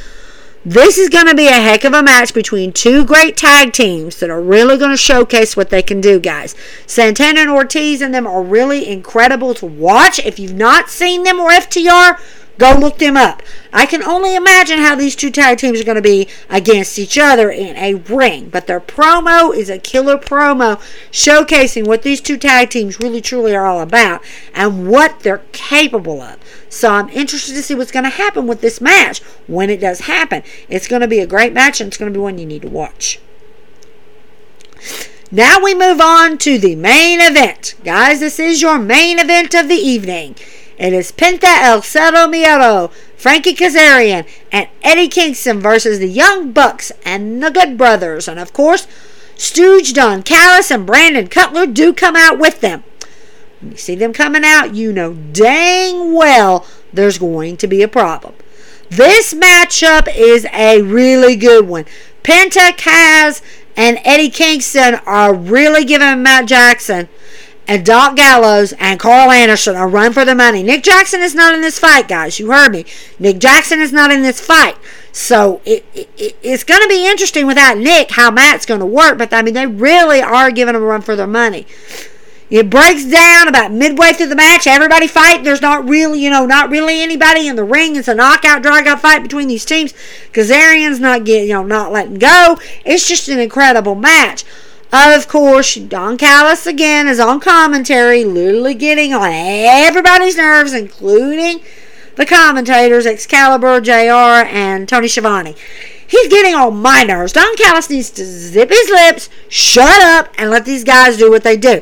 This 0.65 0.97
is 0.97 1.11
going 1.11 1.27
to 1.27 1.35
be 1.35 1.49
a 1.49 1.53
heck 1.53 1.85
of 1.85 1.93
a 1.93 2.03
match 2.03 2.33
between 2.33 2.73
two 2.73 3.05
great 3.05 3.37
tag 3.37 3.75
teams 3.75 4.21
that 4.21 4.31
are 4.31 4.41
really 4.41 4.79
going 4.79 4.93
to 4.93 4.97
showcase 4.97 5.55
what 5.55 5.69
they 5.69 5.83
can 5.83 6.01
do, 6.01 6.19
guys. 6.19 6.55
Santana 6.87 7.41
and 7.41 7.51
Ortiz 7.51 8.01
and 8.01 8.15
them 8.15 8.27
are 8.27 8.43
really 8.43 8.89
incredible 8.89 9.53
to 9.53 9.67
watch. 9.67 10.19
If 10.21 10.39
you've 10.39 10.55
not 10.55 10.89
seen 10.89 11.25
them 11.25 11.39
or 11.39 11.51
FTR, 11.51 12.19
Go 12.59 12.75
look 12.79 12.99
them 12.99 13.17
up. 13.17 13.43
I 13.73 13.87
can 13.87 14.03
only 14.03 14.35
imagine 14.35 14.79
how 14.79 14.95
these 14.95 15.17
two 15.17 15.31
tag 15.31 15.59
teams 15.59 15.81
are 15.81 15.85
going 15.85 15.97
to 15.97 16.03
be 16.03 16.29
against 16.51 16.99
each 16.99 17.17
other 17.17 17.51
in 17.51 17.77
a 17.77 17.95
ring. 17.95 18.51
But 18.51 18.67
their 18.67 18.81
promo 18.81 19.55
is 19.55 19.71
a 19.71 19.79
killer 19.79 20.19
promo 20.19 20.77
showcasing 21.11 21.87
what 21.87 22.03
these 22.03 22.21
two 22.21 22.37
tag 22.37 22.71
teams 22.71 23.01
really 23.01 23.21
truly 23.21 23.57
are 23.57 23.67
all 23.67 23.81
about 23.81 24.23
and 24.55 24.89
what 24.89 25.21
they're 25.21 25.43
capable 25.53 26.21
of. 26.21 26.39
So 26.69 26.91
I'm 26.91 27.09
interested 27.09 27.55
to 27.55 27.63
see 27.63 27.75
what's 27.75 27.93
going 27.93 28.05
to 28.05 28.11
happen 28.11 28.47
with 28.47 28.61
this 28.61 28.81
match 28.81 29.23
when 29.47 29.71
it 29.71 29.81
does 29.81 30.01
happen. 30.01 30.43
It's 30.69 30.89
going 30.89 31.03
to 31.03 31.09
be 31.09 31.21
a 31.21 31.27
great 31.27 31.53
match 31.53 31.81
and 31.81 31.89
it's 31.89 31.97
going 31.97 32.13
to 32.13 32.19
be 32.19 32.23
one 32.23 32.39
you 32.39 32.47
need 32.47 32.63
to 32.63 32.69
watch. 32.69 33.19
Now 35.31 35.59
we 35.63 35.75
move 35.75 35.99
on 35.99 36.37
to 36.39 36.59
the 36.59 36.77
main 36.77 37.19
event. 37.23 37.75
Guys, 37.85 38.21
this 38.21 38.39
is 38.39 38.61
your 38.61 38.79
main 38.79 39.19
event 39.19 39.55
of 39.55 39.69
the 39.69 39.75
evening. 39.75 40.37
It 40.83 40.93
is 40.93 41.13
Penta 41.13 41.63
El 41.63 41.81
Zero 41.81 42.27
Miedo, 42.27 42.91
Frankie 43.17 43.55
Kazarian, 43.55 44.27
and 44.51 44.69
Eddie 44.83 45.07
Kingston 45.07 45.61
versus 45.61 46.01
the 46.01 46.09
Young 46.09 46.51
Bucks 46.51 46.91
and 47.05 47.41
the 47.41 47.53
Good 47.53 47.79
Brothers. 47.79 48.27
And 48.27 48.41
of 48.41 48.53
course, 48.53 48.89
Stooge 49.37 49.93
Don 49.93 50.25
Callis 50.25 50.73
and 50.73 50.85
Brandon 50.85 51.29
Cutler 51.29 51.67
do 51.69 51.93
come 51.93 52.17
out 52.17 52.41
with 52.41 52.63
them. 52.63 52.83
When 53.61 53.71
you 53.71 53.77
see 53.77 53.95
them 53.95 54.13
coming 54.13 54.43
out, 54.45 54.75
you 54.75 54.93
know 54.93 55.15
dang 55.15 56.15
well 56.15 56.67
there's 56.93 57.17
going 57.17 57.59
to 57.59 57.69
be 57.69 57.83
a 57.83 57.89
problem. 57.89 58.35
This 58.91 59.33
matchup 59.33 60.09
is 60.13 60.49
a 60.53 60.83
really 60.83 61.37
good 61.37 61.69
one. 61.69 61.85
Penta 62.25 62.73
Kaz 62.73 63.41
and 63.77 64.01
Eddie 64.03 64.31
Kingston 64.31 64.97
are 65.07 65.33
really 65.33 65.85
giving 65.85 66.25
Matt 66.25 66.47
Jackson 66.47 67.09
and 67.69 67.85
Doc 67.85 68.17
Gallows 68.17 68.73
and 68.79 68.99
Karl 68.99 69.31
Anderson 69.31 69.77
are 69.77 69.89
run 69.89 70.13
for 70.13 70.25
the 70.25 70.35
money. 70.35 70.63
Nick 70.63 70.83
Jackson 70.83 71.21
is 71.21 71.35
not 71.35 71.55
in 71.55 71.61
this 71.61 71.79
fight, 71.79 72.09
guys. 72.09 72.39
You 72.39 72.51
heard 72.51 72.73
me. 72.73 72.85
Nick 73.19 73.39
Jackson 73.39 73.81
is 73.81 73.93
not 73.93 74.11
in 74.11 74.23
this 74.23 74.41
fight. 74.41 74.77
So 75.13 75.61
it, 75.65 75.85
it 75.95 76.37
it's 76.43 76.65
going 76.65 76.83
to 76.83 76.89
be 76.89 77.07
interesting 77.07 77.47
without 77.47 77.79
Nick 77.79 78.13
how 78.13 78.31
Matt's 78.31 78.67
going 78.67 78.81
to 78.81 78.87
work. 78.87 79.19
But 79.19 79.33
I 79.33 79.43
mean, 79.43 79.55
they 79.55 79.67
really 79.67 80.21
are 80.21 80.51
giving 80.51 80.75
them 80.75 80.83
a 80.83 80.87
run 80.87 81.03
for 81.03 81.15
their 81.15 81.27
money. 81.27 81.67
It 82.53 82.69
breaks 82.69 83.07
down 83.07 83.49
about 83.49 83.73
midway 83.73 84.13
through 84.13 84.27
the 84.27 84.37
match. 84.37 84.67
Everybody 84.67 85.07
fight. 85.07 85.43
There's 85.43 85.63
not 85.63 85.89
really, 85.89 86.23
you 86.23 86.29
know, 86.29 86.45
not 86.45 86.69
really 86.69 87.01
anybody 87.01 87.49
in 87.49 87.57
the 87.57 87.65
ring. 87.65 87.97
It's 87.97 88.09
a 88.09 88.15
knockout, 88.15 88.63
drag 88.63 88.87
out 88.87 89.01
fight 89.01 89.23
between 89.23 89.49
these 89.49 89.65
teams. 89.65 89.95
Kazarian's 90.35 91.01
not 91.01 91.25
getting, 91.25 91.49
you 91.49 91.55
know, 91.55 91.63
not 91.63 91.93
letting 91.93 92.17
go. 92.17 92.59
It's 92.85 93.09
just 93.09 93.29
an 93.29 93.39
incredible 93.39 93.95
match. 93.95 94.45
Of 94.95 95.27
course, 95.27 95.75
Don 95.77 96.19
Callis 96.19 96.67
again 96.67 97.09
is 97.09 97.19
on 97.19 97.41
commentary, 97.41 98.25
literally 98.25 98.75
getting 98.75 99.15
on 99.15 99.31
everybody's 99.33 100.37
nerves, 100.37 100.75
including 100.75 101.61
the 102.17 102.27
commentators, 102.27 103.07
Excalibur, 103.07 103.81
JR, 103.81 104.45
and 104.51 104.87
Tony 104.87 105.09
Schiavone. 105.09 105.55
He's 106.07 106.29
getting 106.29 106.55
on 106.55 106.77
my 106.77 107.05
nerves. 107.05 107.33
Don 107.33 107.57
Callis 107.57 107.89
needs 107.89 108.11
to 108.11 108.25
zip 108.27 108.69
his 108.69 108.91
lips, 108.91 109.31
shut 109.49 110.03
up, 110.03 110.29
and 110.37 110.51
let 110.51 110.67
these 110.67 110.85
guys 110.85 111.17
do 111.17 111.31
what 111.31 111.43
they 111.43 111.57
do. 111.57 111.81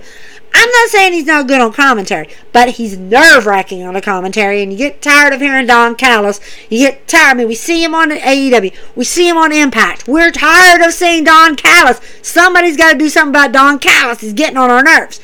I'm 0.61 0.71
not 0.71 0.89
saying 0.91 1.15
he's 1.15 1.25
not 1.25 1.47
good 1.47 1.59
on 1.59 1.73
commentary, 1.73 2.29
but 2.53 2.73
he's 2.73 2.99
nerve 2.99 3.47
wracking 3.47 3.83
on 3.83 3.95
the 3.95 4.03
commentary, 4.03 4.63
and 4.63 4.71
you 4.71 4.77
get 4.77 5.01
tired 5.01 5.33
of 5.33 5.41
hearing 5.41 5.67
Don 5.67 5.95
Callis. 5.95 6.39
You 6.69 6.81
get 6.81 7.09
tired. 7.09 7.31
I 7.31 7.35
mean, 7.35 7.49
we 7.49 7.55
see 7.55 7.83
him 7.83 7.95
on 7.95 8.11
AEW, 8.11 8.77
we 8.95 9.05
see 9.05 9.27
him 9.27 9.39
on 9.39 9.53
Impact. 9.53 10.07
We're 10.07 10.31
tired 10.31 10.83
of 10.83 10.93
seeing 10.93 11.25
Don 11.25 11.57
Callis. 11.57 11.99
Somebody's 12.21 12.77
got 12.77 12.93
to 12.93 12.99
do 12.99 13.09
something 13.09 13.31
about 13.31 13.53
Don 13.53 13.79
Callis. 13.79 14.21
He's 14.21 14.35
getting 14.35 14.59
on 14.59 14.69
our 14.69 14.83
nerves. 14.83 15.19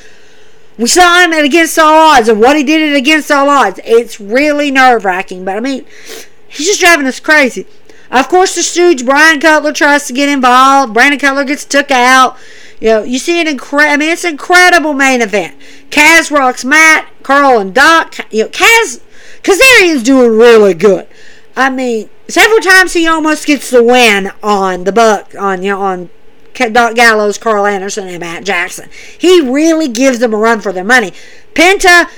We 0.78 0.86
saw 0.86 1.22
him 1.22 1.34
at 1.34 1.44
Against 1.44 1.78
All 1.78 2.16
Odds, 2.16 2.30
and 2.30 2.40
what 2.40 2.56
he 2.56 2.64
did 2.64 2.90
at 2.90 2.96
Against 2.96 3.30
All 3.30 3.50
Odds. 3.50 3.78
It's 3.84 4.18
really 4.18 4.70
nerve 4.70 5.04
wracking, 5.04 5.44
but 5.44 5.58
I 5.58 5.60
mean, 5.60 5.84
he's 6.48 6.66
just 6.66 6.80
driving 6.80 7.06
us 7.06 7.20
crazy. 7.20 7.66
Of 8.10 8.28
course, 8.30 8.54
the 8.54 8.62
stooge 8.62 9.04
Brian 9.04 9.38
Cutler 9.38 9.74
tries 9.74 10.06
to 10.06 10.14
get 10.14 10.30
involved. 10.30 10.94
Brandon 10.94 11.20
Cutler 11.20 11.44
gets 11.44 11.66
took 11.66 11.90
out. 11.90 12.38
You 12.80 12.88
know, 12.88 13.02
you 13.02 13.18
see 13.18 13.40
an 13.40 13.48
incredible. 13.48 13.92
I 13.92 13.96
mean, 13.96 14.10
it's 14.10 14.24
an 14.24 14.32
incredible 14.32 14.92
main 14.92 15.22
event. 15.22 15.56
Kaz 15.90 16.30
rocks 16.30 16.64
Matt, 16.64 17.08
Karl, 17.22 17.58
and 17.58 17.74
Doc. 17.74 18.16
You 18.30 18.44
know, 18.44 18.48
Kaz 18.50 19.00
Kazarian's 19.42 20.02
doing 20.02 20.36
really 20.36 20.74
good. 20.74 21.06
I 21.56 21.70
mean, 21.70 22.10
several 22.28 22.60
times 22.60 22.92
he 22.92 23.06
almost 23.06 23.46
gets 23.46 23.70
the 23.70 23.82
win 23.82 24.30
on 24.42 24.84
the 24.84 24.92
buck 24.92 25.34
on 25.38 25.62
you 25.62 25.70
know 25.70 25.80
on 25.80 26.10
Doc 26.54 26.94
Gallows, 26.94 27.38
Karl 27.38 27.66
Anderson, 27.66 28.08
and 28.08 28.20
Matt 28.20 28.44
Jackson. 28.44 28.88
He 29.18 29.40
really 29.40 29.88
gives 29.88 30.18
them 30.18 30.34
a 30.34 30.38
run 30.38 30.60
for 30.60 30.72
their 30.72 30.84
money. 30.84 31.12
Penta, 31.54 32.08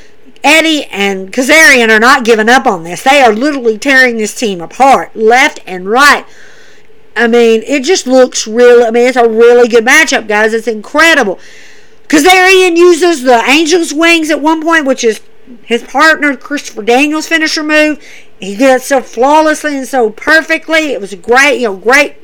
Eddie, 0.45 0.85
and 0.87 1.33
Kazarian 1.33 1.89
are 1.91 2.01
not 2.01 2.25
giving 2.25 2.49
up 2.49 2.67
on 2.67 2.85
this. 2.85 3.03
They 3.03 3.21
are 3.21 3.33
literally 3.33 3.79
tearing 3.79 4.17
this 4.17 4.35
team 4.35 4.61
apart, 4.61 5.15
left 5.17 5.61
and 5.67 5.89
right. 5.89 6.25
I 7.19 7.27
mean, 7.27 7.63
it 7.67 7.83
just 7.83 8.07
looks 8.07 8.47
real. 8.47 8.85
I 8.85 8.91
mean, 8.91 9.09
it's 9.09 9.17
a 9.17 9.29
really 9.29 9.69
good 9.69 9.85
matchup, 9.85 10.29
guys. 10.29 10.55
It's 10.55 10.69
incredible. 10.69 11.39
Kazarian 12.07 12.77
uses 12.77 13.23
the 13.23 13.35
Angel's 13.35 13.93
Wings 13.93 14.31
at 14.31 14.41
one 14.41 14.63
point, 14.63 14.87
which 14.87 15.03
is 15.03 15.21
his 15.63 15.83
partner 15.83 16.37
Christopher 16.37 16.83
Daniels' 16.83 17.27
finisher 17.27 17.65
move. 17.65 18.03
He 18.39 18.57
did 18.57 18.77
it 18.77 18.83
so 18.83 19.03
flawlessly 19.03 19.77
and 19.77 19.89
so 19.89 20.11
perfectly. 20.11 20.93
It 20.93 21.01
was 21.01 21.15
great, 21.17 21.59
you 21.59 21.69
know, 21.69 21.77
great 21.77 22.17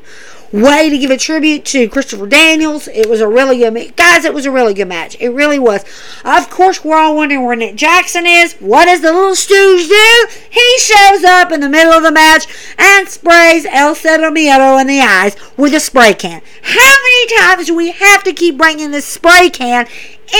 way 0.54 0.88
to 0.88 0.96
give 0.96 1.10
a 1.10 1.16
tribute 1.16 1.64
to 1.64 1.88
Christopher 1.88 2.28
Daniels. 2.28 2.86
It 2.86 3.08
was 3.08 3.20
a 3.20 3.26
really 3.26 3.58
good 3.58 3.96
guys. 3.96 4.24
It 4.24 4.32
was 4.32 4.46
a 4.46 4.52
really 4.52 4.72
good 4.72 4.86
match. 4.86 5.16
It 5.18 5.30
really 5.30 5.58
was. 5.58 5.84
Of 6.24 6.48
course, 6.48 6.84
we're 6.84 6.96
all 6.96 7.16
wondering 7.16 7.44
where 7.44 7.56
Nick 7.56 7.74
Jackson 7.74 8.24
is. 8.24 8.54
What 8.54 8.84
does 8.84 9.00
the 9.00 9.12
little 9.12 9.34
stooge 9.34 9.88
do? 9.88 10.26
He 10.50 10.78
shows 10.78 11.24
up 11.24 11.50
in 11.50 11.60
the 11.60 11.68
middle 11.68 11.92
of 11.92 12.04
the 12.04 12.12
match 12.12 12.46
and 12.78 13.08
sprays 13.08 13.66
El 13.66 13.96
Zero 13.96 14.30
Miedo 14.30 14.80
in 14.80 14.86
the 14.86 15.00
eyes 15.00 15.36
with 15.56 15.74
a 15.74 15.80
spray 15.80 16.14
can. 16.14 16.40
How 16.62 16.94
many 17.02 17.36
times 17.36 17.66
do 17.66 17.74
we 17.74 17.90
have 17.90 18.22
to 18.22 18.32
keep 18.32 18.56
bringing 18.56 18.92
this 18.92 19.06
spray 19.06 19.50
can 19.50 19.88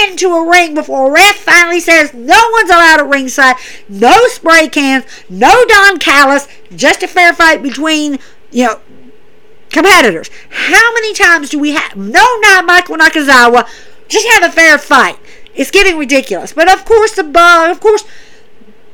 into 0.07 0.29
a 0.29 0.49
ring 0.49 0.75
before 0.75 1.09
a 1.09 1.13
ref 1.13 1.37
finally 1.37 1.81
says 1.81 2.15
no 2.15 2.41
one's 2.53 2.71
allowed 2.71 3.01
at 3.01 3.09
ringside, 3.09 3.57
no 3.89 4.27
spray 4.29 4.69
cans, 4.69 5.05
no 5.29 5.65
Don 5.67 5.99
Callis, 5.99 6.49
just 6.75 7.03
a 7.03 7.09
fair 7.09 7.35
fight 7.35 7.63
between 7.63 8.19
you 8.55 8.65
know 8.65 8.81
competitors. 9.75 10.31
How 10.51 10.95
many 10.95 11.13
times 11.13 11.51
do 11.51 11.59
we 11.59 11.73
have? 11.73 11.97
No, 11.97 12.25
not 12.41 12.65
Michael 12.65 12.97
Nakazawa. 12.97 13.69
Just 14.09 14.27
have 14.29 14.45
a 14.45 14.53
fair 14.53 14.79
fight. 14.79 15.19
It's 15.55 15.71
getting 15.71 15.99
ridiculous. 15.99 16.53
But 16.53 16.73
of 16.73 16.85
course, 16.85 17.15
the 17.15 17.25
bug, 17.25 17.71
of 17.71 17.81
course, 17.81 18.05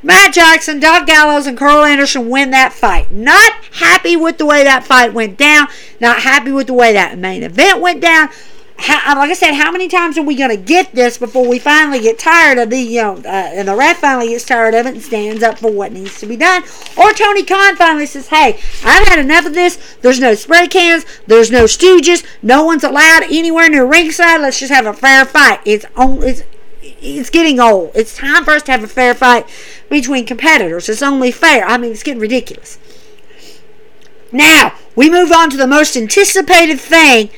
Matt 0.03 0.33
Jackson, 0.33 0.81
Doc 0.81 1.07
Gallows, 1.07 1.47
and 1.47 1.59
Karl 1.59 1.85
Anderson 1.85 2.31
win 2.31 2.51
that 2.51 2.73
fight. 2.73 3.13
Not 3.13 3.53
happy 3.73 4.17
with 4.17 4.39
the 4.39 4.47
way 4.47 4.65
that 4.65 4.85
fight 4.85 5.13
went 5.13 5.37
down. 5.37 5.69
Not 6.01 6.21
happy 6.21 6.51
with 6.51 6.67
the 6.67 6.75
way 6.75 6.93
that 6.95 7.19
main 7.19 7.43
event 7.43 7.81
went 7.81 8.01
down 8.01 8.31
how, 8.81 9.19
like 9.19 9.31
I 9.31 9.35
said, 9.35 9.53
how 9.53 9.71
many 9.71 9.89
times 9.89 10.17
are 10.17 10.23
we 10.23 10.35
going 10.35 10.51
to 10.51 10.57
get 10.57 10.95
this 10.95 11.19
before 11.19 11.47
we 11.47 11.59
finally 11.59 12.01
get 12.01 12.19
tired 12.19 12.59
of 12.59 12.71
the, 12.71 12.79
you 12.79 13.03
know, 13.03 13.17
uh, 13.17 13.29
and 13.29 13.69
the 13.69 13.77
ref 13.77 13.99
finally 13.99 14.29
gets 14.29 14.45
tired 14.45 14.75
of 14.75 14.87
it 14.87 14.95
and 14.95 15.03
stands 15.03 15.43
up 15.43 15.59
for 15.59 15.71
what 15.71 15.93
needs 15.93 16.19
to 16.21 16.27
be 16.27 16.37
done? 16.37 16.63
Or 16.97 17.13
Tony 17.13 17.45
Khan 17.45 17.77
finally 17.77 18.07
says, 18.07 18.29
hey, 18.29 18.59
I've 18.85 19.07
had 19.07 19.19
enough 19.19 19.45
of 19.45 19.55
this. 19.55 19.97
There's 20.01 20.19
no 20.19 20.35
spray 20.35 20.67
cans. 20.67 21.05
There's 21.27 21.51
no 21.51 21.65
stooges. 21.65 22.25
No 22.43 22.65
one's 22.65 22.83
allowed 22.83 23.25
anywhere 23.25 23.69
near 23.69 23.85
ringside. 23.85 24.41
Let's 24.41 24.59
just 24.59 24.73
have 24.73 24.87
a 24.87 24.95
fair 24.95 25.25
fight. 25.27 25.61
It's 25.67 25.85
only, 25.97 26.29
it's, 26.29 26.43
it's 26.83 27.31
getting 27.31 27.61
old. 27.61 27.93
It's 27.95 28.17
time 28.17 28.45
for 28.45 28.53
us 28.53 28.63
to 28.63 28.73
have 28.73 28.83
a 28.83 28.89
fair 28.89 29.15
fight 29.15 29.47
between 29.91 30.25
competitors. 30.25 30.89
It's 30.89 31.03
only 31.03 31.33
fair. 31.33 31.67
I 31.67 31.77
mean, 31.77 31.93
it's 31.93 32.03
getting 32.03 32.21
ridiculous. 32.21 32.79
Now, 34.33 34.75
we 34.97 35.11
move 35.11 35.33
on 35.33 35.51
to 35.51 35.57
the 35.57 35.67
most 35.67 35.97
anticipated 35.97 36.81
thing 36.81 37.31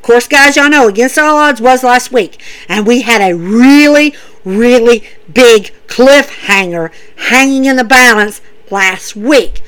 of 0.00 0.06
course, 0.06 0.26
guys, 0.26 0.56
y'all 0.56 0.70
know 0.70 0.88
Against 0.88 1.18
All 1.18 1.36
Odds 1.36 1.60
was 1.60 1.84
last 1.84 2.10
week, 2.10 2.42
and 2.70 2.86
we 2.86 3.02
had 3.02 3.20
a 3.20 3.36
really, 3.36 4.14
really 4.46 5.04
big 5.30 5.74
cliffhanger 5.88 6.90
hanging 7.16 7.66
in 7.66 7.76
the 7.76 7.84
balance 7.84 8.40
last 8.70 9.14
week. 9.14 9.60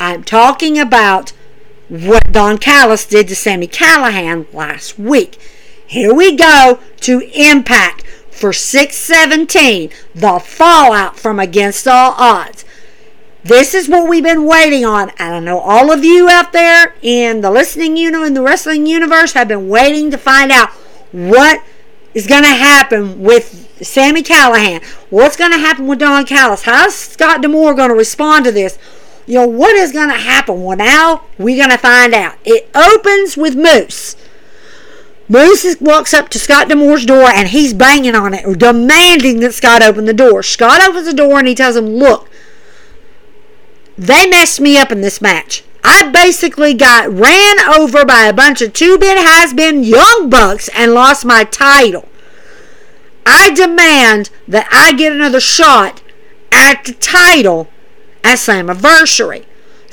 I'm 0.00 0.24
talking 0.24 0.78
about 0.78 1.34
what 1.90 2.32
Don 2.32 2.56
Callis 2.56 3.04
did 3.04 3.28
to 3.28 3.36
Sami 3.36 3.68
Callihan 3.68 4.50
last 4.54 4.98
week. 4.98 5.36
Here 5.86 6.14
we 6.14 6.34
go 6.34 6.80
to 7.00 7.20
Impact 7.34 8.06
for 8.30 8.54
617, 8.54 9.90
the 10.14 10.38
fallout 10.38 11.18
from 11.18 11.38
Against 11.38 11.86
All 11.86 12.14
Odds. 12.16 12.64
This 13.44 13.74
is 13.74 13.90
what 13.90 14.08
we've 14.08 14.24
been 14.24 14.46
waiting 14.46 14.86
on. 14.86 15.10
And 15.18 15.34
I 15.34 15.38
know 15.38 15.58
all 15.58 15.92
of 15.92 16.02
you 16.02 16.30
out 16.30 16.52
there 16.52 16.94
in 17.02 17.42
the 17.42 17.50
listening 17.50 17.96
unit 17.96 18.22
in 18.22 18.32
the 18.32 18.40
wrestling 18.40 18.86
universe 18.86 19.34
have 19.34 19.48
been 19.48 19.68
waiting 19.68 20.10
to 20.10 20.18
find 20.18 20.50
out 20.50 20.70
what 21.12 21.62
is 22.14 22.26
going 22.26 22.42
to 22.42 22.48
happen 22.48 23.20
with 23.22 23.84
Sami 23.84 24.22
Callihan. 24.22 24.82
What's 25.10 25.36
going 25.36 25.52
to 25.52 25.58
happen 25.58 25.86
with 25.86 25.98
Don 25.98 26.24
Callis? 26.24 26.62
How's 26.62 26.94
Scott 26.94 27.42
D'Amore 27.42 27.74
going 27.74 27.90
to 27.90 27.94
respond 27.94 28.46
to 28.46 28.52
this? 28.52 28.78
You 29.26 29.34
know, 29.34 29.46
what 29.46 29.74
is 29.76 29.92
going 29.92 30.08
to 30.08 30.16
happen? 30.16 30.62
Well, 30.62 30.78
now 30.78 31.24
we're 31.36 31.58
going 31.58 31.70
to 31.70 31.78
find 31.78 32.14
out. 32.14 32.36
It 32.46 32.70
opens 32.74 33.36
with 33.36 33.56
Moose. 33.56 34.16
Moose 35.28 35.76
walks 35.80 36.14
up 36.14 36.30
to 36.30 36.38
Scott 36.38 36.68
D'Amore's 36.68 37.04
door 37.04 37.24
and 37.24 37.48
he's 37.48 37.74
banging 37.74 38.14
on 38.14 38.32
it, 38.32 38.58
demanding 38.58 39.40
that 39.40 39.52
Scott 39.52 39.82
open 39.82 40.06
the 40.06 40.14
door. 40.14 40.42
Scott 40.42 40.82
opens 40.82 41.06
the 41.06 41.14
door 41.14 41.38
and 41.38 41.48
he 41.48 41.54
tells 41.54 41.76
him, 41.76 41.86
Look, 41.86 42.28
they 43.96 44.26
messed 44.26 44.60
me 44.60 44.76
up 44.76 44.90
in 44.90 45.00
this 45.00 45.20
match. 45.20 45.64
I 45.82 46.10
basically 46.10 46.74
got 46.74 47.10
ran 47.10 47.60
over 47.60 48.04
by 48.04 48.24
a 48.24 48.32
bunch 48.32 48.62
of 48.62 48.72
two 48.72 48.98
bit 48.98 49.18
has 49.18 49.52
been 49.52 49.84
young 49.84 50.30
bucks 50.30 50.68
and 50.74 50.94
lost 50.94 51.24
my 51.24 51.44
title. 51.44 52.08
I 53.26 53.50
demand 53.50 54.30
that 54.48 54.68
I 54.72 54.92
get 54.92 55.12
another 55.12 55.40
shot 55.40 56.02
at 56.50 56.84
the 56.84 56.92
title 56.92 57.68
at 58.22 58.38
Slammiversary. 58.38 59.44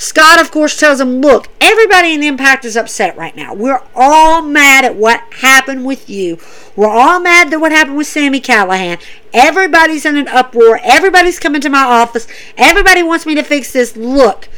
Scott, 0.02 0.42
of 0.42 0.50
course, 0.50 0.80
tells 0.80 1.00
him, 1.00 1.22
Look, 1.22 1.48
everybody 1.62 2.16
in 2.16 2.24
Impact 2.24 2.66
is 2.66 2.76
upset 2.76 3.16
right 3.16 3.36
now. 3.36 3.54
We're 3.54 3.84
all 3.94 4.42
mad 4.42 4.84
at 4.84 4.96
what 4.96 5.22
happened 5.32 5.86
with 5.86 6.10
you. 6.10 6.40
We're 6.76 6.90
all 6.90 7.20
mad 7.20 7.54
at 7.54 7.62
what 7.62 7.72
happened 7.72 7.98
with 7.98 8.08
Sami 8.08 8.42
Callihan. 8.42 9.00
Everybody's 9.32 10.04
in 10.04 10.18
an 10.18 10.28
uproar. 10.28 10.80
Everybody's 10.82 11.38
coming 11.38 11.62
to 11.62 11.70
my 11.70 11.84
office. 11.84 12.28
Everybody 12.58 13.04
wants 13.04 13.28
me 13.28 13.36
to 13.36 13.44
fix 13.44 13.72
this. 13.74 13.96
Look, 13.96 14.50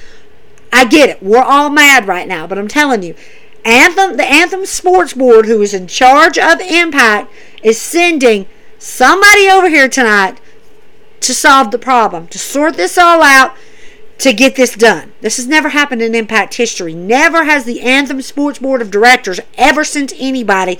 I 0.71 0.85
get 0.85 1.09
it. 1.09 1.21
We're 1.21 1.43
all 1.43 1.69
mad 1.69 2.07
right 2.07 2.25
now, 2.27 2.47
but 2.47 2.57
I'm 2.57 2.69
telling 2.69 3.03
you, 3.03 3.13
Anthem, 3.65 4.15
the 4.15 4.23
Anthem 4.23 4.65
Sports 4.65 5.13
Board, 5.13 5.45
who 5.45 5.61
is 5.61 5.73
in 5.73 5.87
charge 5.87 6.37
of 6.37 6.61
Impact, 6.61 7.29
is 7.61 7.81
sending 7.81 8.45
somebody 8.79 9.49
over 9.49 9.67
here 9.67 9.89
tonight 9.89 10.39
to 11.19 11.33
solve 11.33 11.71
the 11.71 11.77
problem, 11.77 12.27
to 12.27 12.39
sort 12.39 12.77
this 12.77 12.97
all 12.97 13.21
out 13.21 13.57
to 14.23 14.31
get 14.31 14.55
this 14.55 14.73
done. 14.75 15.11
This 15.19 15.35
has 15.35 15.47
never 15.47 15.69
happened 15.69 16.01
in 16.01 16.15
Impact 16.15 16.53
history. 16.53 16.93
Never 16.93 17.43
has 17.43 17.65
the 17.65 17.81
Anthem 17.81 18.21
Sports 18.21 18.57
Board 18.57 18.81
of 18.81 18.89
Directors 18.89 19.41
ever 19.57 19.83
sent 19.83 20.13
anybody 20.17 20.79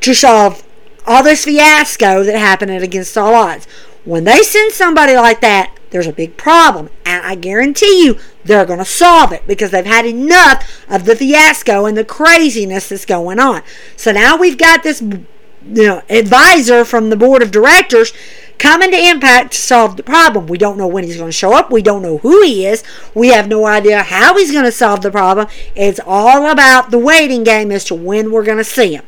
to 0.00 0.14
solve 0.14 0.66
all 1.06 1.22
this 1.22 1.44
fiasco 1.44 2.24
that 2.24 2.36
happened 2.36 2.72
Against 2.72 3.16
All 3.16 3.34
Odds. 3.34 3.66
When 4.04 4.24
they 4.24 4.42
send 4.42 4.72
somebody 4.72 5.14
like 5.14 5.40
that, 5.42 5.76
there's 5.90 6.08
a 6.08 6.12
big 6.12 6.36
problem. 6.36 6.90
And 7.04 7.24
I 7.24 7.36
guarantee 7.36 8.04
you 8.04 8.18
they're 8.44 8.66
going 8.66 8.80
to 8.80 8.84
solve 8.84 9.30
it 9.30 9.46
because 9.46 9.70
they've 9.70 9.86
had 9.86 10.04
enough 10.04 10.84
of 10.88 11.04
the 11.04 11.14
fiasco 11.14 11.86
and 11.86 11.96
the 11.96 12.04
craziness 12.04 12.88
that's 12.88 13.06
going 13.06 13.38
on. 13.38 13.62
So 13.96 14.10
now 14.10 14.36
we've 14.36 14.58
got 14.58 14.82
this 14.82 15.00
you 15.00 15.26
know, 15.62 16.02
advisor 16.10 16.84
from 16.84 17.10
the 17.10 17.16
board 17.16 17.42
of 17.42 17.52
directors 17.52 18.12
coming 18.58 18.90
to 18.90 18.96
Impact 18.96 19.52
to 19.52 19.58
solve 19.58 19.96
the 19.96 20.02
problem. 20.02 20.46
We 20.46 20.58
don't 20.58 20.78
know 20.78 20.86
when 20.86 21.04
he's 21.04 21.16
going 21.16 21.28
to 21.28 21.36
show 21.36 21.52
up. 21.52 21.70
We 21.70 21.82
don't 21.82 22.02
know 22.02 22.18
who 22.18 22.42
he 22.42 22.66
is. 22.66 22.82
We 23.14 23.28
have 23.28 23.48
no 23.48 23.66
idea 23.66 24.02
how 24.02 24.36
he's 24.36 24.52
going 24.52 24.64
to 24.64 24.72
solve 24.72 25.02
the 25.02 25.10
problem. 25.10 25.48
It's 25.74 26.00
all 26.04 26.50
about 26.50 26.90
the 26.90 26.98
waiting 26.98 27.44
game 27.44 27.70
as 27.70 27.84
to 27.86 27.94
when 27.94 28.32
we're 28.32 28.44
going 28.44 28.58
to 28.58 28.64
see 28.64 28.94
him. 28.94 29.04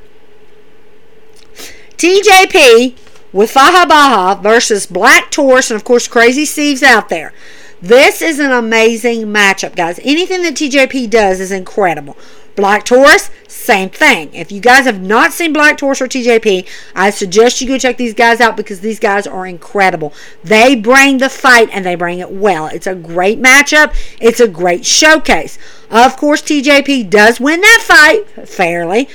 TJP 1.96 2.96
with 3.32 3.50
Fallah 3.50 3.86
Bahh 3.86 4.40
versus 4.42 4.86
Black 4.86 5.30
Taurus, 5.30 5.70
and 5.70 5.76
of 5.76 5.84
course, 5.84 6.08
Crazy 6.08 6.44
Steve's 6.44 6.82
out 6.82 7.08
there. 7.08 7.32
This 7.80 8.22
is 8.22 8.38
an 8.38 8.50
amazing 8.50 9.26
matchup, 9.26 9.76
guys. 9.76 10.00
Anything 10.02 10.42
that 10.42 10.54
TJP 10.54 11.10
does 11.10 11.38
is 11.38 11.52
incredible. 11.52 12.16
Black 12.58 12.84
Taurus, 12.84 13.30
same 13.46 13.88
thing. 13.88 14.34
If 14.34 14.50
you 14.50 14.60
guys 14.60 14.84
have 14.84 15.00
not 15.00 15.32
seen 15.32 15.52
Black 15.52 15.78
Taurus 15.78 16.02
or 16.02 16.08
TJP, 16.08 16.66
I 16.92 17.10
suggest 17.10 17.60
you 17.60 17.68
go 17.68 17.78
check 17.78 17.98
these 17.98 18.14
guys 18.14 18.40
out 18.40 18.56
because 18.56 18.80
these 18.80 18.98
guys 18.98 19.28
are 19.28 19.46
incredible. 19.46 20.12
They 20.42 20.74
bring 20.74 21.18
the 21.18 21.28
fight 21.28 21.68
and 21.72 21.86
they 21.86 21.94
bring 21.94 22.18
it 22.18 22.32
well. 22.32 22.66
It's 22.66 22.88
a 22.88 22.96
great 22.96 23.40
matchup. 23.40 23.94
It's 24.20 24.40
a 24.40 24.48
great 24.48 24.84
showcase. 24.84 25.56
Of 25.88 26.16
course, 26.16 26.42
TJP 26.42 27.08
does 27.08 27.38
win 27.38 27.60
that 27.60 27.84
fight 27.86 28.48
fairly. 28.48 29.08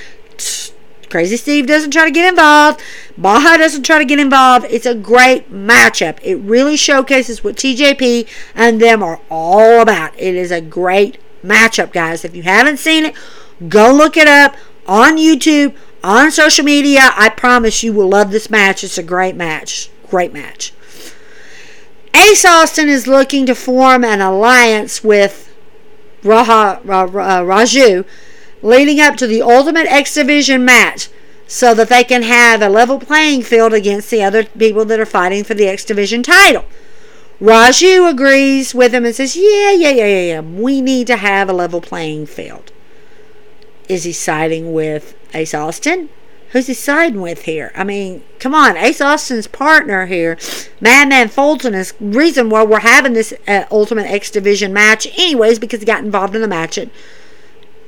Crazy 1.10 1.36
Steve 1.36 1.66
doesn't 1.66 1.90
try 1.90 2.06
to 2.06 2.10
get 2.10 2.26
involved. 2.26 2.80
Bahh 3.20 3.58
doesn't 3.58 3.82
try 3.82 3.98
to 3.98 4.06
get 4.06 4.18
involved. 4.18 4.64
It's 4.70 4.86
a 4.86 4.94
great 4.94 5.52
matchup. 5.52 6.18
It 6.22 6.36
really 6.36 6.78
showcases 6.78 7.44
what 7.44 7.56
TJP 7.56 8.26
and 8.54 8.80
them 8.80 9.02
are 9.02 9.20
all 9.30 9.82
about. 9.82 10.18
It 10.18 10.34
is 10.34 10.50
a 10.50 10.62
great 10.62 11.18
matchup, 11.44 11.92
guys. 11.92 12.24
If 12.24 12.34
you 12.34 12.42
haven't 12.42 12.78
seen 12.78 13.04
it, 13.04 13.14
go 13.68 13.92
look 13.92 14.16
it 14.16 14.26
up 14.26 14.56
on 14.86 15.16
YouTube, 15.16 15.76
on 16.02 16.30
social 16.30 16.64
media. 16.64 17.10
I 17.14 17.28
promise 17.28 17.82
you 17.82 17.92
will 17.92 18.08
love 18.08 18.30
this 18.30 18.50
match. 18.50 18.82
It's 18.82 18.98
a 18.98 19.02
great 19.02 19.36
match. 19.36 19.90
Great 20.08 20.32
match. 20.32 20.72
Ace 22.14 22.44
Austin 22.44 22.88
is 22.88 23.06
looking 23.06 23.46
to 23.46 23.54
form 23.54 24.04
an 24.04 24.20
alliance 24.20 25.02
with 25.02 25.54
Raha, 26.22 26.78
uh, 26.78 27.06
Raju 27.42 28.06
leading 28.62 29.00
up 29.00 29.16
to 29.16 29.26
the 29.26 29.42
Ultimate 29.42 29.86
X 29.86 30.14
Division 30.14 30.64
match 30.64 31.08
so 31.46 31.74
that 31.74 31.88
they 31.88 32.02
can 32.04 32.22
have 32.22 32.62
a 32.62 32.68
level 32.68 32.98
playing 32.98 33.42
field 33.42 33.74
against 33.74 34.10
the 34.10 34.22
other 34.22 34.44
people 34.44 34.84
that 34.86 34.98
are 34.98 35.06
fighting 35.06 35.44
for 35.44 35.54
the 35.54 35.68
X 35.68 35.84
Division 35.84 36.22
title. 36.22 36.64
Raju 37.40 38.10
agrees 38.10 38.74
with 38.74 38.94
him 38.94 39.04
and 39.04 39.14
says, 39.14 39.36
Yeah, 39.36 39.72
yeah, 39.72 39.90
yeah, 39.90 40.06
yeah, 40.06 40.20
yeah. 40.20 40.40
We 40.40 40.80
need 40.80 41.06
to 41.08 41.16
have 41.16 41.48
a 41.48 41.52
level 41.52 41.80
playing 41.80 42.26
field. 42.26 42.72
Is 43.88 44.04
he 44.04 44.12
siding 44.12 44.72
with 44.72 45.16
Ace 45.34 45.54
Austin? 45.54 46.08
Who's 46.54 46.68
he 46.68 46.74
siding 46.74 47.20
with 47.20 47.42
here? 47.42 47.72
I 47.74 47.82
mean, 47.82 48.22
come 48.38 48.54
on. 48.54 48.76
Ace 48.76 49.00
Austin's 49.00 49.48
partner 49.48 50.06
here, 50.06 50.38
Madman 50.80 51.28
Fulton, 51.28 51.74
is 51.74 51.94
reason 51.98 52.48
why 52.48 52.62
we're 52.62 52.78
having 52.78 53.12
this 53.12 53.34
uh, 53.48 53.64
Ultimate 53.72 54.06
X 54.06 54.30
Division 54.30 54.72
match, 54.72 55.08
anyways, 55.18 55.58
because 55.58 55.80
he 55.80 55.86
got 55.86 56.04
involved 56.04 56.36
in 56.36 56.42
the 56.42 56.48
match 56.48 56.78
at 56.78 56.90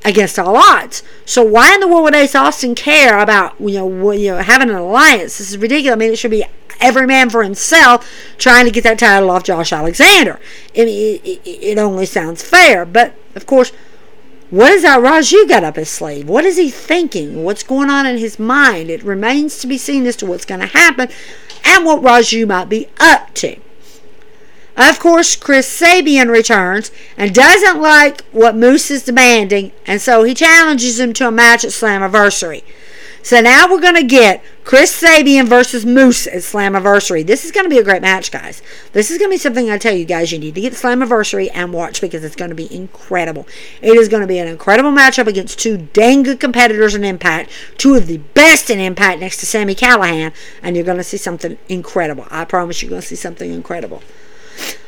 against 0.05 0.39
all 0.39 0.57
odds. 0.57 1.03
So 1.25 1.43
why 1.43 1.75
in 1.75 1.81
the 1.81 1.89
world 1.89 2.05
would 2.05 2.15
Ace 2.15 2.35
Austin 2.35 2.75
care 2.75 3.19
about 3.19 3.55
you 3.61 3.75
know 3.75 4.11
you 4.13 4.33
know 4.33 4.39
having 4.39 4.71
an 4.71 4.77
alliance? 4.77 5.39
This 5.39 5.51
is 5.51 5.59
ridiculous. 5.59 5.97
I 5.97 5.99
mean, 5.99 6.13
it 6.13 6.19
should 6.19 6.31
be 6.31 6.45
every 6.81 7.07
man 7.07 7.31
for 7.31 7.43
himself 7.43 8.09
trying 8.39 8.67
to 8.67 8.71
get 8.71 8.85
that 8.85 8.99
title 8.99 9.31
off 9.31 9.45
Josh 9.45 9.73
Alexander. 9.73 10.39
I 10.75 10.85
mean, 10.85 11.21
it, 11.25 11.27
it, 11.27 11.41
it 11.47 11.79
only 11.79 12.07
sounds 12.07 12.43
fair, 12.43 12.85
but 12.85 13.15
of 13.35 13.47
course. 13.47 13.73
What 14.49 14.71
is 14.71 14.83
that 14.83 15.01
Raju 15.01 15.49
got 15.49 15.65
up 15.65 15.75
his 15.75 15.91
sleeve? 15.91 16.29
What 16.29 16.45
is 16.45 16.57
he 16.57 16.71
thinking? 16.71 17.43
What's 17.43 17.65
going 17.65 17.91
on 17.91 18.07
in 18.07 18.19
his 18.19 18.39
mind? 18.39 18.91
It 18.91 19.03
remains 19.03 19.59
to 19.59 19.67
be 19.67 19.77
seen 19.77 20.07
as 20.07 20.15
to 20.19 20.27
what's 20.27 20.45
going 20.45 20.61
to 20.61 20.67
happen 20.69 21.09
and 21.65 21.85
what 21.85 22.01
Raju 22.01 22.47
might 22.47 22.69
be 22.69 22.87
up 23.01 23.35
to. 23.35 23.57
Of 24.77 24.99
course, 24.99 25.37
Chris 25.37 25.67
Sabin 25.67 26.29
returns 26.29 26.91
and 27.17 27.35
doesn't 27.35 27.81
like 27.81 28.23
what 28.27 28.55
Moose 28.55 28.91
is 28.91 29.05
demanding, 29.05 29.73
and 29.87 30.01
so 30.01 30.23
he 30.23 30.35
challenges 30.35 31.01
him 31.01 31.13
to 31.15 31.29
a 31.29 31.31
match 31.31 31.65
at 31.65 31.71
Slammiversary. 31.71 32.63
So 33.27 33.41
now 33.41 33.69
we're 33.69 33.81
going 33.81 33.97
to 33.97 34.05
get 34.05 34.41
Chris 34.63 34.95
Sabin 34.95 35.47
versus 35.47 35.85
Moose 35.85 36.29
at 36.29 36.43
Slammiversary. 36.43 37.27
This 37.27 37.45
is 37.45 37.51
going 37.51 37.65
to 37.65 37.69
be 37.69 37.79
a 37.79 37.83
great 37.83 38.01
match, 38.01 38.31
guys. 38.31 38.63
This 38.93 39.11
is 39.11 39.19
going 39.19 39.31
to 39.31 39.35
be 39.35 39.39
something 39.39 39.69
I 39.69 39.79
tell 39.79 39.97
you 39.97 40.05
guys 40.05 40.31
you 40.31 40.39
need 40.39 40.55
to 40.55 40.61
get 40.61 40.75
Slammiversary 40.75 41.51
and 41.53 41.73
watch 41.73 42.01
because 42.01 42.23
it's 42.23 42.37
going 42.37 42.51
to 42.51 42.55
be 42.55 42.73
incredible. 42.73 43.49
It 43.83 43.97
is 43.97 44.09
going 44.09 44.21
to 44.21 44.29
be 44.29 44.39
an 44.39 44.47
incredible 44.47 44.93
matchup 44.93 45.27
against 45.27 45.59
two 45.59 45.89
dang 45.93 46.23
good 46.23 46.39
competitors 46.39 46.95
in 46.95 47.03
Impact, 47.03 47.51
two 47.79 47.97
of 47.97 48.07
the 48.07 48.19
best 48.19 48.71
in 48.71 48.79
Impact 48.79 49.19
next 49.19 49.39
to 49.39 49.47
Sami 49.47 49.75
Callihan, 49.75 50.33
and 50.63 50.77
you're 50.77 50.85
going 50.85 50.99
to 50.99 51.03
see 51.03 51.17
something 51.17 51.59
incredible. 51.69 52.29
I 52.31 52.45
promise 52.45 52.81
you're 52.81 52.91
going 52.91 53.03
to 53.03 53.09
see 53.09 53.17
something 53.17 53.53
incredible. 53.53 54.03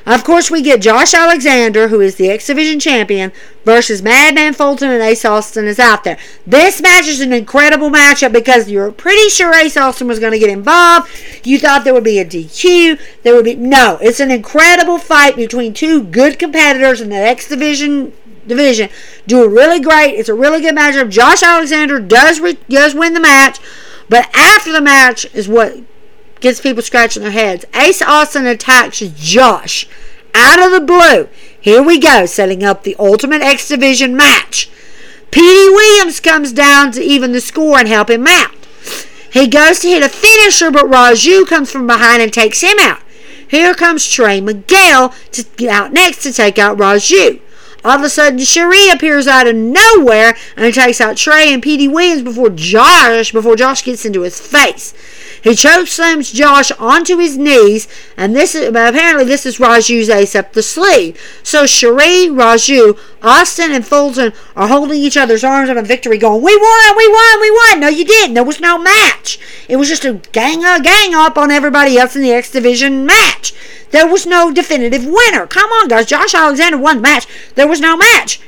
Of 0.06 0.24
course, 0.24 0.50
we 0.50 0.62
get 0.62 0.80
Josh 0.80 1.12
Alexander, 1.12 1.88
who 1.88 2.00
is 2.00 2.14
the 2.14 2.30
X 2.30 2.46
Division 2.46 2.80
champion, 2.80 3.30
versus 3.66 4.02
Madman 4.02 4.54
Fulton 4.54 4.90
and 4.90 5.02
Ace 5.02 5.24
Austin 5.24 5.66
is 5.66 5.78
out 5.78 6.02
there. 6.02 6.16
This 6.46 6.80
match 6.80 7.06
is 7.06 7.20
an 7.20 7.34
incredible 7.34 7.90
matchup 7.90 8.32
because 8.32 8.70
you're 8.70 8.90
pretty 8.90 9.28
sure 9.28 9.52
Ace 9.52 9.76
Austin 9.76 10.08
was 10.08 10.18
going 10.18 10.32
to 10.32 10.38
get 10.38 10.48
involved. 10.48 11.10
You 11.44 11.58
thought 11.58 11.84
there 11.84 11.92
would 11.92 12.04
be 12.04 12.18
a 12.18 12.24
DQ. 12.24 12.98
There 13.22 13.34
would 13.34 13.44
be 13.44 13.54
no. 13.56 13.98
It's 14.00 14.20
an 14.20 14.30
incredible 14.30 14.96
fight 14.98 15.36
between 15.36 15.74
two 15.74 16.04
good 16.04 16.38
competitors 16.38 17.02
in 17.02 17.10
the 17.10 17.16
X 17.16 17.48
Division 17.48 18.14
division. 18.46 18.88
Do 19.26 19.44
it 19.44 19.48
really 19.48 19.78
great. 19.78 20.14
It's 20.14 20.30
a 20.30 20.34
really 20.34 20.62
good 20.62 20.74
matchup. 20.74 21.10
Josh 21.10 21.42
Alexander 21.42 22.00
does 22.00 22.40
re- 22.40 22.58
does 22.68 22.94
win 22.94 23.12
the 23.12 23.20
match, 23.20 23.60
but 24.08 24.28
after 24.34 24.72
the 24.72 24.80
match 24.80 25.26
is 25.34 25.46
what 25.46 25.76
gets 26.40 26.60
people 26.60 26.82
scratching 26.82 27.22
their 27.22 27.32
heads. 27.32 27.64
Ace 27.74 28.02
Austin 28.02 28.46
attacks 28.46 29.00
Josh 29.00 29.86
out 30.34 30.58
of 30.58 30.72
the 30.72 30.80
blue. 30.80 31.28
Here 31.60 31.82
we 31.82 31.98
go, 31.98 32.26
setting 32.26 32.62
up 32.62 32.82
the 32.82 32.96
Ultimate 32.98 33.42
X 33.42 33.68
Division 33.68 34.16
match. 34.16 34.70
Petey 35.30 35.68
Williams 35.68 36.20
comes 36.20 36.52
down 36.52 36.92
to 36.92 37.02
even 37.02 37.32
the 37.32 37.40
score 37.40 37.78
and 37.78 37.88
help 37.88 38.08
him 38.08 38.26
out. 38.26 38.52
He 39.30 39.46
goes 39.46 39.80
to 39.80 39.88
hit 39.88 40.02
a 40.02 40.08
finisher, 40.08 40.70
but 40.70 40.86
Raju 40.86 41.46
comes 41.46 41.70
from 41.70 41.86
behind 41.86 42.22
and 42.22 42.32
takes 42.32 42.62
him 42.62 42.78
out. 42.80 43.00
Here 43.46 43.74
comes 43.74 44.08
Trey 44.08 44.40
Miguel 44.40 45.14
to 45.32 45.44
get 45.56 45.70
out 45.70 45.92
next 45.92 46.22
to 46.22 46.32
take 46.32 46.58
out 46.58 46.78
Raju. 46.78 47.40
All 47.84 47.98
of 47.98 48.02
a 48.02 48.08
sudden, 48.08 48.38
Shera 48.40 48.92
appears 48.92 49.26
out 49.26 49.46
of 49.46 49.54
nowhere 49.54 50.36
and 50.56 50.74
takes 50.74 51.00
out 51.00 51.16
Trey 51.16 51.52
and 51.52 51.62
Petey 51.62 51.88
Williams 51.88 52.22
before 52.22 52.50
Josh 52.50 53.32
before 53.32 53.56
Josh 53.56 53.84
gets 53.84 54.04
into 54.04 54.22
his 54.22 54.40
face. 54.40 54.94
He 55.42 55.50
chokeslams 55.50 56.34
Josh 56.34 56.70
onto 56.72 57.18
his 57.18 57.36
knees, 57.36 57.88
and 58.16 58.34
this 58.34 58.54
is 58.54 58.68
apparently 58.68 59.24
this 59.24 59.46
is 59.46 59.58
Raju's 59.58 60.08
ace 60.08 60.34
up 60.34 60.52
the 60.52 60.62
sleeve. 60.62 61.20
So 61.42 61.66
Shera, 61.66 62.28
Raju, 62.28 62.98
Austin, 63.22 63.72
and 63.72 63.86
Fulton 63.86 64.32
are 64.56 64.68
holding 64.68 65.00
each 65.00 65.16
other's 65.16 65.44
arms 65.44 65.70
up 65.70 65.76
in 65.76 65.84
victory, 65.84 66.18
going, 66.18 66.42
"We 66.42 66.56
won! 66.56 66.96
We 66.96 67.08
won! 67.08 67.40
We 67.40 67.50
won!" 67.50 67.80
No, 67.80 67.88
you 67.88 68.04
didn't. 68.04 68.34
There 68.34 68.44
was 68.44 68.60
no 68.60 68.78
match. 68.78 69.38
It 69.68 69.76
was 69.76 69.88
just 69.88 70.04
a 70.04 70.14
gang 70.32 70.64
up, 70.64 70.82
gang 70.82 71.14
up 71.14 71.38
on 71.38 71.50
everybody 71.50 71.98
else 71.98 72.16
in 72.16 72.22
the 72.22 72.32
X 72.32 72.50
Division 72.50 73.06
match. 73.06 73.54
There 73.90 74.06
was 74.06 74.26
no 74.26 74.52
definitive 74.52 75.06
winner. 75.06 75.46
Come 75.46 75.70
on, 75.70 75.88
guys. 75.88 76.06
Josh 76.06 76.34
Alexander 76.34 76.78
won 76.78 76.96
the 76.96 77.02
match. 77.02 77.26
There 77.54 77.68
was 77.68 77.80
no 77.80 77.96
match. 77.96 78.40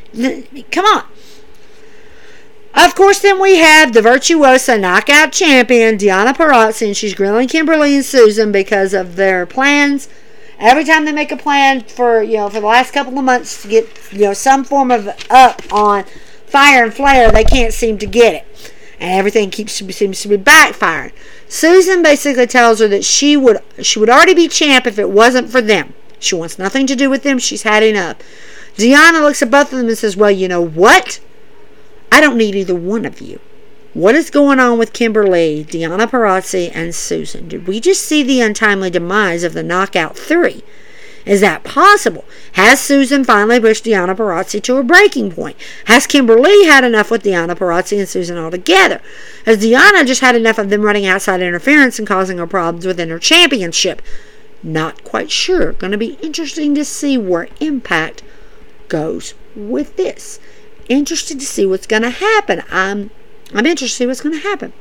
Come 0.70 0.84
on. 0.84 1.04
Of 2.74 2.94
course, 2.94 3.18
then 3.18 3.40
we 3.40 3.56
have 3.56 3.92
the 3.92 4.02
virtuosa 4.02 4.78
knockout 4.78 5.32
champion, 5.32 5.98
Deonna 5.98 6.34
Purrazzo, 6.34 6.86
and 6.86 6.96
she's 6.96 7.14
grilling 7.14 7.48
Kimber 7.48 7.76
Lee 7.76 7.96
and 7.96 8.04
Susan 8.04 8.52
because 8.52 8.94
of 8.94 9.16
their 9.16 9.44
plans. 9.44 10.08
Every 10.58 10.84
time 10.84 11.04
they 11.04 11.12
make 11.12 11.32
a 11.32 11.36
plan 11.36 11.80
for, 11.82 12.22
you 12.22 12.36
know, 12.36 12.48
for 12.48 12.60
the 12.60 12.66
last 12.66 12.92
couple 12.92 13.18
of 13.18 13.24
months 13.24 13.62
to 13.62 13.68
get, 13.68 13.88
you 14.12 14.20
know, 14.20 14.34
some 14.34 14.62
form 14.62 14.90
of 14.90 15.08
up 15.30 15.62
on 15.72 16.04
fire 16.46 16.84
and 16.84 16.94
flare, 16.94 17.32
they 17.32 17.44
can't 17.44 17.72
seem 17.72 17.98
to 17.98 18.06
get 18.06 18.34
it. 18.34 18.72
And 19.00 19.18
everything 19.18 19.50
keeps 19.50 19.72
seems 19.72 20.20
to 20.20 20.28
be 20.28 20.36
backfiring. 20.36 21.12
Susan 21.48 22.02
basically 22.02 22.46
tells 22.46 22.80
her 22.80 22.88
that 22.88 23.04
she 23.04 23.36
would 23.36 23.58
she 23.80 23.98
would 23.98 24.10
already 24.10 24.34
be 24.34 24.46
champ 24.46 24.86
if 24.86 24.98
it 24.98 25.10
wasn't 25.10 25.48
for 25.48 25.62
them. 25.62 25.94
She 26.18 26.34
wants 26.34 26.58
nothing 26.58 26.86
to 26.86 26.94
do 26.94 27.08
with 27.08 27.22
them. 27.22 27.38
She's 27.38 27.62
had 27.62 27.82
enough. 27.82 28.18
Deonna 28.76 29.22
looks 29.22 29.40
at 29.42 29.50
both 29.50 29.72
of 29.72 29.78
them 29.78 29.88
and 29.88 29.96
says, 29.96 30.16
Well, 30.16 30.30
you 30.30 30.46
know 30.46 30.60
what? 30.60 31.20
I 32.12 32.20
don't 32.20 32.36
need 32.36 32.54
either 32.54 32.74
one 32.74 33.04
of 33.04 33.20
you. 33.20 33.40
What 33.92 34.14
is 34.14 34.30
going 34.30 34.60
on 34.60 34.78
with 34.78 34.92
Kimber 34.92 35.26
Lee, 35.26 35.64
Deonna 35.64 36.08
Purrazzo, 36.08 36.70
and 36.72 36.94
Susan? 36.94 37.48
Did 37.48 37.66
we 37.66 37.80
just 37.80 38.02
see 38.02 38.22
the 38.22 38.40
untimely 38.40 38.88
demise 38.88 39.42
of 39.42 39.52
the 39.52 39.64
Knockout 39.64 40.16
Three? 40.16 40.62
Is 41.26 41.40
that 41.42 41.64
possible? 41.64 42.24
Has 42.52 42.80
Susan 42.80 43.24
finally 43.24 43.60
pushed 43.60 43.84
Deonna 43.84 44.16
Purrazzo 44.16 44.62
to 44.62 44.76
a 44.76 44.82
breaking 44.82 45.32
point? 45.32 45.56
Has 45.86 46.06
Kimber 46.06 46.38
Lee 46.38 46.64
had 46.64 46.84
enough 46.84 47.10
with 47.10 47.24
Deonna 47.24 47.56
Purrazzo 47.56 47.98
and 47.98 48.08
Susan 48.08 48.38
altogether? 48.38 49.00
Has 49.44 49.58
Deonna 49.58 50.06
just 50.06 50.22
had 50.22 50.34
enough 50.34 50.58
of 50.58 50.70
them 50.70 50.82
running 50.82 51.06
outside 51.06 51.42
interference 51.42 51.98
and 51.98 52.08
causing 52.08 52.38
her 52.38 52.46
problems 52.46 52.86
within 52.86 53.10
her 53.10 53.18
championship? 53.18 54.02
Not 54.62 55.04
quite 55.04 55.30
sure. 55.30 55.72
Going 55.72 55.92
to 55.92 55.98
be 55.98 56.18
interesting 56.22 56.74
to 56.74 56.84
see 56.84 57.18
where 57.18 57.48
Impact 57.60 58.22
goes 58.88 59.34
with 59.54 59.96
this 59.96 60.38
interested 60.90 61.40
to 61.40 61.46
see 61.46 61.64
what's 61.64 61.86
going 61.86 62.02
to 62.02 62.10
happen. 62.10 62.62
I'm 62.70 63.10
I'm 63.54 63.66
interested 63.66 63.94
to 63.94 63.98
see 63.98 64.06
what's 64.06 64.20
going 64.20 64.34
to 64.34 64.48
happen. 64.48 64.72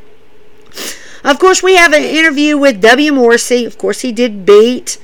Of 1.24 1.40
course, 1.40 1.64
we 1.64 1.76
have 1.76 1.94
an 1.94 2.04
interview 2.04 2.58
with 2.58 2.82
W. 2.82 3.14
Morrissey. 3.14 3.66
Of 3.66 3.78
course, 3.78 4.02
he 4.02 4.12
did 4.12 4.46
beat 4.46 4.98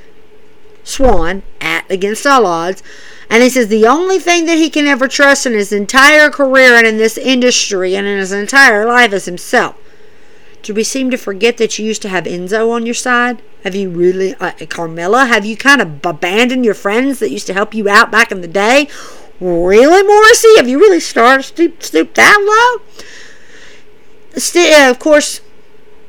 Swann 0.84 1.44
at 1.60 1.90
against 1.90 2.26
all 2.26 2.46
odds. 2.46 2.84
And 3.30 3.42
he 3.42 3.50
says 3.50 3.68
the 3.68 3.88
only 3.88 4.20
thing 4.20 4.46
that 4.46 4.58
he 4.58 4.70
can 4.70 4.86
ever 4.86 5.08
trust 5.08 5.46
in 5.46 5.54
his 5.54 5.74
entire 5.74 6.30
career 6.30 6.76
and 6.76 6.86
in 6.86 6.98
this 6.98 7.18
industry 7.18 7.96
and 7.96 8.06
in 8.06 8.20
his 8.20 8.32
entire 8.32 8.86
life 8.86 9.14
is 9.14 9.26
himself. 9.26 9.76
Do 10.62 10.74
we 10.74 10.84
seem 10.84 11.12
to 11.12 11.18
forget 11.18 11.58
that 11.58 11.78
you 11.78 11.86
used 11.86 12.02
to 12.04 12.10
have 12.10 12.24
Enzo 12.24 12.72
on 12.72 12.86
your 12.86 12.96
side? 12.96 13.42
Have 13.64 13.76
you 13.76 13.90
really, 13.90 14.36
uh, 14.36 14.52
Carmella? 14.52 15.28
Have 15.28 15.46
you 15.46 15.58
kind 15.58 15.82
of 15.82 16.06
abandoned 16.06 16.66
your 16.66 16.74
friends 16.74 17.20
that 17.20 17.32
used 17.32 17.48
to 17.48 17.54
help 17.54 17.74
you 17.74 17.90
out 17.90 18.12
back 18.12 18.32
in 18.32 18.42
the 18.42 18.48
day? 18.48 18.88
Really, 19.40 20.02
Morrissey? 20.04 20.56
Have 20.58 20.68
you 20.70 20.80
really 20.80 21.00
started 21.00 21.44
stoop, 21.44 21.84
stoop 21.84 22.14
that 22.14 22.38
low? 22.40 22.86
Still, 24.38 24.90
of 24.90 25.00
course, 25.00 25.42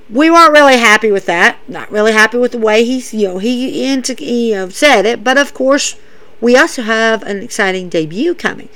we 0.08 0.30
weren't 0.30 0.52
really 0.52 0.76
happy 0.78 1.10
with 1.10 1.26
that. 1.26 1.58
Not 1.68 1.90
really 1.90 2.12
happy 2.12 2.38
with 2.38 2.52
the 2.52 2.58
way 2.58 2.84
he's, 2.84 3.12
you 3.12 3.28
know, 3.28 3.38
he, 3.38 3.90
into, 3.90 4.12
uh, 4.12 4.68
said 4.70 5.06
it. 5.06 5.24
But 5.24 5.38
of 5.38 5.54
course, 5.54 5.96
we 6.40 6.56
also 6.56 6.82
have 6.82 7.22
an 7.24 7.42
exciting 7.42 7.88
debut 7.88 8.34
coming. 8.34 8.68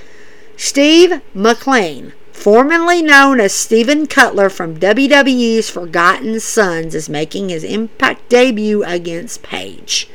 Steve 0.56 1.20
Maclin, 1.34 2.12
formerly 2.32 3.02
known 3.02 3.38
as 3.40 3.52
Steven 3.52 4.06
Cutler 4.06 4.50
from 4.50 4.78
WWE's 4.78 5.70
Forgotten 5.70 6.40
Sons, 6.40 6.94
is 6.94 7.08
making 7.08 7.48
his 7.48 7.64
Impact 7.64 8.28
debut 8.28 8.82
against 8.84 9.42
Page. 9.42 10.08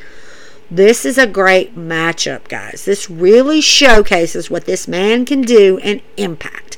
This 0.69 1.05
is 1.05 1.17
a 1.17 1.27
great 1.27 1.75
matchup, 1.75 2.47
guys. 2.47 2.85
This 2.85 3.09
really 3.09 3.61
showcases 3.61 4.49
what 4.49 4.65
this 4.65 4.87
man 4.87 5.23
can 5.23 5.41
do 5.41 5.77
and 5.83 6.01
impact. 6.17 6.77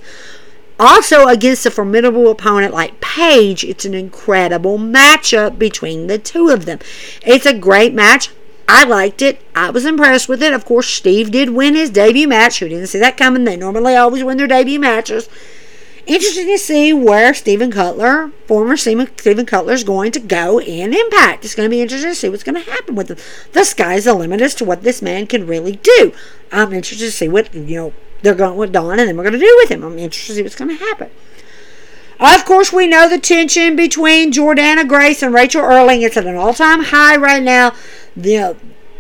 Also, 0.80 1.28
against 1.28 1.66
a 1.66 1.72
formidable 1.72 2.30
opponent 2.30 2.74
like 2.74 3.00
Page, 3.02 3.64
it's 3.64 3.86
an 3.86 3.94
incredible 3.94 4.78
matchup 4.78 5.58
between 5.58 6.08
the 6.08 6.20
two 6.20 6.50
of 6.50 6.66
them. 6.66 6.80
It's 7.26 7.46
a 7.46 7.58
great 7.58 7.94
match. 7.94 8.30
I 8.68 8.84
liked 8.84 9.22
it. 9.22 9.42
I 9.56 9.70
was 9.70 9.86
impressed 9.86 10.28
with 10.28 10.44
it. 10.44 10.54
Of 10.54 10.66
course, 10.66 10.88
Steve 10.88 11.32
did 11.32 11.52
win 11.52 11.74
his 11.74 11.90
debut 11.90 12.28
match. 12.28 12.60
Who 12.60 12.68
didn't 12.68 12.88
see 12.88 13.00
that 13.00 13.18
coming? 13.18 13.46
They 13.46 13.56
normally 13.56 13.96
always 13.96 14.24
win 14.24 14.38
their 14.38 14.48
debut 14.48 14.80
matches 14.80 15.30
interesting 16.08 16.48
to 16.48 16.58
see 16.58 16.94
where 16.94 17.34
Stephen 17.34 17.72
Cutler, 17.72 18.32
former 18.48 18.78
Stephen 18.78 19.46
Cutler, 19.46 19.74
is 19.74 19.84
going 19.84 20.12
to 20.14 20.20
go 20.20 20.60
in 20.60 20.94
Impact. 20.94 21.46
It's 21.46 21.56
going 21.56 21.68
to 21.68 21.76
be 21.76 21.82
interesting 21.82 22.12
to 22.12 22.16
see 22.16 22.30
what's 22.30 22.44
going 22.44 22.64
to 22.64 22.72
happen 22.72 22.96
with 22.96 23.10
him. 23.10 23.18
The 23.52 23.64
sky's 23.64 24.06
the 24.06 24.14
limit 24.14 24.42
as 24.42 24.56
to 24.56 24.66
what 24.66 24.84
this 24.84 25.02
man 25.02 25.28
can 25.28 25.46
really 25.46 25.76
do. 25.76 26.14
I'm 26.52 26.74
interested 26.74 27.06
to 27.06 27.12
see 27.12 27.28
what 27.28 27.54
you 27.54 27.76
know 27.76 27.94
they're 28.22 28.34
going 28.34 28.58
with 28.58 28.72
Don, 28.72 29.00
and 29.00 29.08
then 29.08 29.18
we're 29.18 29.24
going 29.24 29.34
to 29.34 29.40
do 29.40 29.58
with 29.60 29.70
him. 29.70 29.84
I'm 29.84 30.00
interested 30.00 30.34
to 30.34 30.36
see 30.38 30.44
what's 30.44 30.56
going 30.56 30.76
to 30.76 30.84
happen. 30.84 31.10
Of 32.20 32.46
course, 32.46 32.74
we 32.74 32.88
know 32.88 33.08
the 33.08 33.20
tension 33.20 33.76
between 33.76 34.32
Jordynne 34.32 34.88
Grace 34.88 35.22
and 35.22 35.36
Rachel 35.36 35.62
Ellering. 35.62 36.02
It's 36.02 36.18
at 36.18 36.26
an 36.26 36.36
all-time 36.36 36.86
high 36.86 37.16
right 37.16 37.44
now. 37.44 37.76
The 38.16 38.58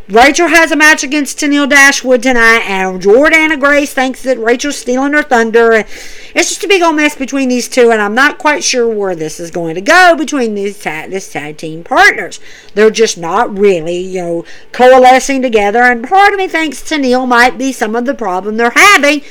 Rachel 0.09 0.47
has 0.47 0.71
a 0.71 0.77
match 0.77 1.03
against 1.03 1.37
Tennille 1.37 1.67
Dashwood 1.67 2.23
tonight, 2.23 2.61
and 2.65 3.01
Jordynne 3.01 3.59
Grace 3.59 3.93
thinks 3.93 4.23
that 4.23 4.39
Rachel's 4.39 4.77
stealing 4.77 5.11
her 5.11 5.21
thunder. 5.21 5.73
It's 5.73 6.47
just 6.47 6.63
a 6.63 6.67
big 6.69 6.81
old 6.81 6.95
mess 6.95 7.13
between 7.13 7.49
these 7.49 7.67
two, 7.67 7.91
and 7.91 8.01
I'm 8.01 8.15
not 8.15 8.37
quite 8.37 8.63
sure 8.63 8.87
where 8.87 9.17
this 9.17 9.37
is 9.37 9.51
going 9.51 9.75
to 9.75 9.81
go 9.81 10.15
between 10.17 10.55
these 10.55 10.79
tag, 10.79 11.09
this 11.09 11.29
tag 11.29 11.57
team 11.57 11.83
partners. 11.83 12.39
They're 12.73 12.89
just 12.89 13.17
not 13.17 13.57
really, 13.57 13.97
you 13.97 14.21
know, 14.21 14.45
coalescing 14.71 15.41
together, 15.41 15.81
and 15.81 16.07
part 16.07 16.31
of 16.31 16.37
me 16.37 16.47
thinks 16.47 16.81
Tennille 16.81 17.27
might 17.27 17.57
be 17.57 17.73
some 17.73 17.93
of 17.93 18.05
the 18.05 18.15
problem 18.15 18.55
they're 18.55 18.69
having 18.69 19.23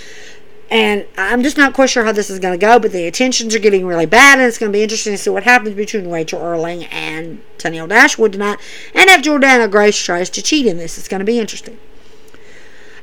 and 0.70 1.06
I'm 1.16 1.42
just 1.42 1.56
not 1.56 1.74
quite 1.74 1.90
sure 1.90 2.04
how 2.04 2.12
this 2.12 2.28
is 2.28 2.40
going 2.40 2.58
to 2.58 2.66
go, 2.66 2.78
but 2.78 2.90
the 2.90 3.06
attentions 3.06 3.54
are 3.54 3.60
getting 3.60 3.86
really 3.86 4.06
bad, 4.06 4.38
and 4.38 4.48
it's 4.48 4.58
going 4.58 4.72
to 4.72 4.76
be 4.76 4.82
interesting 4.82 5.12
to 5.12 5.18
see 5.18 5.30
what 5.30 5.44
happens 5.44 5.76
between 5.76 6.10
Rachel 6.10 6.40
Ellering 6.40 6.88
and 6.90 7.40
Tennille 7.56 7.88
Dashwood 7.88 8.32
tonight. 8.32 8.58
And 8.92 9.08
if 9.08 9.22
Jordynne 9.22 9.70
Grace 9.70 10.02
tries 10.02 10.28
to 10.30 10.42
cheat 10.42 10.66
in 10.66 10.76
this, 10.76 10.98
it's 10.98 11.08
going 11.08 11.20
to 11.20 11.24
be 11.24 11.38
interesting. 11.38 11.78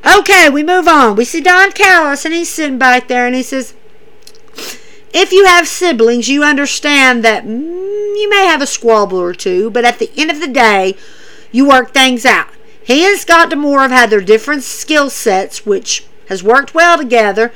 Okay, 0.05 0.49
we 0.49 0.63
move 0.63 0.89
on. 0.89 1.15
We 1.15 1.23
see 1.23 1.39
Don 1.39 1.71
Callis, 1.71 2.25
and 2.25 2.33
he's 2.33 2.49
sitting 2.49 2.77
back 2.77 3.07
there, 3.07 3.25
and 3.25 3.35
he 3.35 3.43
says, 3.43 3.73
If 5.13 5.31
you 5.31 5.45
have 5.45 5.65
siblings, 5.65 6.27
you 6.27 6.43
understand 6.43 7.23
that 7.23 7.45
mm, 7.45 7.57
you 7.57 8.29
may 8.29 8.45
have 8.45 8.61
a 8.61 8.67
squabble 8.67 9.21
or 9.21 9.33
two, 9.33 9.71
but 9.71 9.85
at 9.85 9.99
the 9.99 10.11
end 10.17 10.29
of 10.29 10.41
the 10.41 10.47
day, 10.47 10.97
you 11.53 11.65
work 11.65 11.93
things 11.93 12.25
out. 12.25 12.49
He 12.83 13.07
and 13.07 13.17
Scott 13.17 13.49
D'Amore 13.49 13.79
have 13.79 13.91
had 13.91 14.09
their 14.09 14.19
different 14.19 14.63
skill 14.63 15.09
sets, 15.09 15.65
which 15.65 16.05
has 16.27 16.43
worked 16.43 16.73
well 16.73 16.97
together 16.97 17.51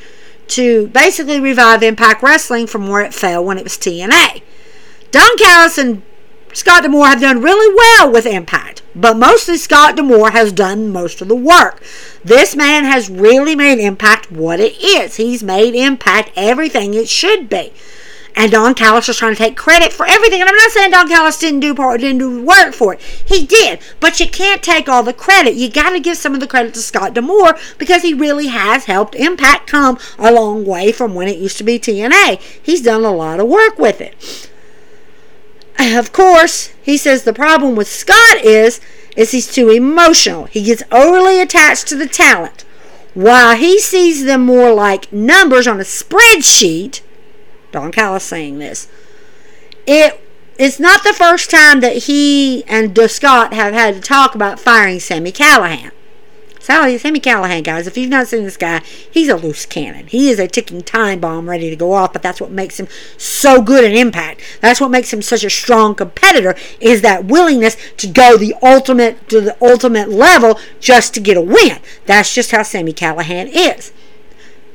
to 0.48 0.88
basically 0.88 1.40
revive 1.40 1.84
Impact 1.84 2.24
Wrestling 2.24 2.68
from 2.68 2.88
where 2.88 3.02
it 3.02 3.14
fell 3.14 3.44
when 3.44 3.58
it 3.58 3.64
was 3.64 3.78
TNA. 3.78 4.42
Don 5.12 5.38
Callis 5.38 5.78
and 5.78 6.02
Scott 6.54 6.84
D'Amore 6.84 7.08
have 7.08 7.22
done 7.22 7.42
really 7.42 7.74
well 7.76 8.12
with 8.12 8.26
Impact, 8.26 8.82
but 8.96 9.18
mostly 9.18 9.58
Scott 9.58 9.96
D'Amore 9.96 10.32
has 10.32 10.52
done 10.52 10.92
most 10.92 11.22
of 11.22 11.28
the 11.28 11.36
work. 11.36 11.84
This 12.24 12.56
man 12.56 12.86
has 12.86 13.10
really 13.10 13.56
made 13.56 13.80
Impact 13.80 14.32
what 14.32 14.60
it 14.60 14.82
is. 14.82 15.18
He's 15.18 15.44
made 15.44 15.76
Impact 15.76 16.32
everything 16.36 16.94
it 16.94 17.10
should 17.10 17.50
be 17.50 17.74
and 18.38 18.52
Don 18.52 18.76
Callis 18.76 19.08
was 19.08 19.18
trying 19.18 19.34
to 19.34 19.38
take 19.38 19.58
credit 19.58 19.92
for 19.92 20.06
everything. 20.06 20.42
And 20.42 20.50
I'm 20.50 20.56
not 20.56 20.72
saying 20.72 20.92
Don 20.92 21.08
Callis 21.08 21.40
didn't 21.40 21.60
do 21.60 21.74
part, 21.74 22.00
didn't 22.00 22.20
do 22.20 22.46
work 22.46 22.76
for 22.76 22.94
it. 22.94 23.02
He 23.02 23.48
did, 23.48 23.80
but 24.00 24.20
you 24.20 24.30
can't 24.30 24.62
take 24.62 24.88
all 24.88 25.02
the 25.02 25.12
credit. 25.12 25.56
You 25.56 25.70
got 25.70 25.90
to 25.90 26.00
give 26.00 26.18
some 26.18 26.36
of 26.36 26.40
the 26.40 26.48
credit 26.48 26.76
to 26.76 26.80
Scott 26.80 27.16
D'Amore 27.16 27.58
because 27.80 28.04
he 28.04 28.14
really 28.14 28.48
has 28.48 28.86
helped 28.86 29.16
Impact 29.16 29.68
come 29.68 29.98
a 30.20 30.32
long 30.32 30.66
way 30.66 30.92
from 30.92 31.16
when 31.16 31.28
it 31.28 31.40
used 31.40 31.58
to 31.58 31.64
be 31.64 31.80
TNA. 31.80 32.40
He's 32.62 32.84
done 32.84 33.04
a 33.04 33.12
lot 33.12 33.40
of 33.40 33.48
work 33.48 33.80
with 33.80 34.00
it. 34.00 34.52
Of 35.80 36.12
course, 36.14 36.68
he 36.82 36.96
says 36.96 37.24
the 37.24 37.34
problem 37.34 37.76
with 37.76 37.88
Scott 37.88 38.38
is 38.44 38.80
is 39.16 39.32
he's 39.32 39.52
too 39.52 39.72
emotional. 39.72 40.46
He 40.46 40.62
gets 40.62 40.84
overly 40.92 41.42
attached 41.42 41.88
to 41.88 41.96
the 41.96 42.08
talent. 42.08 42.66
While 43.16 43.56
he 43.56 43.80
sees 43.80 44.26
them 44.26 44.46
more 44.46 44.72
like 44.72 45.12
numbers 45.12 45.66
on 45.66 45.80
a 45.80 45.84
spreadsheet, 45.84 47.02
Don 47.78 47.92
Callis 47.92 48.24
saying 48.24 48.58
this. 48.58 48.88
It 49.86 50.20
it's 50.58 50.80
not 50.80 51.04
the 51.04 51.14
first 51.14 51.52
time 51.52 51.82
that 51.82 51.96
he 52.06 52.64
and 52.66 52.98
Scott 53.08 53.54
have 53.54 53.76
had 53.76 53.94
to 53.94 54.02
talk 54.02 54.34
about 54.34 54.60
firing 54.60 55.00
Sami 55.00 55.32
Callihan. 55.32 55.92
Sally, 56.60 56.98
Sami 56.98 57.20
Callihan, 57.20 57.64
guys, 57.64 57.86
if 57.86 57.96
you've 57.96 58.10
not 58.10 58.28
seen 58.28 58.44
this 58.44 58.58
guy, 58.58 58.80
he's 58.80 59.30
a 59.30 59.36
loose 59.36 59.68
cannon. 59.68 60.08
He 60.08 60.30
is 60.32 60.40
a 60.40 60.48
ticking 60.48 60.82
time 60.82 61.20
bomb 61.20 61.48
ready 61.48 61.70
to 61.70 61.76
go 61.76 61.94
off, 61.94 62.14
but 62.14 62.24
that's 62.24 62.42
what 62.42 62.50
makes 62.50 62.80
him 62.80 62.88
so 63.16 63.62
good 63.62 63.86
at 63.86 63.94
impact. 63.94 64.42
That's 64.60 64.82
what 64.82 64.90
makes 64.90 65.14
him 65.14 65.22
such 65.22 65.44
a 65.44 65.50
strong 65.52 65.94
competitor 65.94 66.56
is 66.82 67.04
that 67.04 67.26
willingness 67.26 67.78
to 67.98 68.08
go 68.08 68.38
the 68.38 68.56
ultimate 68.64 69.30
to 69.30 69.40
the 69.40 69.56
ultimate 69.62 70.10
level 70.10 70.60
just 70.80 71.14
to 71.14 71.20
get 71.20 71.38
a 71.38 71.42
win. 71.42 71.78
That's 72.08 72.34
just 72.34 72.50
how 72.50 72.64
Sami 72.64 72.94
Callihan 72.94 73.48
is. 73.48 73.94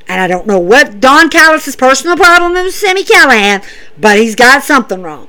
And 0.09 0.21
I 0.21 0.27
don't 0.27 0.47
know 0.47 0.59
what 0.59 1.01
Don 1.01 1.31
Callis' 1.31 1.77
personal 1.77 2.17
problem 2.17 2.57
is 2.57 2.65
with 2.65 2.75
Sami 2.75 3.05
Callihan, 3.05 3.65
but 3.99 4.19
he's 4.19 4.35
got 4.35 4.63
something 4.63 5.03
wrong. 5.03 5.29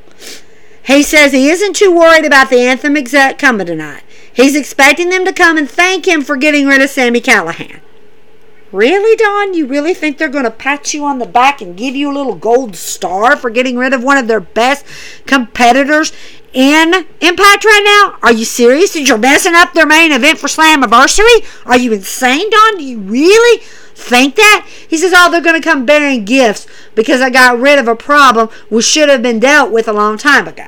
He 0.85 1.03
says 1.03 1.31
he 1.31 1.49
isn't 1.49 1.75
too 1.75 1.95
worried 1.95 2.25
about 2.25 2.49
the 2.49 2.59
Anthem 2.59 2.97
exec 2.97 3.39
coming 3.39 3.67
tonight. 3.67 4.03
He's 4.33 4.55
expecting 4.55 5.09
them 5.09 5.25
to 5.25 5.31
come 5.31 5.57
and 5.57 5.69
thank 5.69 6.07
him 6.07 6.21
for 6.21 6.35
getting 6.35 6.67
rid 6.67 6.81
of 6.81 6.89
Sami 6.89 7.21
Callihan. 7.21 7.79
Really, 8.73 9.15
Don? 9.15 9.53
You 9.53 9.67
really 9.67 9.93
think 9.93 10.17
they're 10.17 10.27
going 10.27 10.45
to 10.45 10.51
pat 10.51 10.95
you 10.95 11.05
on 11.05 11.19
the 11.19 11.27
back 11.27 11.61
and 11.61 11.77
give 11.77 11.95
you 11.95 12.11
a 12.11 12.17
little 12.17 12.33
gold 12.33 12.75
star 12.75 13.37
for 13.37 13.51
getting 13.51 13.77
rid 13.77 13.93
of 13.93 14.03
one 14.03 14.17
of 14.17 14.27
their 14.27 14.39
best 14.39 14.83
competitors 15.27 16.11
in 16.53 16.93
Impact 17.21 17.65
right 17.65 17.83
now? 17.83 18.17
Are 18.21 18.33
you 18.33 18.45
serious? 18.45 18.95
You're 18.95 19.17
messing 19.17 19.55
up 19.55 19.73
their 19.73 19.85
main 19.85 20.11
event 20.11 20.39
for 20.39 20.47
Slammiversary? 20.47 21.45
Are 21.65 21.77
you 21.77 21.93
insane, 21.93 22.49
Don? 22.49 22.77
Do 22.77 22.83
you 22.83 22.99
really 22.99 23.61
think 23.95 24.35
that? 24.35 24.67
He 24.87 24.97
says, 24.97 25.13
Oh, 25.15 25.31
they're 25.31 25.41
going 25.41 25.59
to 25.59 25.67
come 25.67 25.85
bearing 25.85 26.25
gifts 26.25 26.67
because 26.95 27.21
I 27.21 27.29
got 27.29 27.59
rid 27.59 27.79
of 27.79 27.87
a 27.87 27.95
problem 27.95 28.49
which 28.69 28.85
should 28.85 29.09
have 29.09 29.21
been 29.21 29.39
dealt 29.39 29.71
with 29.71 29.87
a 29.87 29.93
long 29.93 30.17
time 30.17 30.47
ago. 30.47 30.67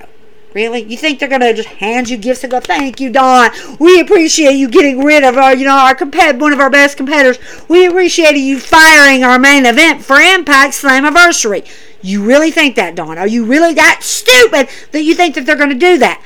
Really? 0.56 0.84
You 0.84 0.96
think 0.96 1.20
they're 1.20 1.28
gonna 1.28 1.54
just 1.54 1.68
hand 1.68 2.08
you 2.08 2.16
gifts 2.16 2.46
and 2.46 2.50
go, 2.50 2.62
"Thank 2.62 3.02
you, 3.02 3.10
Don. 3.10 3.52
We 3.78 4.00
appreciate 4.00 4.54
you 4.54 4.70
getting 4.70 5.04
rid 5.04 5.26
of 5.26 5.38
our, 5.38 5.54
you 5.54 5.66
know, 5.66 5.76
our 5.76 5.94
compet 5.94 6.40
one 6.40 6.54
of 6.54 6.62
our 6.62 6.70
best 6.70 6.96
competitors. 6.96 7.38
We 7.68 7.86
appreciate 7.86 8.38
you 8.38 8.62
firing 8.62 9.22
our 9.22 9.38
main 9.38 9.66
event 9.66 10.06
for 10.06 10.16
Impact 10.16 10.74
Slammiversary." 10.74 11.66
You 12.02 12.24
really 12.24 12.52
think 12.52 12.76
that, 12.76 12.96
Don? 12.96 13.18
Are 13.18 13.28
you 13.28 13.44
really 13.44 13.74
that 13.74 14.00
stupid 14.02 14.70
that 14.94 15.04
you 15.04 15.14
think 15.14 15.36
that 15.36 15.46
they're 15.46 15.58
gonna 15.58 15.74
do 15.74 15.98
that? 15.98 16.22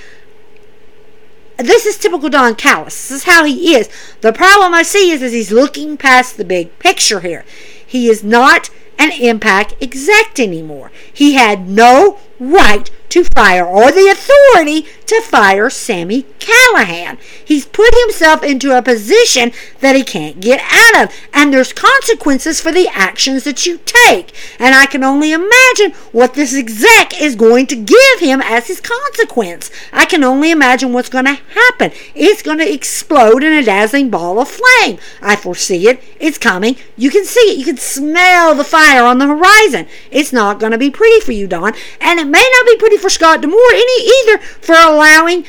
This 1.57 1.87
is 1.87 1.97
typical 1.97 2.29
Don 2.29 2.53
Callis. 2.53 3.07
This 3.07 3.21
is 3.21 3.23
how 3.23 3.45
he 3.45 3.75
is. 3.75 3.89
The 4.21 4.31
problem 4.31 4.75
I 4.75 4.83
see 4.83 5.09
is, 5.09 5.23
is 5.23 5.33
he's 5.33 5.51
looking 5.51 5.97
past 5.97 6.37
the 6.37 6.45
big 6.45 6.77
picture 6.77 7.21
here. 7.21 7.45
He 7.83 8.07
is 8.07 8.23
not 8.23 8.69
an 8.99 9.11
impact 9.11 9.73
exec 9.81 10.39
anymore. 10.39 10.91
He 11.11 11.33
had 11.33 11.67
no 11.67 12.19
right 12.39 12.91
to 13.09 13.23
fire 13.35 13.65
or 13.65 13.91
the 13.91 14.07
authority 14.07 14.87
to 15.07 15.21
fire 15.21 15.69
Sami 15.69 16.23
Callihan. 16.39 17.17
He's 17.43 17.65
put 17.65 17.93
himself 18.05 18.43
into 18.43 18.77
a 18.77 18.81
position 18.81 19.51
that 19.79 19.95
he 19.95 20.03
can't 20.03 20.39
get 20.39 20.61
out 20.71 21.03
of, 21.03 21.15
and 21.33 21.53
there's 21.53 21.73
consequences 21.73 22.61
for 22.61 22.71
the 22.71 22.87
actions 22.87 23.43
that 23.43 23.65
you 23.65 23.79
take. 23.85 24.33
And 24.59 24.75
I 24.75 24.85
can 24.85 25.03
only 25.03 25.31
imagine 25.31 25.91
what 26.11 26.35
this 26.35 26.55
exec 26.55 27.19
is 27.19 27.35
going 27.35 27.67
to 27.67 27.75
give 27.75 28.19
him 28.19 28.41
as 28.41 28.67
his 28.67 28.81
consequence. 28.81 29.71
I 29.91 30.05
can 30.05 30.23
only 30.23 30.51
imagine 30.51 30.93
what's 30.93 31.09
going 31.09 31.25
to 31.25 31.39
happen. 31.53 31.91
It's 32.13 32.43
going 32.43 32.59
to 32.59 32.71
explode 32.71 33.43
in 33.43 33.53
a 33.53 33.63
dazzling 33.63 34.09
ball 34.09 34.39
of 34.39 34.47
flame. 34.47 34.99
I 35.21 35.35
foresee 35.35 35.87
it. 35.87 36.03
It's 36.19 36.37
coming. 36.37 36.75
You 36.95 37.09
can 37.09 37.25
see 37.25 37.39
it. 37.51 37.57
You 37.57 37.65
can 37.65 37.77
smell 37.77 38.53
the 38.53 38.63
fire 38.63 39.03
on 39.03 39.17
the 39.17 39.27
horizon. 39.27 39.87
It's 40.11 40.31
not 40.31 40.59
going 40.59 40.71
to 40.71 40.77
be 40.77 40.91
pretty 40.91 41.19
for 41.21 41.31
you, 41.31 41.47
Don, 41.47 41.73
and 41.99 42.19
it 42.19 42.27
may 42.27 42.47
not 42.57 42.65
be 42.67 42.77
pretty 42.77 42.97
for 42.99 43.09
Scott 43.09 43.41
D'Amore 43.41 43.57
any 43.71 44.09
either 44.21 44.37
for 44.39 44.75
allowing 44.75 45.45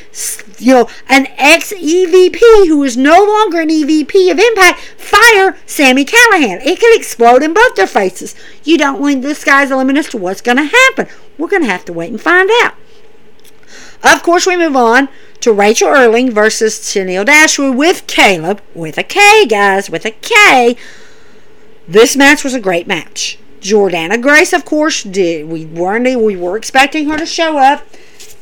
you 0.59 0.73
know 0.73 0.89
an 1.09 1.27
ex 1.37 1.73
EVP 1.73 2.39
who 2.69 2.83
is 2.83 2.97
no 2.97 3.23
longer 3.23 3.61
an 3.61 3.69
EVP 3.69 4.31
of 4.31 4.39
Impact 4.39 4.81
fire 4.81 5.57
Sami 5.67 6.05
Callihan. 6.05 6.65
It 6.65 6.81
could 6.81 6.97
explode 6.97 7.43
in 7.43 7.53
both 7.53 7.75
their 7.75 7.87
faces. 7.87 8.35
You 8.65 8.79
don't 8.79 9.01
want 9.01 9.23
this 9.23 9.45
guy's 9.45 9.71
as 9.71 10.09
to 10.09 10.17
what's 10.17 10.41
going 10.41 10.59
to 10.59 10.65
happen. 10.65 11.09
We're 11.37 11.49
going 11.49 11.63
to 11.63 11.69
have 11.69 11.85
to 11.87 11.93
wait 11.93 12.11
and 12.11 12.21
find 12.21 12.51
out. 12.63 12.75
Of 14.03 14.23
course, 14.23 14.47
we 14.47 14.57
move 14.57 14.77
on 14.77 15.09
to 15.41 15.53
Rachel 15.53 15.89
Ellering 15.89 16.33
versus 16.33 16.79
Tennille 16.79 17.25
Dashwood 17.25 17.77
with 17.77 18.07
Kaleb 18.07 18.61
with 18.75 18.97
a 18.99 19.03
K, 19.03 19.47
guys, 19.47 19.91
with 19.91 20.05
a 20.05 20.11
K. 20.11 20.77
This 21.87 22.17
match 22.17 22.45
was 22.45 22.55
a 22.55 22.61
great 22.61 22.87
match. 22.87 23.39
Jordynne 23.61 24.21
Grace, 24.23 24.53
of 24.53 24.65
course, 24.65 25.03
did. 25.03 25.49
We 25.49 25.67
weren't 25.67 26.05
we 26.05 26.37
were 26.37 26.57
expecting 26.57 27.09
her 27.09 27.19
to 27.19 27.27
show 27.27 27.59
up, 27.59 27.87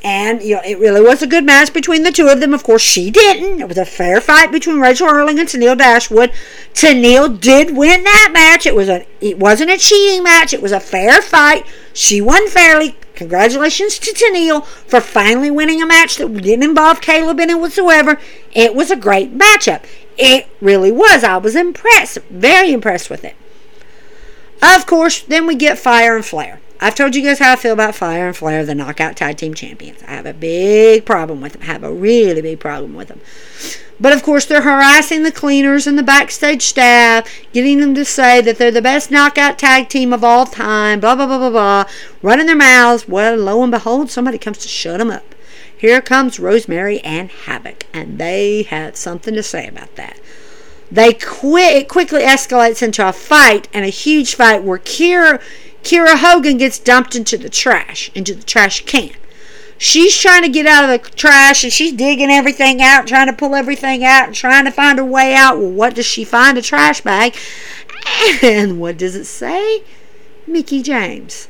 and 0.05 0.41
you 0.43 0.55
know 0.57 0.63
it 0.65 0.79
really 0.79 1.01
was 1.01 1.23
a 1.23 1.27
good 1.27 1.45
match 1.45 1.73
between 1.73 2.05
the 2.05 2.13
two 2.13 2.29
of 2.29 2.41
them. 2.41 2.55
Of 2.55 2.63
course, 2.63 2.83
she 2.83 3.11
didn't. 3.11 3.61
It 3.61 3.69
was 3.69 3.79
a 3.79 3.85
fair 3.85 4.21
fight 4.21 4.53
between 4.53 4.81
Rachel 4.81 5.09
Ellering 5.09 5.41
and 5.41 5.49
Tennille 5.49 5.77
Dashwood. 5.77 6.33
Tennille 6.73 7.41
did 7.41 7.77
win 7.77 8.05
that 8.05 8.31
match. 8.33 8.65
It 8.65 8.77
was 8.77 8.89
a 8.89 9.07
it 9.21 9.39
wasn't 9.39 9.71
a 9.71 9.79
cheating 9.79 10.23
match. 10.23 10.53
It 10.53 10.63
was 10.63 10.73
a 10.73 10.81
fair 10.81 11.21
fight. 11.21 11.67
She 11.93 12.21
won 12.21 12.49
fairly. 12.49 12.97
Congratulations 13.15 13.99
to 13.99 14.13
Tennille 14.13 14.65
for 14.65 15.01
finally 15.01 15.51
winning 15.51 15.83
a 15.83 15.87
match 15.87 16.17
that 16.19 16.33
didn't 16.33 16.63
involve 16.63 17.01
Kaleb 17.01 17.41
in 17.41 17.51
it 17.51 17.59
whatsoever. 17.59 18.21
It 18.55 18.77
was 18.77 18.93
a 18.93 18.97
great 18.97 19.37
matchup. 19.37 19.85
It 20.17 20.47
really 20.61 20.93
was. 20.93 21.25
I 21.25 21.37
was 21.39 21.57
impressed, 21.57 22.19
very 22.31 22.73
impressed 22.73 23.11
with 23.11 23.25
it. 23.25 23.35
Of 24.63 24.87
course, 24.87 25.23
then 25.23 25.47
we 25.47 25.55
get 25.55 25.79
Fire 25.79 26.17
and 26.17 26.25
Flair. 26.25 26.61
I've 26.81 26.95
told 26.95 27.17
you 27.17 27.23
guys 27.23 27.41
how 27.41 27.53
I 27.53 27.57
feel 27.57 27.73
about 27.73 27.97
Fire 27.97 28.29
and 28.29 28.37
Flair, 28.37 28.65
the 28.65 28.75
knockout 28.75 29.17
tag 29.17 29.37
team 29.37 29.55
champions. 29.55 30.01
I 30.07 30.13
have 30.13 30.27
a 30.27 30.33
big 30.33 31.05
problem 31.05 31.41
with 31.41 31.55
them. 31.55 31.63
I 31.63 31.67
have 31.67 31.83
a 31.83 31.93
really 31.93 32.41
big 32.41 32.61
problem 32.61 32.95
with 32.95 33.09
them. 33.09 33.21
But 34.01 34.13
of 34.13 34.23
course, 34.23 34.47
they're 34.47 34.63
harassing 34.63 35.25
the 35.25 35.33
cleaners 35.33 35.89
and 35.89 35.99
the 35.99 36.05
backstage 36.05 36.63
staff, 36.63 37.29
getting 37.53 37.81
them 37.81 37.95
to 37.97 38.05
say 38.05 38.41
that 38.41 38.59
they're 38.59 38.71
the 38.71 38.81
best 38.81 39.11
knockout 39.11 39.59
tag 39.59 39.89
team 39.89 40.13
of 40.13 40.23
all 40.23 40.47
time, 40.47 41.01
blah, 41.01 41.17
blah, 41.17 41.27
blah, 41.27 41.39
blah, 41.39 41.51
blah, 41.51 41.85
running 42.23 42.47
their 42.47 42.55
mouths. 42.57 43.09
Well, 43.09 43.37
lo 43.37 43.63
and 43.63 43.73
behold, 43.73 44.11
somebody 44.11 44.39
comes 44.39 44.59
to 44.59 44.69
shut 44.69 44.99
them 44.99 45.11
up. 45.11 45.35
here 45.77 46.01
comes 46.01 46.39
Rosemary 46.39 47.01
and 47.01 47.31
Havoc, 47.31 47.87
and 47.93 48.19
they 48.19 48.63
had 48.63 48.97
something 48.97 49.35
to 49.35 49.43
say 49.43 49.67
about 49.67 49.97
that. 49.97 50.21
They 50.91 51.13
quit. 51.13 51.77
It 51.77 51.89
quickly 51.89 52.23
escalates 52.23 52.83
into 52.83 53.07
a 53.07 53.13
fight 53.13 53.69
and 53.73 53.85
a 53.85 53.89
huge 53.89 54.35
fight 54.35 54.63
where 54.65 54.79
Kira 54.79 55.41
Kiera 55.83 56.19
Hogan 56.19 56.59
gets 56.59 56.79
dumped 56.79 57.15
into 57.15 57.39
the 57.39 57.49
trash, 57.49 58.11
into 58.15 58.35
the 58.35 58.43
trash 58.43 58.85
can. 58.85 59.13
She's 59.79 60.17
trying 60.17 60.43
to 60.43 60.49
get 60.49 60.67
out 60.67 60.85
of 60.85 60.91
the 60.91 61.11
trash 61.11 61.63
and 61.63 61.73
she's 61.73 61.93
digging 61.93 62.31
everything 62.31 62.83
out, 62.83 63.07
trying 63.07 63.29
to 63.29 63.33
pull 63.33 63.55
everything 63.55 64.05
out, 64.05 64.27
and 64.27 64.35
trying 64.35 64.65
to 64.65 64.73
find 64.73 64.99
a 64.99 65.05
way 65.05 65.35
out. 65.35 65.59
Well, 65.59 65.71
what 65.71 65.95
does 65.95 66.07
she 66.07 66.25
find? 66.25 66.59
A 66.59 66.63
trash 66.63 67.01
bag. 67.01 67.37
And 68.43 68.81
what 68.81 68.99
does 68.99 69.15
it 69.15 69.27
say? 69.27 69.85
Mickie 70.47 70.83
James. 70.83 71.49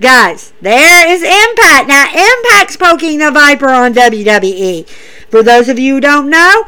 Guys, 0.00 0.52
there 0.60 1.08
is 1.08 1.22
Impact. 1.22 1.86
Now, 1.86 2.06
Impact's 2.06 2.76
poking 2.76 3.18
the 3.18 3.30
Viper 3.30 3.68
on 3.68 3.94
WWE. 3.94 4.88
For 5.28 5.42
those 5.42 5.68
of 5.68 5.78
you 5.78 5.94
who 5.94 6.00
don't 6.00 6.28
know, 6.28 6.64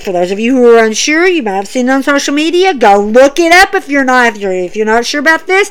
for 0.00 0.12
those 0.12 0.30
of 0.30 0.38
you 0.38 0.56
who 0.56 0.74
are 0.74 0.84
unsure, 0.84 1.26
you 1.26 1.42
might 1.42 1.56
have 1.56 1.68
seen 1.68 1.88
it 1.88 1.92
on 1.92 2.02
social 2.02 2.34
media. 2.34 2.74
Go 2.74 3.00
look 3.00 3.38
it 3.38 3.52
up 3.52 3.74
if 3.74 3.88
you're 3.88 4.04
not 4.04 4.36
if 4.36 4.76
you're, 4.76 4.86
not 4.86 5.06
sure 5.06 5.20
about 5.20 5.46
this. 5.46 5.70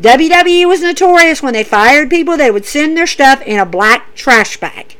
WWE 0.00 0.66
was 0.66 0.82
notorious 0.82 1.42
when 1.42 1.54
they 1.54 1.64
fired 1.64 2.10
people, 2.10 2.36
they 2.36 2.50
would 2.50 2.66
send 2.66 2.96
their 2.96 3.06
stuff 3.06 3.40
in 3.42 3.58
a 3.58 3.64
black 3.64 4.14
trash 4.14 4.58
bag. 4.58 4.96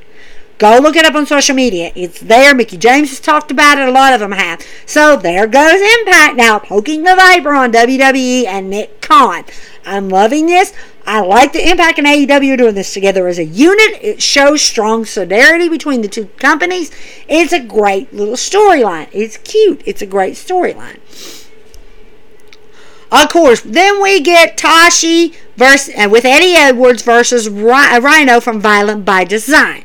Go 0.58 0.78
look 0.78 0.96
it 0.96 1.04
up 1.04 1.14
on 1.14 1.26
social 1.26 1.54
media. 1.54 1.92
It's 1.94 2.18
there. 2.18 2.54
Mickie 2.54 2.78
James 2.78 3.10
has 3.10 3.20
talked 3.20 3.50
about 3.50 3.78
it. 3.78 3.86
A 3.86 3.92
lot 3.92 4.14
of 4.14 4.20
them 4.20 4.32
have. 4.32 4.62
So 4.86 5.14
there 5.14 5.46
goes 5.46 5.80
Impact 5.98 6.34
now 6.34 6.58
poking 6.58 7.02
the 7.02 7.14
Viper 7.14 7.52
on 7.52 7.72
WWE 7.72 8.46
and 8.46 8.70
Nick 8.70 9.02
Khan. 9.02 9.44
I'm 9.86 10.08
loving 10.08 10.46
this. 10.46 10.72
I 11.06 11.20
like 11.20 11.52
the 11.52 11.70
Impact 11.70 11.98
and 11.98 12.06
AEW 12.06 12.58
doing 12.58 12.74
this 12.74 12.92
together 12.92 13.28
as 13.28 13.38
a 13.38 13.44
unit. 13.44 13.98
It 14.02 14.20
shows 14.20 14.60
strong 14.60 15.04
solidarity 15.04 15.68
between 15.68 16.02
the 16.02 16.08
two 16.08 16.26
companies. 16.38 16.90
It's 17.28 17.52
a 17.52 17.60
great 17.60 18.12
little 18.12 18.34
storyline. 18.34 19.08
It's 19.12 19.36
cute. 19.36 19.82
It's 19.86 20.02
a 20.02 20.06
great 20.06 20.34
storyline. 20.34 20.98
Of 23.12 23.28
course, 23.28 23.60
then 23.60 24.02
we 24.02 24.20
get 24.20 24.58
Tashi 24.58 25.34
versus, 25.56 25.94
uh, 25.94 26.08
with 26.10 26.24
Eddie 26.24 26.56
Edwards 26.56 27.02
versus 27.02 27.48
Rhino 27.48 28.40
from 28.40 28.60
Violent 28.60 29.04
by 29.04 29.22
Design. 29.22 29.84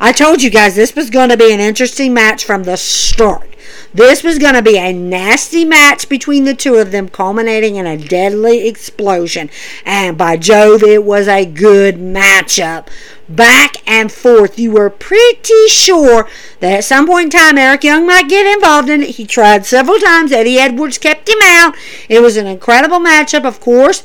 I 0.00 0.12
told 0.12 0.42
you 0.42 0.48
guys 0.48 0.74
this 0.74 0.96
was 0.96 1.10
going 1.10 1.28
to 1.28 1.36
be 1.36 1.52
an 1.52 1.60
interesting 1.60 2.14
match 2.14 2.44
from 2.44 2.64
the 2.64 2.76
start. 2.76 3.51
This 3.94 4.22
was 4.22 4.38
going 4.38 4.54
to 4.54 4.62
be 4.62 4.78
a 4.78 4.92
nasty 4.92 5.64
match 5.64 6.08
between 6.08 6.44
the 6.44 6.54
two 6.54 6.76
of 6.76 6.92
them, 6.92 7.08
culminating 7.08 7.76
in 7.76 7.86
a 7.86 7.98
deadly 7.98 8.66
explosion. 8.66 9.50
And 9.84 10.16
by 10.16 10.38
Jove, 10.38 10.82
it 10.82 11.04
was 11.04 11.28
a 11.28 11.44
good 11.44 11.96
matchup. 11.96 12.88
Back 13.28 13.76
and 13.86 14.10
forth. 14.10 14.58
You 14.58 14.72
were 14.72 14.90
pretty 14.90 15.68
sure 15.68 16.28
that 16.60 16.72
at 16.78 16.84
some 16.84 17.06
point 17.06 17.34
in 17.34 17.38
time, 17.38 17.58
Eric 17.58 17.84
Young 17.84 18.06
might 18.06 18.28
get 18.28 18.46
involved 18.46 18.88
in 18.88 19.02
it. 19.02 19.10
He 19.10 19.26
tried 19.26 19.66
several 19.66 19.98
times. 19.98 20.32
Eddie 20.32 20.58
Edwards 20.58 20.98
kept 20.98 21.28
him 21.28 21.38
out. 21.42 21.74
It 22.08 22.20
was 22.20 22.36
an 22.36 22.46
incredible 22.46 22.98
matchup, 22.98 23.44
of 23.44 23.60
course. 23.60 24.02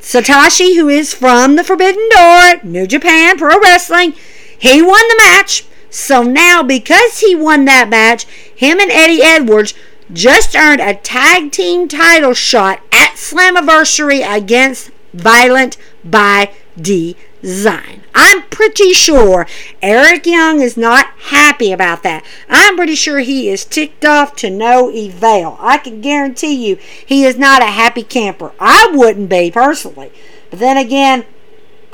Satoshi, 0.00 0.76
who 0.76 0.88
is 0.88 1.12
from 1.12 1.56
the 1.56 1.64
Forbidden 1.64 2.08
Door, 2.10 2.64
New 2.64 2.86
Japan 2.86 3.36
Pro 3.36 3.60
Wrestling, 3.60 4.14
he 4.58 4.80
won 4.80 5.08
the 5.08 5.16
match. 5.18 5.64
So 5.90 6.22
now, 6.22 6.62
because 6.62 7.18
he 7.18 7.34
won 7.34 7.64
that 7.64 7.88
match, 7.88 8.24
him 8.60 8.78
and 8.78 8.90
Eddie 8.90 9.22
Edwards 9.22 9.72
just 10.12 10.54
earned 10.54 10.82
a 10.82 10.94
tag 10.94 11.50
team 11.50 11.88
title 11.88 12.34
shot 12.34 12.82
at 12.92 13.14
Slammiversary 13.14 14.20
against 14.22 14.90
Violent 15.14 15.78
by 16.04 16.52
Design. 16.78 18.02
I'm 18.14 18.42
pretty 18.50 18.92
sure 18.92 19.46
Eric 19.80 20.26
Young 20.26 20.60
is 20.60 20.76
not 20.76 21.06
happy 21.30 21.72
about 21.72 22.02
that. 22.02 22.22
I'm 22.50 22.76
pretty 22.76 22.96
sure 22.96 23.20
he 23.20 23.48
is 23.48 23.64
ticked 23.64 24.04
off 24.04 24.36
to 24.36 24.50
no 24.50 24.90
avail. 24.90 25.56
I 25.58 25.78
can 25.78 26.02
guarantee 26.02 26.68
you 26.68 26.76
he 26.76 27.24
is 27.24 27.38
not 27.38 27.62
a 27.62 27.66
happy 27.66 28.02
camper. 28.02 28.52
I 28.60 28.90
wouldn't 28.92 29.30
be 29.30 29.50
personally. 29.50 30.12
But 30.50 30.58
then 30.58 30.76
again, 30.76 31.24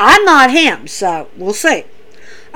I'm 0.01 0.25
not 0.25 0.51
him, 0.51 0.89
so 0.89 1.29
we'll 1.37 1.55
see. 1.55 1.85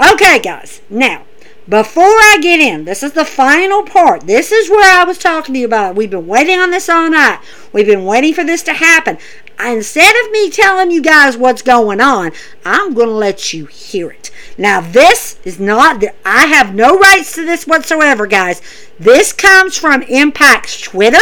Okay, 0.04 0.40
guys, 0.40 0.80
now 0.90 1.22
before 1.70 2.04
I 2.04 2.38
get 2.42 2.58
in, 2.58 2.84
this 2.84 3.02
is 3.02 3.12
the 3.12 3.24
final 3.24 3.84
part. 3.84 4.22
This 4.22 4.50
is 4.50 4.68
where 4.68 5.00
I 5.00 5.04
was 5.04 5.18
talking 5.18 5.54
to 5.54 5.60
you 5.60 5.66
about. 5.66 5.94
We've 5.94 6.10
been 6.10 6.26
waiting 6.26 6.58
on 6.58 6.72
this 6.72 6.88
all 6.88 7.08
night. 7.08 7.38
We've 7.72 7.86
been 7.86 8.04
waiting 8.04 8.34
for 8.34 8.42
this 8.42 8.64
to 8.64 8.74
happen. 8.74 9.18
Instead 9.64 10.16
of 10.24 10.32
me 10.32 10.50
telling 10.50 10.90
you 10.90 11.00
guys 11.00 11.36
what's 11.36 11.62
going 11.62 12.00
on, 12.00 12.32
I'm 12.64 12.92
going 12.92 13.08
to 13.08 13.14
let 13.14 13.52
you 13.52 13.66
hear 13.66 14.10
it. 14.10 14.30
Now, 14.58 14.80
this 14.80 15.38
is 15.44 15.60
not, 15.60 16.02
I 16.24 16.46
have 16.46 16.74
no 16.74 16.98
rights 16.98 17.34
to 17.34 17.44
this 17.44 17.66
whatsoever, 17.66 18.26
guys. 18.26 18.60
This 18.98 19.32
comes 19.32 19.76
from 19.76 20.02
Impact's 20.02 20.80
Twitter 20.80 21.18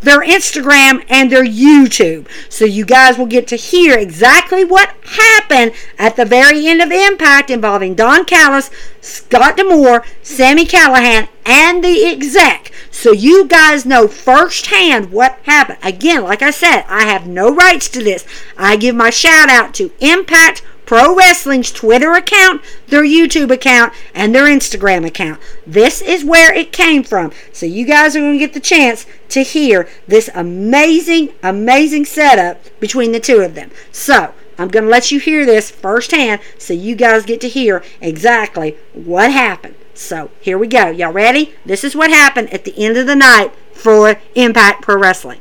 their 0.00 0.20
Instagram, 0.20 1.04
and 1.08 1.30
their 1.30 1.44
YouTube. 1.44 2.26
So 2.48 2.64
you 2.64 2.84
guys 2.84 3.18
will 3.18 3.26
get 3.26 3.46
to 3.48 3.56
hear 3.56 3.98
exactly 3.98 4.64
what 4.64 4.94
happened 5.04 5.72
at 5.98 6.16
the 6.16 6.24
very 6.24 6.66
end 6.66 6.80
of 6.80 6.90
Impact 6.90 7.50
involving 7.50 7.94
Don 7.94 8.24
Callis, 8.24 8.70
Scott 9.00 9.56
D'Amore, 9.56 10.04
Sami 10.22 10.64
Callihan, 10.64 11.28
and 11.44 11.84
the 11.84 12.04
exec. 12.06 12.72
So 12.90 13.12
you 13.12 13.46
guys 13.46 13.86
know 13.86 14.08
firsthand 14.08 15.12
what 15.12 15.38
happened. 15.44 15.78
Again, 15.82 16.22
like 16.22 16.42
I 16.42 16.50
said, 16.50 16.84
I 16.88 17.04
have 17.04 17.26
no 17.26 17.54
rights 17.54 17.88
to 17.90 18.02
this. 18.02 18.26
I 18.58 18.76
give 18.76 18.94
my 18.94 19.10
shout 19.10 19.48
out 19.48 19.74
to 19.74 19.92
Impact 20.00 20.62
Pro 20.90 21.14
Wrestling's 21.14 21.70
Twitter 21.70 22.14
account, 22.14 22.62
their 22.88 23.04
YouTube 23.04 23.52
account, 23.52 23.92
and 24.12 24.34
their 24.34 24.46
Instagram 24.46 25.06
account. 25.06 25.40
This 25.64 26.02
is 26.02 26.24
where 26.24 26.52
it 26.52 26.72
came 26.72 27.04
from. 27.04 27.30
So 27.52 27.64
you 27.64 27.86
guys 27.86 28.16
are 28.16 28.18
going 28.18 28.32
to 28.32 28.38
get 28.40 28.54
the 28.54 28.58
chance 28.58 29.06
to 29.28 29.44
hear 29.44 29.88
this 30.08 30.28
amazing, 30.34 31.28
amazing 31.44 32.06
setup 32.06 32.58
between 32.80 33.12
the 33.12 33.20
two 33.20 33.38
of 33.38 33.54
them. 33.54 33.70
So 33.92 34.34
I'm 34.58 34.66
going 34.66 34.82
to 34.82 34.90
let 34.90 35.12
you 35.12 35.20
hear 35.20 35.46
this 35.46 35.70
firsthand 35.70 36.40
so 36.58 36.74
you 36.74 36.96
guys 36.96 37.24
get 37.24 37.40
to 37.42 37.48
hear 37.48 37.84
exactly 38.00 38.76
what 38.92 39.30
happened. 39.30 39.76
So 39.94 40.32
here 40.40 40.58
we 40.58 40.66
go. 40.66 40.88
Y'all 40.88 41.12
ready? 41.12 41.54
This 41.64 41.84
is 41.84 41.94
what 41.94 42.10
happened 42.10 42.52
at 42.52 42.64
the 42.64 42.76
end 42.76 42.96
of 42.96 43.06
the 43.06 43.14
night 43.14 43.52
for 43.72 44.20
Impact 44.34 44.82
Pro 44.82 44.98
Wrestling. 44.98 45.38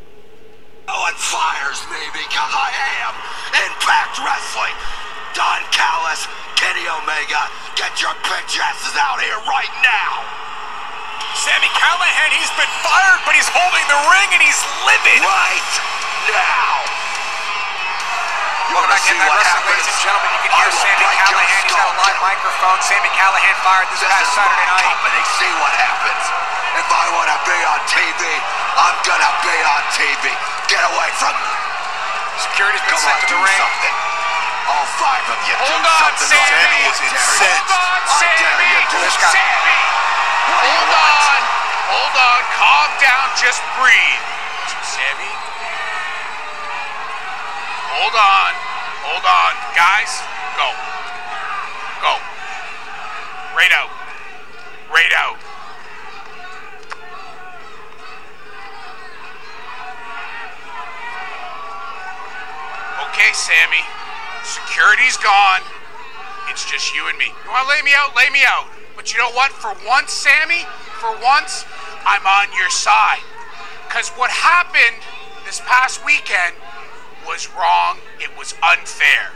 Oh, 0.87 1.07
it 1.09 1.17
fires 1.17 1.81
me 1.89 2.05
because 2.13 2.53
I 2.53 2.69
am 3.01 3.15
Impact 3.65 4.19
Wrestling. 4.19 4.98
Kenny 6.09 6.89
Omega, 6.89 7.37
get 7.77 8.01
your 8.01 8.09
bitch 8.25 8.57
asses 8.57 8.97
out 8.97 9.21
here 9.21 9.37
right 9.45 9.69
now! 9.85 10.25
Sami 11.37 11.69
Callihan, 11.77 12.33
he's 12.33 12.49
been 12.57 12.73
fired, 12.81 13.21
but 13.29 13.37
he's 13.37 13.45
holding 13.45 13.85
the 13.85 13.99
ring 14.09 14.29
and 14.33 14.41
he's 14.41 14.57
living! 14.89 15.21
Right 15.21 15.73
now! 16.33 16.81
You 18.73 18.81
back 18.89 19.05
to 19.05 19.13
Impact 19.21 19.37
Wrestling, 19.37 19.69
ladies 19.69 19.85
and 19.85 19.99
gentlemen. 20.01 20.29
You 20.33 20.41
can 20.49 20.53
hear 20.57 20.73
Sami 20.73 21.05
Callihan. 21.13 21.61
He's 21.61 21.77
got 21.77 21.85
a 21.85 21.93
live 22.01 22.19
microphone. 22.25 22.77
Sami 22.81 23.11
Callihan 23.13 23.55
fired 23.61 23.85
this, 23.93 24.01
this 24.01 24.09
past 24.09 24.33
Saturday 24.33 24.65
night. 24.65 24.89
Company. 24.89 25.21
See 25.37 25.53
what 25.61 25.73
happens. 25.77 26.23
If 26.73 26.89
I 26.89 27.05
want 27.13 27.29
to 27.29 27.39
be 27.45 27.59
on 27.69 27.81
TV, 27.85 28.21
I'm 28.81 28.97
gonna 29.05 29.33
be 29.45 29.57
on 29.61 29.83
TV. 29.93 30.33
Get 30.73 30.81
away 30.89 31.09
from 31.21 31.37
me. 31.37 31.53
Security's 32.49 32.81
been 32.81 32.97
Come 32.97 33.05
sent 33.05 33.13
on, 33.13 33.21
to 33.21 33.27
the 33.29 33.41
ring. 33.45 33.61
Something. 33.61 34.08
All 34.69 34.85
five 35.01 35.25
of 35.25 35.39
you 35.49 35.55
Hold 35.57 35.81
do 35.81 35.89
on, 35.89 35.97
something 36.13 36.29
Sami. 36.29 36.45
Sami 36.45 36.79
is 36.85 36.99
incensed. 37.01 37.41
Hold 37.41 37.73
on, 37.73 38.01
I 38.05 38.21
dare 38.37 38.61
you 38.69 38.81
to. 38.85 38.97
This 39.01 39.17
Sammy, 39.17 39.79
What 40.45 40.61
you 40.61 40.77
hold 40.77 40.89
want? 40.93 41.25
on. 41.25 41.41
Hold 41.89 42.15
on. 42.21 42.41
Calm 42.53 42.89
down. 43.01 43.25
Just 43.33 43.61
breathe. 43.81 44.25
Sammy. 44.85 45.31
Hold 47.97 48.13
on. 48.13 48.51
Hold 49.09 49.25
on. 49.25 49.53
Guys, 49.73 50.11
go. 50.53 50.69
Go. 52.05 52.13
Right 53.57 53.73
out. 53.73 53.89
Right 54.93 55.13
out. 55.17 55.37
Okay, 63.09 63.31
Sammy. 63.33 63.98
Security's 64.43 65.17
gone. 65.17 65.61
It's 66.49 66.65
just 66.65 66.95
you 66.95 67.07
and 67.07 67.17
me. 67.17 67.29
You 67.29 67.49
want 67.51 67.67
to 67.67 67.69
lay 67.69 67.81
me 67.81 67.91
out? 67.95 68.15
Lay 68.15 68.29
me 68.29 68.41
out. 68.45 68.67
But 68.95 69.13
you 69.13 69.19
know 69.19 69.31
what? 69.31 69.51
For 69.51 69.71
once, 69.87 70.11
Sammy, 70.11 70.65
for 70.99 71.15
once, 71.23 71.65
I'm 72.05 72.25
on 72.25 72.51
your 72.57 72.69
side. 72.69 73.23
Because 73.87 74.09
what 74.19 74.29
happened 74.29 75.01
this 75.45 75.61
past 75.65 76.03
weekend 76.05 76.55
was 77.25 77.47
wrong. 77.55 77.99
It 78.19 78.29
was 78.37 78.53
unfair. 78.61 79.31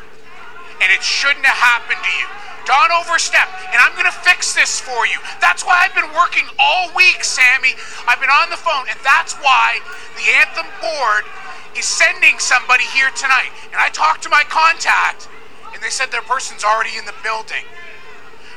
And 0.82 0.92
it 0.92 1.02
shouldn't 1.02 1.46
have 1.46 1.58
happened 1.58 2.02
to 2.04 2.14
you. 2.18 2.28
Don 2.66 2.92
overstepped, 2.96 3.52
and 3.76 3.80
I'm 3.84 3.92
going 3.92 4.08
to 4.08 4.20
fix 4.24 4.56
this 4.56 4.80
for 4.80 5.06
you. 5.06 5.20
That's 5.44 5.68
why 5.68 5.84
I've 5.84 5.96
been 5.96 6.12
working 6.16 6.48
all 6.58 6.88
week, 6.96 7.24
Sammy. 7.24 7.76
I've 8.08 8.24
been 8.24 8.32
on 8.32 8.50
the 8.50 8.56
phone, 8.56 8.88
and 8.88 8.96
that's 9.04 9.36
why 9.44 9.84
the 10.16 10.32
Anthem 10.40 10.72
board 10.80 11.28
is 11.78 11.86
sending 11.86 12.40
somebody 12.40 12.84
here 12.94 13.10
tonight. 13.16 13.52
And 13.72 13.76
I 13.76 13.90
talked 13.90 14.24
to 14.24 14.30
my 14.30 14.44
contact, 14.50 15.28
and 15.74 15.82
they 15.82 15.90
said 15.90 16.12
their 16.12 16.22
person's 16.22 16.64
already 16.64 16.98
in 16.98 17.06
the 17.06 17.16
building. 17.24 17.66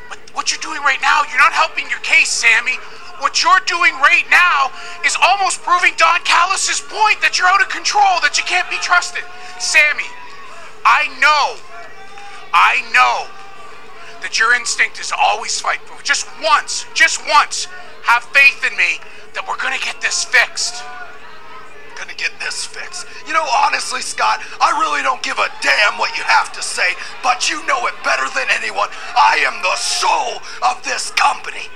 But 0.09 0.19
what 0.35 0.53
you're 0.53 0.63
doing 0.63 0.83
right 0.83 1.01
now, 1.03 1.23
you're 1.29 1.41
not 1.41 1.53
helping 1.53 1.89
your 1.91 2.01
case, 2.01 2.29
Sammy. 2.29 2.77
What 3.19 3.43
you're 3.43 3.65
doing 3.67 3.95
right 3.95 4.29
now 4.31 4.71
is 5.05 5.17
almost 5.21 5.63
proving 5.63 5.93
Don 5.97 6.21
Callis's 6.21 6.81
point 6.81 7.21
that 7.23 7.39
you're 7.39 7.49
out 7.49 7.63
of 7.63 7.69
control, 7.69 8.21
that 8.21 8.37
you 8.37 8.45
can't 8.45 8.69
be 8.69 8.77
trusted. 8.77 9.25
Sammy, 9.59 10.05
I 10.85 11.09
know, 11.19 11.57
I 12.53 12.85
know 12.93 13.27
that 14.21 14.39
your 14.39 14.55
instinct 14.55 15.01
is 15.01 15.09
to 15.09 15.17
always 15.17 15.59
fight, 15.59 15.81
but 15.89 16.05
just 16.05 16.29
once, 16.43 16.85
just 16.95 17.21
once, 17.29 17.69
have 18.03 18.23
faith 18.25 18.65
in 18.71 18.77
me 18.77 19.01
that 19.35 19.49
we're 19.49 19.57
gonna 19.57 19.79
get 19.83 20.01
this 20.01 20.25
fixed. 20.25 20.85
Gonna 21.97 22.15
get 22.15 22.33
this 22.41 22.67
fixed. 22.67 23.07
You 23.27 23.33
know, 23.33 23.47
honestly, 23.65 24.03
Scott, 24.03 24.45
I 24.61 24.79
really 24.79 25.03
don't 25.03 25.23
give 25.23 25.39
a 25.39 25.49
damn 25.63 25.99
what 25.99 26.17
you 26.17 26.23
have 26.25 26.53
to 26.53 26.63
say, 26.63 26.93
but 27.23 27.49
you 27.49 27.65
know 27.67 27.87
it 27.87 27.95
better 28.05 28.29
than 28.37 28.47
anyone. 28.53 28.89
I 29.17 29.41
am 29.49 29.63
the 29.63 29.75
soul 29.77 30.45
of 30.61 30.85
this 30.85 31.11
company. 31.13 31.73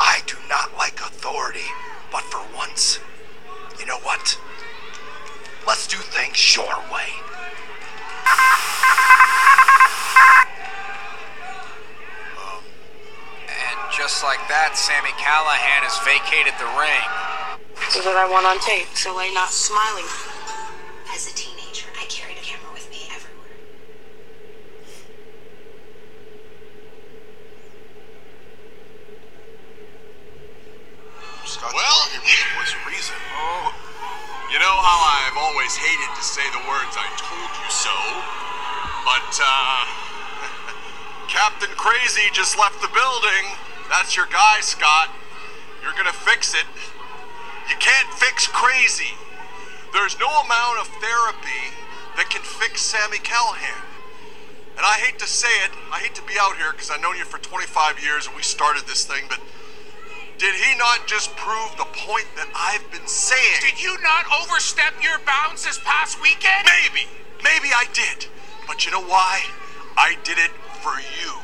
I 0.00 0.22
do 0.26 0.36
not 0.48 0.76
like 0.76 0.98
authority, 0.98 1.70
but 2.10 2.22
for 2.22 2.42
once, 2.56 2.98
you 3.78 3.86
know 3.86 3.98
what? 4.02 4.38
Let's 5.66 5.86
do 5.86 5.98
things 5.98 6.56
your 6.56 6.74
way. 6.90 7.14
Um, 12.42 12.64
and 13.46 13.78
just 13.94 14.24
like 14.24 14.42
that, 14.48 14.74
Sami 14.74 15.14
Callihan 15.14 15.86
has 15.86 15.94
vacated 16.02 16.58
the 16.58 16.66
ring. 16.74 17.29
This 17.86 17.96
is 17.96 18.06
what 18.06 18.16
I 18.16 18.28
want 18.28 18.46
on 18.46 18.58
tape. 18.60 18.86
Soleil 18.94 19.32
not 19.34 19.50
smiling. 19.50 20.06
As 21.12 21.26
a 21.26 21.34
teenager, 21.34 21.88
I 21.98 22.04
carried 22.06 22.38
a 22.38 22.44
camera 22.44 22.70
with 22.72 22.88
me 22.90 23.08
everywhere. 23.10 23.58
Well, 31.74 32.00
what's 32.56 32.72
the 32.72 32.82
reason? 32.86 33.16
Oh, 33.36 33.74
you 34.52 34.58
know 34.60 34.76
how 34.80 34.98
I've 35.26 35.36
always 35.36 35.74
hated 35.76 36.10
to 36.14 36.22
say 36.22 36.46
the 36.52 36.62
words 36.68 36.94
"I 36.94 37.10
told 37.18 37.50
you 37.58 37.70
so," 37.70 37.96
but 39.04 39.30
uh, 39.42 39.82
Captain 41.28 41.74
Crazy 41.76 42.30
just 42.32 42.56
left 42.58 42.80
the 42.80 42.88
building. 42.94 43.56
That's 43.90 44.14
your 44.16 44.26
guy, 44.26 44.60
Scott. 44.60 45.10
You're 45.82 45.94
gonna 45.96 46.12
fix 46.12 46.54
it. 46.54 46.66
You 47.70 47.76
can't 47.78 48.12
fix 48.14 48.46
crazy. 48.48 49.14
There's 49.92 50.18
no 50.18 50.26
amount 50.26 50.80
of 50.80 50.88
therapy 50.98 51.70
that 52.16 52.28
can 52.28 52.42
fix 52.42 52.82
Sami 52.82 53.18
Callihan. 53.18 53.86
And 54.76 54.84
I 54.86 54.98
hate 54.98 55.18
to 55.20 55.26
say 55.26 55.50
it, 55.64 55.70
I 55.92 56.00
hate 56.00 56.14
to 56.16 56.22
be 56.22 56.34
out 56.40 56.56
here 56.56 56.72
because 56.72 56.90
I've 56.90 57.00
known 57.00 57.16
you 57.16 57.24
for 57.24 57.38
25 57.38 58.02
years 58.02 58.26
and 58.26 58.34
we 58.34 58.42
started 58.42 58.86
this 58.86 59.04
thing, 59.04 59.24
but 59.28 59.38
did 60.38 60.54
he 60.54 60.74
not 60.78 61.06
just 61.06 61.36
prove 61.36 61.76
the 61.76 61.84
point 61.92 62.24
that 62.36 62.48
I've 62.56 62.90
been 62.90 63.06
saying? 63.06 63.60
Did 63.60 63.82
you 63.82 63.94
not 64.00 64.24
overstep 64.40 64.96
your 65.04 65.20
bounds 65.26 65.64
this 65.64 65.78
past 65.84 66.20
weekend? 66.22 66.64
Maybe. 66.64 67.06
Maybe 67.44 67.68
I 67.76 67.84
did. 67.92 68.26
But 68.66 68.86
you 68.86 68.90
know 68.90 69.04
why? 69.04 69.44
I 69.98 70.16
did 70.24 70.38
it 70.38 70.50
for 70.80 70.96
you. 70.96 71.36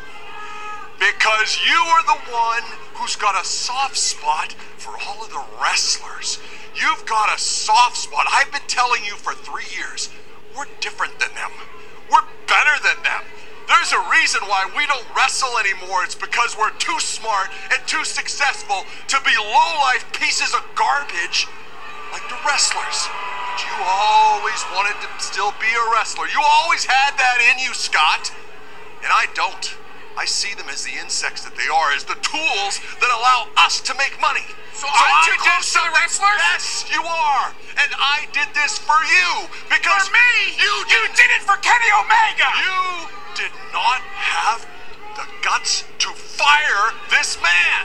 Because 0.98 1.58
you 1.66 1.76
are 1.76 2.02
the 2.04 2.32
one 2.32 2.62
who's 2.94 3.16
got 3.16 3.40
a 3.40 3.44
soft 3.44 3.96
spot 3.96 4.52
for 4.78 4.94
all 5.06 5.22
of 5.22 5.30
the 5.30 5.44
wrestlers. 5.60 6.38
You've 6.74 7.04
got 7.06 7.34
a 7.34 7.40
soft 7.40 7.96
spot. 7.96 8.26
I've 8.32 8.50
been 8.52 8.66
telling 8.66 9.04
you 9.04 9.14
for 9.16 9.34
three 9.34 9.68
years. 9.76 10.08
We're 10.56 10.66
different 10.80 11.18
than 11.20 11.34
them. 11.34 11.52
We're 12.10 12.24
better 12.46 12.76
than 12.82 13.02
them. 13.02 13.22
There's 13.68 13.92
a 13.92 14.00
reason 14.10 14.40
why 14.46 14.70
we 14.76 14.86
don't 14.86 15.04
wrestle 15.16 15.58
anymore. 15.58 16.04
It's 16.04 16.14
because 16.14 16.56
we're 16.56 16.72
too 16.78 16.98
smart 17.00 17.50
and 17.72 17.80
too 17.86 18.04
successful 18.04 18.86
to 19.08 19.18
be 19.24 19.34
low-life 19.36 20.06
pieces 20.12 20.54
of 20.54 20.62
garbage 20.76 21.48
like 22.12 22.22
the 22.28 22.38
wrestlers. 22.46 23.08
But 23.52 23.64
you 23.66 23.74
always 23.84 24.62
wanted 24.72 24.96
to 25.02 25.08
still 25.18 25.52
be 25.60 25.66
a 25.66 25.84
wrestler. 25.92 26.26
You 26.28 26.40
always 26.40 26.84
had 26.84 27.18
that 27.18 27.42
in 27.52 27.64
you, 27.64 27.74
Scott. 27.74 28.32
And 29.02 29.10
I 29.12 29.26
don't. 29.34 29.76
I 30.16 30.24
see 30.24 30.54
them 30.56 30.68
as 30.72 30.82
the 30.84 30.96
insects 30.96 31.44
that 31.44 31.54
they 31.60 31.68
are, 31.68 31.92
as 31.92 32.04
the 32.08 32.16
tools 32.24 32.80
that 33.04 33.10
allow 33.12 33.52
us 33.60 33.80
to 33.84 33.92
make 34.00 34.16
money. 34.20 34.48
So 34.72 34.88
you 34.88 34.92
I'm 34.96 35.24
to 35.28 35.32
the 35.36 35.60
something- 35.60 35.92
wrestlers? 35.92 36.40
Yes, 36.52 36.84
you 36.90 37.02
are. 37.04 37.52
And 37.76 37.90
I 38.00 38.24
did 38.32 38.48
this 38.56 38.78
for 38.80 38.96
you 39.04 39.48
because 39.68 40.08
For 40.08 40.12
me, 40.16 40.56
you 40.56 40.72
you 40.88 41.02
did 41.16 41.30
it 41.36 41.42
for 41.44 41.56
Kenny 41.60 41.90
Omega. 41.92 42.48
you 42.64 43.08
did 43.36 43.52
not 43.72 44.00
have 44.16 44.64
the 45.16 45.26
guts 45.44 45.84
to 46.00 46.08
fire 46.12 46.92
this 47.12 47.36
man. 47.40 47.80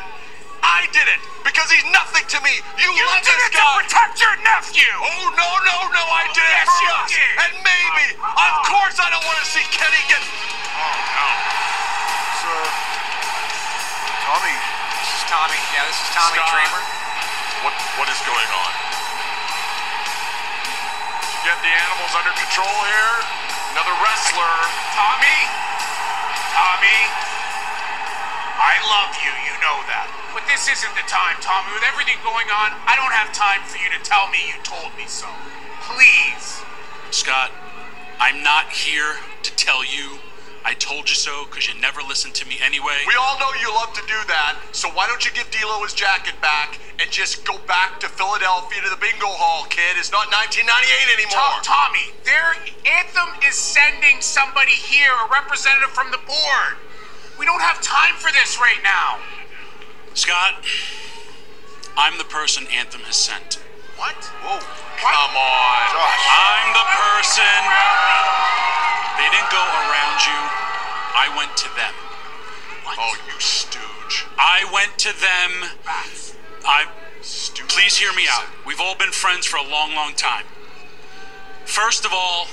I 0.63 0.87
did 0.95 1.07
it 1.07 1.19
because 1.43 1.67
he's 1.71 1.83
nothing 1.91 2.23
to 2.27 2.39
me. 2.47 2.53
You, 2.79 2.91
You 2.95 3.05
love 3.07 3.23
did 3.27 3.35
this 3.35 3.47
it 3.47 3.59
to 3.59 3.65
protect 3.83 4.21
your 4.21 4.35
nephew. 4.43 4.87
Oh 4.95 5.25
no 5.35 5.49
no 5.67 5.77
no! 5.91 6.03
I 6.07 6.27
did 6.31 6.43
Yes, 6.47 6.63
it 6.63 6.71
for 6.71 6.83
you 6.83 6.91
us. 6.95 7.09
did. 7.11 7.33
And 7.43 7.53
maybe, 7.65 8.05
of 8.23 8.53
course, 8.67 8.99
I 8.99 9.09
don't 9.11 9.25
want 9.25 9.39
to 9.39 9.47
see 9.51 9.63
Kenny 9.75 9.99
get. 10.07 10.21
Oh 10.21 10.95
no. 11.17 11.27
Sir, 12.51 12.67
Tommy, 14.27 14.51
This 14.99 15.07
is 15.07 15.23
Tommy. 15.31 15.55
Yeah, 15.71 15.87
this 15.87 15.95
is 16.03 16.11
Tommy 16.11 16.35
Scott. 16.35 16.51
Dreamer. 16.51 16.83
What 17.63 17.71
what 17.95 18.11
is 18.11 18.19
going 18.27 18.51
on? 18.51 18.71
Did 21.23 21.31
you 21.31 21.41
get 21.47 21.55
the 21.63 21.71
animals 21.71 22.11
under 22.11 22.35
control 22.35 22.75
here? 22.91 23.15
Another 23.71 23.95
wrestler. 24.03 24.55
Tommy, 24.91 25.39
Tommy, 26.51 26.99
I 28.59 28.83
love 28.99 29.15
you. 29.23 29.31
You 29.47 29.55
know 29.63 29.79
that. 29.87 30.11
But 30.35 30.43
this 30.51 30.67
isn't 30.67 30.95
the 30.99 31.07
time, 31.07 31.39
Tommy. 31.39 31.71
With 31.71 31.87
everything 31.87 32.19
going 32.19 32.51
on, 32.51 32.75
I 32.83 32.99
don't 32.99 33.15
have 33.15 33.31
time 33.31 33.63
for 33.63 33.79
you 33.79 33.87
to 33.95 33.99
tell 34.03 34.27
me 34.27 34.43
you 34.51 34.59
told 34.67 34.91
me 34.99 35.07
so. 35.07 35.31
Please. 35.87 36.59
Scott, 37.15 37.55
I'm 38.19 38.43
not 38.43 38.75
here 38.75 39.23
to 39.39 39.51
tell 39.55 39.87
you 39.87 40.19
I 40.63 40.73
told 40.75 41.09
you 41.09 41.15
so 41.15 41.45
because 41.49 41.67
you 41.67 41.79
never 41.81 42.01
listened 42.05 42.35
to 42.35 42.45
me 42.47 42.57
anyway. 42.61 43.01
We 43.07 43.17
all 43.17 43.39
know 43.39 43.49
you 43.59 43.73
love 43.73 43.93
to 43.93 44.05
do 44.05 44.19
that, 44.29 44.61
so 44.71 44.89
why 44.93 45.07
don't 45.07 45.25
you 45.25 45.31
give 45.33 45.49
D'Lo 45.49 45.81
his 45.81 45.93
jacket 45.93 46.37
back 46.41 46.79
and 47.01 47.09
just 47.09 47.45
go 47.45 47.57
back 47.65 47.99
to 48.01 48.07
Philadelphia 48.07 48.81
to 48.85 48.89
the 48.89 49.01
bingo 49.01 49.25
hall, 49.25 49.65
kid? 49.73 49.97
It's 49.97 50.13
not 50.13 50.29
1998 50.29 51.17
anymore. 51.17 51.33
Tom, 51.33 51.65
Tommy, 51.65 52.13
their 52.23 52.53
anthem 52.85 53.33
is 53.41 53.57
sending 53.57 54.21
somebody 54.21 54.77
here, 54.77 55.09
a 55.09 55.27
representative 55.33 55.89
from 55.89 56.13
the 56.13 56.21
board. 56.29 56.77
We 57.41 57.49
don't 57.49 57.61
have 57.61 57.81
time 57.81 58.13
for 58.21 58.29
this 58.29 58.61
right 58.61 58.77
now. 58.85 59.17
Scott, 60.13 60.61
I'm 61.97 62.17
the 62.19 62.29
person 62.29 62.67
Anthem 62.69 63.01
has 63.09 63.17
sent. 63.17 63.57
What? 63.97 64.13
Whoa, 64.45 64.61
come 65.01 65.33
on. 65.33 65.83
I'm 65.97 66.69
the 66.75 66.87
person. 66.93 67.61
They 69.17 69.29
didn't 69.33 69.49
go 69.49 69.61
around 69.61 70.19
you. 70.25 70.50
I 71.15 71.27
went 71.35 71.55
to 71.57 71.69
them. 71.75 71.93
Oh, 72.97 73.15
you 73.27 73.39
stooge. 73.39 74.25
I 74.37 74.67
went 74.73 74.97
to 74.99 75.11
them. 75.15 75.69
Rats. 75.85 76.35
I 76.65 76.85
Stooge. 77.21 77.67
please 77.69 77.97
hear 77.97 78.13
me 78.13 78.25
out. 78.29 78.45
We've 78.65 78.81
all 78.81 78.95
been 78.95 79.11
friends 79.11 79.45
for 79.45 79.57
a 79.57 79.63
long, 79.63 79.93
long 79.95 80.13
time. 80.13 80.45
First 81.65 82.05
of 82.05 82.11
all, 82.13 82.47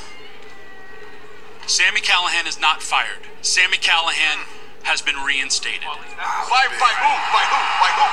Sami 1.66 2.00
Callihan 2.00 2.46
is 2.46 2.61
not 2.61 2.82
fired. 2.82 3.24
Sami 3.42 3.76
Callihan 3.78 4.44
has 4.84 5.02
been 5.02 5.16
reinstated. 5.16 5.84
By, 5.84 6.64
by 6.80 6.92
who? 6.96 7.12
By 7.34 7.44
who? 7.48 7.61
By 7.82 7.90
who? 7.98 8.09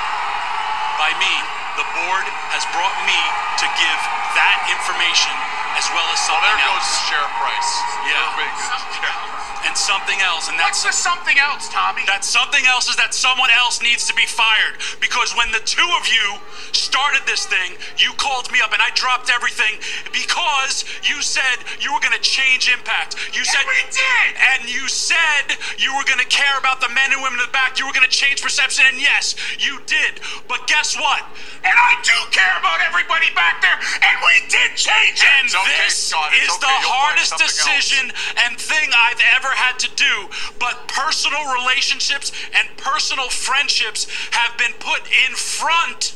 by 0.96 1.12
me, 1.20 1.28
the 1.76 1.84
board 1.92 2.24
has 2.56 2.64
brought 2.72 2.96
me 3.04 3.20
to 3.60 3.66
give 3.76 4.00
that 4.32 4.64
information 4.72 5.32
as 5.76 5.84
well 5.92 6.08
as 6.08 6.16
Well, 6.24 6.40
something 6.40 6.56
there 6.56 6.72
goes 6.72 6.80
else. 6.80 6.88
the 6.88 7.04
Sheriff 7.12 7.32
Price. 7.36 7.70
Yeah. 8.08 9.45
You're 9.66 9.74
big. 9.74 9.74
Yeah. 9.74 9.74
And 9.74 9.76
something 9.76 10.20
else, 10.22 10.46
and 10.48 10.56
What's 10.58 10.82
that's 10.82 10.96
the 10.96 11.10
something 11.10 11.38
else, 11.38 11.68
Tommy? 11.68 12.02
that 12.06 12.24
something 12.24 12.64
else 12.66 12.86
is 12.88 12.96
that 12.96 13.14
someone 13.14 13.50
else 13.50 13.82
needs 13.82 14.06
to 14.06 14.14
be 14.14 14.26
fired 14.26 14.78
because 15.02 15.34
when 15.34 15.50
the 15.50 15.60
two 15.66 15.86
of 15.98 16.06
you 16.08 16.38
started 16.72 17.22
this 17.26 17.46
thing, 17.46 17.74
you 17.98 18.12
called 18.16 18.50
me 18.52 18.60
up 18.62 18.72
and 18.72 18.80
I 18.80 18.90
dropped 18.94 19.30
everything 19.30 19.78
because 20.12 20.84
you 21.02 21.18
said 21.22 21.60
you 21.80 21.92
were 21.92 22.00
going 22.00 22.14
to 22.16 22.22
change 22.22 22.68
Impact. 22.70 23.16
You 23.34 23.44
said 23.44 23.62
we 23.66 23.82
did! 23.90 24.28
and 24.54 24.68
you 24.70 24.88
said 24.88 25.54
you 25.78 25.92
were 25.94 26.04
going 26.06 26.18
to 26.22 26.30
care 26.30 26.58
about 26.58 26.80
the 26.80 26.88
men 26.90 27.12
and 27.12 27.20
women 27.22 27.38
in 27.40 27.46
the 27.46 27.52
back. 27.52 27.78
You 27.78 27.86
were 27.86 27.92
going 27.94 28.06
to 28.06 28.12
change 28.12 28.40
perception, 28.42 28.84
and 28.88 28.98
yes, 29.00 29.34
you 29.58 29.78
did. 29.86 30.20
But 30.48 30.66
guess 30.66 30.96
what? 30.96 31.22
And 31.62 31.74
I 31.74 31.92
do 32.02 32.16
care 32.30 32.54
about 32.58 32.80
everybody 32.82 33.28
back 33.34 33.60
there, 33.62 33.76
and 33.76 34.16
we 34.22 34.34
did 34.50 34.74
change 34.78 35.18
it. 35.20 35.30
And 35.42 35.46
It's 35.46 35.54
this 35.54 36.12
it's 36.14 36.48
is 36.48 36.50
okay, 36.58 36.66
the 36.66 36.74
you'll 36.80 36.90
hardest 36.90 37.30
something 37.34 37.46
else. 37.46 37.54
decision 37.54 38.04
and 38.46 38.58
thing 38.58 38.88
I've 38.94 39.20
ever 39.36 39.50
had 39.56 39.78
to 39.80 39.90
do. 39.96 40.28
But 40.58 40.86
personal 40.88 41.52
relationships 41.52 42.32
and 42.54 42.68
personal 42.76 43.28
friendships 43.28 44.06
have 44.32 44.56
been 44.58 44.72
put 44.78 45.02
in 45.26 45.34
front 45.34 46.14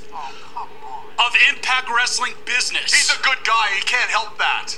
of 1.18 1.34
Impact 1.50 1.88
Wrestling 1.94 2.34
business. 2.44 2.92
He's 2.92 3.10
a 3.10 3.22
good 3.22 3.44
guy. 3.44 3.68
He 3.74 3.82
can't 3.82 4.10
help 4.10 4.38
that. 4.38 4.76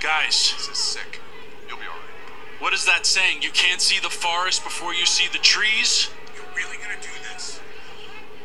Guys, 0.00 0.54
This 0.56 0.68
is 0.68 0.78
sick. 0.78 1.20
You'll 1.68 1.78
be 1.78 1.84
all 1.84 1.92
right. 1.92 2.60
What 2.60 2.74
is 2.74 2.84
that 2.84 3.06
saying? 3.06 3.42
You 3.42 3.50
can't 3.50 3.80
see 3.80 3.98
the 3.98 4.10
forest 4.10 4.62
before 4.62 4.94
you 4.94 5.06
see 5.06 5.26
the 5.30 5.38
trees? 5.38 6.10
You're 6.34 6.44
really 6.54 6.76
gonna 6.76 7.00
do 7.00 7.08
this? 7.32 7.60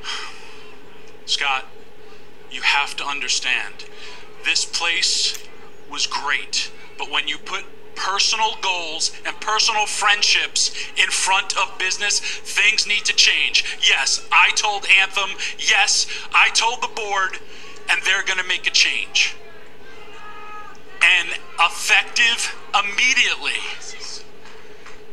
Scott, 1.25 1.65
you 2.49 2.61
have 2.61 2.95
to 2.97 3.05
understand. 3.05 3.85
This 4.45 4.65
place 4.65 5.37
was 5.89 6.07
great, 6.07 6.71
but 6.97 7.11
when 7.11 7.27
you 7.27 7.37
put 7.37 7.65
personal 7.95 8.55
goals 8.61 9.11
and 9.25 9.39
personal 9.39 9.85
friendships 9.85 10.71
in 10.97 11.09
front 11.09 11.57
of 11.57 11.77
business, 11.77 12.19
things 12.19 12.87
need 12.87 13.05
to 13.05 13.13
change. 13.13 13.77
Yes, 13.87 14.25
I 14.31 14.51
told 14.55 14.85
Anthem. 15.01 15.37
Yes, 15.57 16.07
I 16.33 16.49
told 16.49 16.81
the 16.81 16.89
board, 16.95 17.39
and 17.89 18.01
they're 18.03 18.23
going 18.23 18.39
to 18.39 18.47
make 18.47 18.67
a 18.67 18.71
change. 18.71 19.35
And 21.01 21.29
effective 21.59 22.55
immediately. 22.73 23.59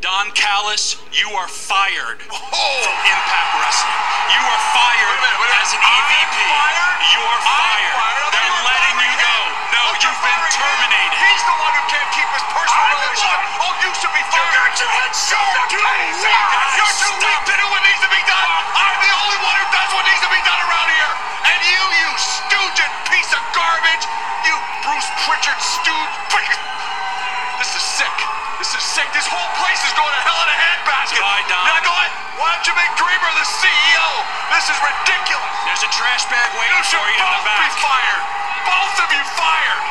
Don 0.00 0.30
Callis, 0.30 0.96
you 1.10 1.28
are 1.34 1.48
fired 1.48 2.22
oh! 2.30 2.80
from 2.86 2.96
Impact 3.02 3.50
Wrestling. 3.58 3.98
You 4.30 4.42
are 4.46 4.62
fired 4.70 5.10
Wait 5.10 5.18
a 5.18 5.26
minute, 5.26 5.38
wait 5.42 5.50
a 5.50 5.58
minute. 5.58 5.66
as 5.66 5.72
an 5.74 5.82
EVP. 5.82 6.77
You 14.78 14.86
your 14.86 14.94
head 14.94 15.10
You're 15.10 15.66
too 15.74 15.82
weak. 15.82 16.38
You're 16.78 16.96
too 17.02 17.14
weak 17.18 17.42
to 17.50 17.54
do 17.58 17.66
what 17.66 17.82
needs 17.82 17.98
to 17.98 18.10
be 18.14 18.22
done. 18.30 18.46
I'm 18.78 18.96
the 19.02 19.10
only 19.10 19.38
one 19.42 19.56
who 19.58 19.66
does 19.74 19.90
what 19.90 20.06
needs 20.06 20.22
to 20.22 20.30
be 20.30 20.38
done 20.46 20.60
around 20.70 20.88
here. 20.94 21.12
And 21.50 21.58
you, 21.66 21.82
you 21.98 22.10
stooge 22.14 22.78
piece 23.10 23.30
of 23.34 23.42
garbage. 23.58 24.04
You 24.46 24.54
Bruce 24.86 25.10
Pritchard 25.26 25.58
stooge. 25.58 26.18
This 27.58 27.74
is 27.74 27.82
sick. 27.82 28.16
This 28.62 28.70
is 28.70 28.84
sick. 28.94 29.10
This 29.10 29.26
whole 29.26 29.50
place 29.58 29.82
is 29.82 29.90
going 29.98 30.14
to 30.14 30.22
hell 30.22 30.38
in 30.46 30.48
a 30.54 30.58
handbasket. 30.62 31.26
Bye, 31.26 31.42
Don. 31.50 31.58
Now 31.58 31.82
go 31.82 31.90
ahead. 31.90 32.14
Why 32.38 32.54
don't 32.54 32.62
you 32.70 32.74
make 32.78 32.92
Dreamer 32.94 33.32
the 33.34 33.46
CEO? 33.58 34.08
This 34.54 34.70
is 34.70 34.78
ridiculous. 34.78 35.54
There's 35.66 35.82
a 35.82 35.90
trash 35.90 36.22
bag 36.30 36.54
You 36.54 36.62
waiting 36.62 36.86
should 36.86 37.02
for 37.02 37.10
you 37.10 37.18
in 37.18 37.26
both 37.26 37.34
the 37.34 37.50
be 37.50 37.66
back. 37.66 37.82
fired. 37.82 38.22
Both 38.62 38.96
of 39.02 39.08
you 39.10 39.22
fired. 39.34 39.82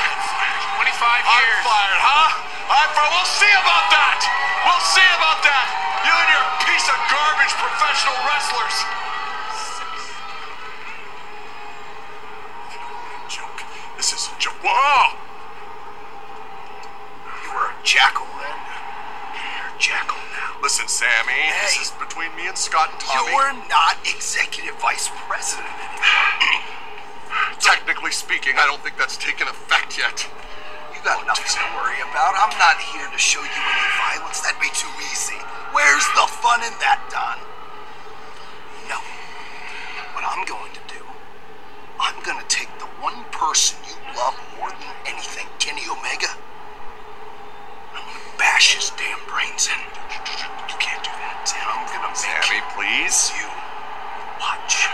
I'm 0.00 0.16
fired. 0.32 0.64
25 0.80 1.28
years. 1.28 1.60
I'm 1.60 1.68
fired, 1.68 2.00
huh? 2.00 2.55
I'm 2.68 2.90
fired. 2.94 3.10
We'll 3.14 3.30
see 3.30 3.52
about 3.54 3.86
that. 3.94 4.20
We'll 4.66 4.86
see 4.90 5.08
about 5.14 5.40
that. 5.46 5.66
You 6.02 6.10
and 6.10 6.30
your 6.34 6.46
piece 6.66 6.86
of 6.90 6.98
garbage 7.06 7.54
professional 7.54 8.18
wrestlers. 8.26 8.76
This 9.50 9.60
isn't 9.70 9.94
a 13.14 13.28
joke. 13.30 13.60
This 13.96 14.10
is 14.14 14.22
a 14.26 14.34
joke. 14.42 14.58
Whoa! 14.66 15.14
You 17.46 17.50
were 17.54 17.70
a 17.70 17.76
jackal 17.86 18.26
then. 18.42 18.58
You're 19.38 19.70
a 19.70 19.78
jackal 19.78 20.18
now. 20.34 20.58
Listen, 20.62 20.88
Sammy. 20.90 21.38
This 21.62 21.86
is 21.86 21.90
between 22.02 22.34
me 22.34 22.50
and 22.50 22.58
Scott 22.58 22.90
and 22.90 23.00
Tommy. 23.00 23.30
You're 23.30 23.54
not 23.70 23.96
executive 24.02 24.74
vice 24.82 25.06
president 25.30 25.70
anymore. 25.70 26.66
Technically 27.60 28.10
speaking, 28.10 28.58
I 28.58 28.66
don't 28.66 28.82
think 28.82 28.98
that's 28.98 29.16
taken 29.16 29.46
effect 29.46 29.98
yet. 29.98 30.26
Got 31.06 31.22
nothing 31.22 31.46
to 31.46 31.62
worry 31.78 32.02
about. 32.02 32.34
I'm 32.34 32.50
not 32.58 32.82
here 32.82 33.06
to 33.06 33.14
show 33.14 33.38
you 33.38 33.46
any 33.46 33.86
violence. 33.94 34.42
That'd 34.42 34.58
be 34.58 34.66
too 34.74 34.90
easy. 35.06 35.38
Where's 35.70 36.02
the 36.18 36.26
fun 36.42 36.66
in 36.66 36.74
that, 36.82 36.98
Don? 37.14 37.38
No. 38.90 38.98
What 40.18 40.26
I'm 40.26 40.42
going 40.50 40.74
to 40.74 40.82
do, 40.90 40.98
I'm 42.02 42.18
going 42.26 42.42
to 42.42 42.48
take 42.50 42.66
the 42.82 42.90
one 42.98 43.22
person 43.30 43.78
you 43.86 43.94
love 44.18 44.34
more 44.58 44.74
than 44.74 44.94
anything, 45.06 45.46
Kenny 45.62 45.86
Omega. 45.86 46.34
I'm 47.94 48.02
going 48.02 48.26
to 48.26 48.34
bash 48.34 48.74
his 48.74 48.90
damn 48.98 49.22
brains 49.30 49.70
in. 49.70 49.78
You 49.78 50.74
can't 50.82 51.06
do 51.06 51.14
that. 51.22 51.46
And 51.54 51.70
I'm 51.70 51.86
going 51.86 52.02
to 52.02 52.10
make 52.10 52.18
Sammy, 52.18 52.66
please. 52.74 53.30
you 53.38 53.46
watch. 54.42 54.90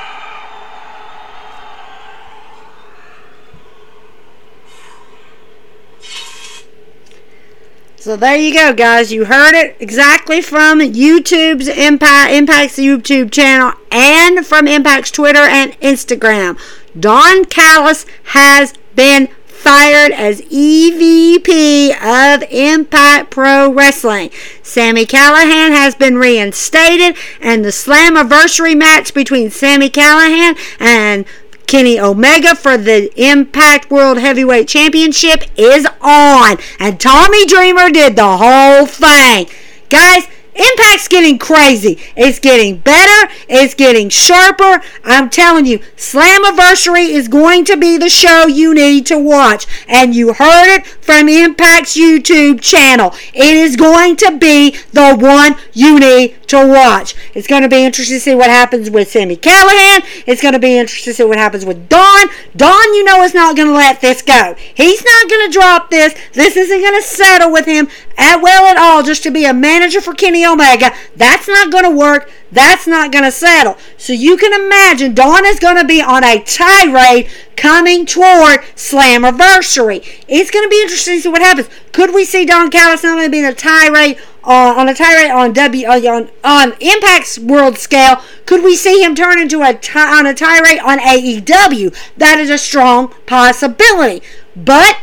So 8.03 8.17
there 8.17 8.35
you 8.37 8.53
go, 8.53 8.73
guys. 8.73 9.13
You 9.13 9.27
heard 9.27 9.55
it 9.55 9.77
exactly 9.79 10.41
from 10.43 10.81
YouTube's 10.81 11.69
Impact 11.69 12.33
Impact's 12.33 12.77
YouTube 12.77 13.31
channel 13.31 13.75
and 13.93 14.45
from 14.45 14.67
Impact's 14.67 15.13
Twitter 15.13 15.39
and 15.39 15.71
Instagram. 15.79 16.59
Don 16.99 17.45
Callis 17.45 18.05
has 18.25 18.75
been 18.97 19.29
fired 19.47 20.11
as 20.11 20.41
EVP 20.41 21.91
of 21.93 22.43
Impact 22.51 23.31
Pro 23.31 23.73
Wrestling. 23.73 24.31
Sami 24.65 25.07
Callihan 25.07 25.71
has 25.71 25.95
been 25.95 26.17
reinstated, 26.17 27.17
and 27.41 27.65
the 27.65 27.69
Slammiversary 27.69 28.77
match 28.77 29.15
between 29.15 29.49
Sami 29.49 29.89
Callihan 29.89 30.59
and 30.81 31.25
Kenny 31.67 31.99
Omega 31.99 32.55
for 32.55 32.77
the 32.77 33.11
Impact 33.17 33.91
World 33.91 34.19
Heavyweight 34.19 34.69
Championship 34.69 35.45
is 35.57 35.87
on. 36.01 36.57
And 36.79 37.01
Tommy 37.01 37.47
Dreamer 37.47 37.91
did 37.91 38.17
the 38.17 38.37
whole 38.37 38.87
thing. 38.87 39.47
Guys, 39.89 40.27
Impact's 40.55 41.09
getting 41.09 41.39
crazy. 41.39 41.99
It's 42.15 42.39
getting 42.39 42.79
better. 42.79 43.33
It's 43.49 43.75
getting 43.75 44.09
sharper. 44.11 44.83
I'm 45.05 45.31
telling 45.31 45.65
you, 45.67 45.79
Slammiversary 45.97 47.09
is 47.09 47.29
going 47.29 47.65
to 47.67 47.77
be 47.77 47.97
the 47.97 48.11
show 48.11 48.47
you 48.47 48.75
need 48.75 49.07
to 49.07 49.19
watch. 49.19 49.67
And 49.89 50.15
you 50.15 50.35
heard 50.35 50.75
it 50.75 50.87
from 50.87 51.29
Impact's 51.29 51.97
YouTube 51.97 52.61
channel. 52.61 53.15
It 53.33 53.57
is 53.57 53.77
going 53.77 54.17
to 54.17 54.37
be 54.37 54.77
the 54.93 55.17
one 55.17 55.57
you 55.73 55.99
need 55.99 56.37
to 56.49 56.67
watch. 56.69 57.15
It's 57.35 57.47
going 57.47 57.63
to 57.63 57.69
be 57.69 57.83
interesting 57.83 58.17
to 58.17 58.21
see 58.21 58.35
what 58.35 58.51
happens 58.51 58.91
with 58.91 59.11
Sami 59.11 59.37
Callihan. 59.37 60.05
It's 60.27 60.43
going 60.43 60.53
to 60.53 60.61
be 60.61 60.77
interesting 60.77 61.13
to 61.13 61.17
see 61.17 61.25
what 61.25 61.39
happens 61.39 61.65
with 61.65 61.89
Don. 61.89 62.29
Don, 62.55 62.95
you 62.95 63.05
know, 63.05 63.23
is 63.23 63.33
not 63.33 63.57
going 63.57 63.69
to 63.69 63.75
let 63.75 64.03
this 64.03 64.21
go. 64.21 64.55
He's 64.75 65.03
not 65.03 65.31
going 65.31 65.51
to 65.51 65.53
drop 65.53 65.89
this. 65.89 66.15
This 66.35 66.57
isn't 66.57 66.81
going 66.81 67.01
to 67.01 67.07
settle 67.07 67.51
with 67.51 67.65
him 67.65 67.89
at 68.19 68.43
well 68.43 68.67
at 68.67 68.77
all 68.77 69.03
just 69.03 69.23
to 69.23 69.31
be 69.31 69.47
a 69.47 69.55
manager 69.55 70.01
for 70.03 70.13
Kenny 70.13 70.42
Omega. 70.47 70.93
That's 71.17 71.49
not 71.49 71.71
going 71.71 71.85
to 71.85 71.91
work. 71.91 72.31
That's 72.51 72.87
not 72.87 73.13
going 73.13 73.25
to 73.25 73.31
settle. 73.31 73.77
So 73.97 74.13
you 74.13 74.37
can 74.37 74.53
imagine 74.53 75.15
Don 75.15 75.45
is 75.47 75.59
going 75.59 75.77
to 75.77 75.85
be 75.85 76.03
on 76.03 76.25
a 76.25 76.43
tirade 76.43 77.29
coming 77.57 78.05
toward 78.07 78.61
Slammiversary. 78.77 80.25
It's 80.29 80.51
going 80.51 80.65
to 80.65 80.69
be 80.69 80.83
interesting 80.83 81.17
to 81.17 81.23
see 81.23 81.29
what 81.29 81.43
happens. 81.43 81.69
Could 81.93 82.15
we 82.15 82.25
see 82.25 82.45
Don 82.45 82.71
Callis 82.71 83.03
not 83.03 83.17
only 83.17 83.29
being 83.29 83.45
a 83.45 83.55
tirade 83.55 84.19
uh, 84.45 84.75
on 84.77 84.89
a 84.89 84.95
tirade 84.95 85.31
on 85.31 85.53
W 85.53 85.87
uh, 85.87 86.01
on 86.11 86.31
on 86.45 86.73
Impact's 86.81 87.39
world 87.39 87.79
scale? 87.79 88.21
Could 88.47 88.63
we 88.65 88.77
see 88.77 89.03
him 89.03 89.15
turn 89.15 89.41
into 89.41 89.63
a 89.63 89.75
ti- 89.75 89.99
on 89.99 90.27
a 90.27 90.35
tirade 90.35 90.81
on 90.81 90.99
AEW? 90.99 91.97
That 92.17 92.39
is 92.39 92.51
a 92.51 92.59
strong 92.59 93.15
possibility. 93.27 94.23
But 94.57 94.99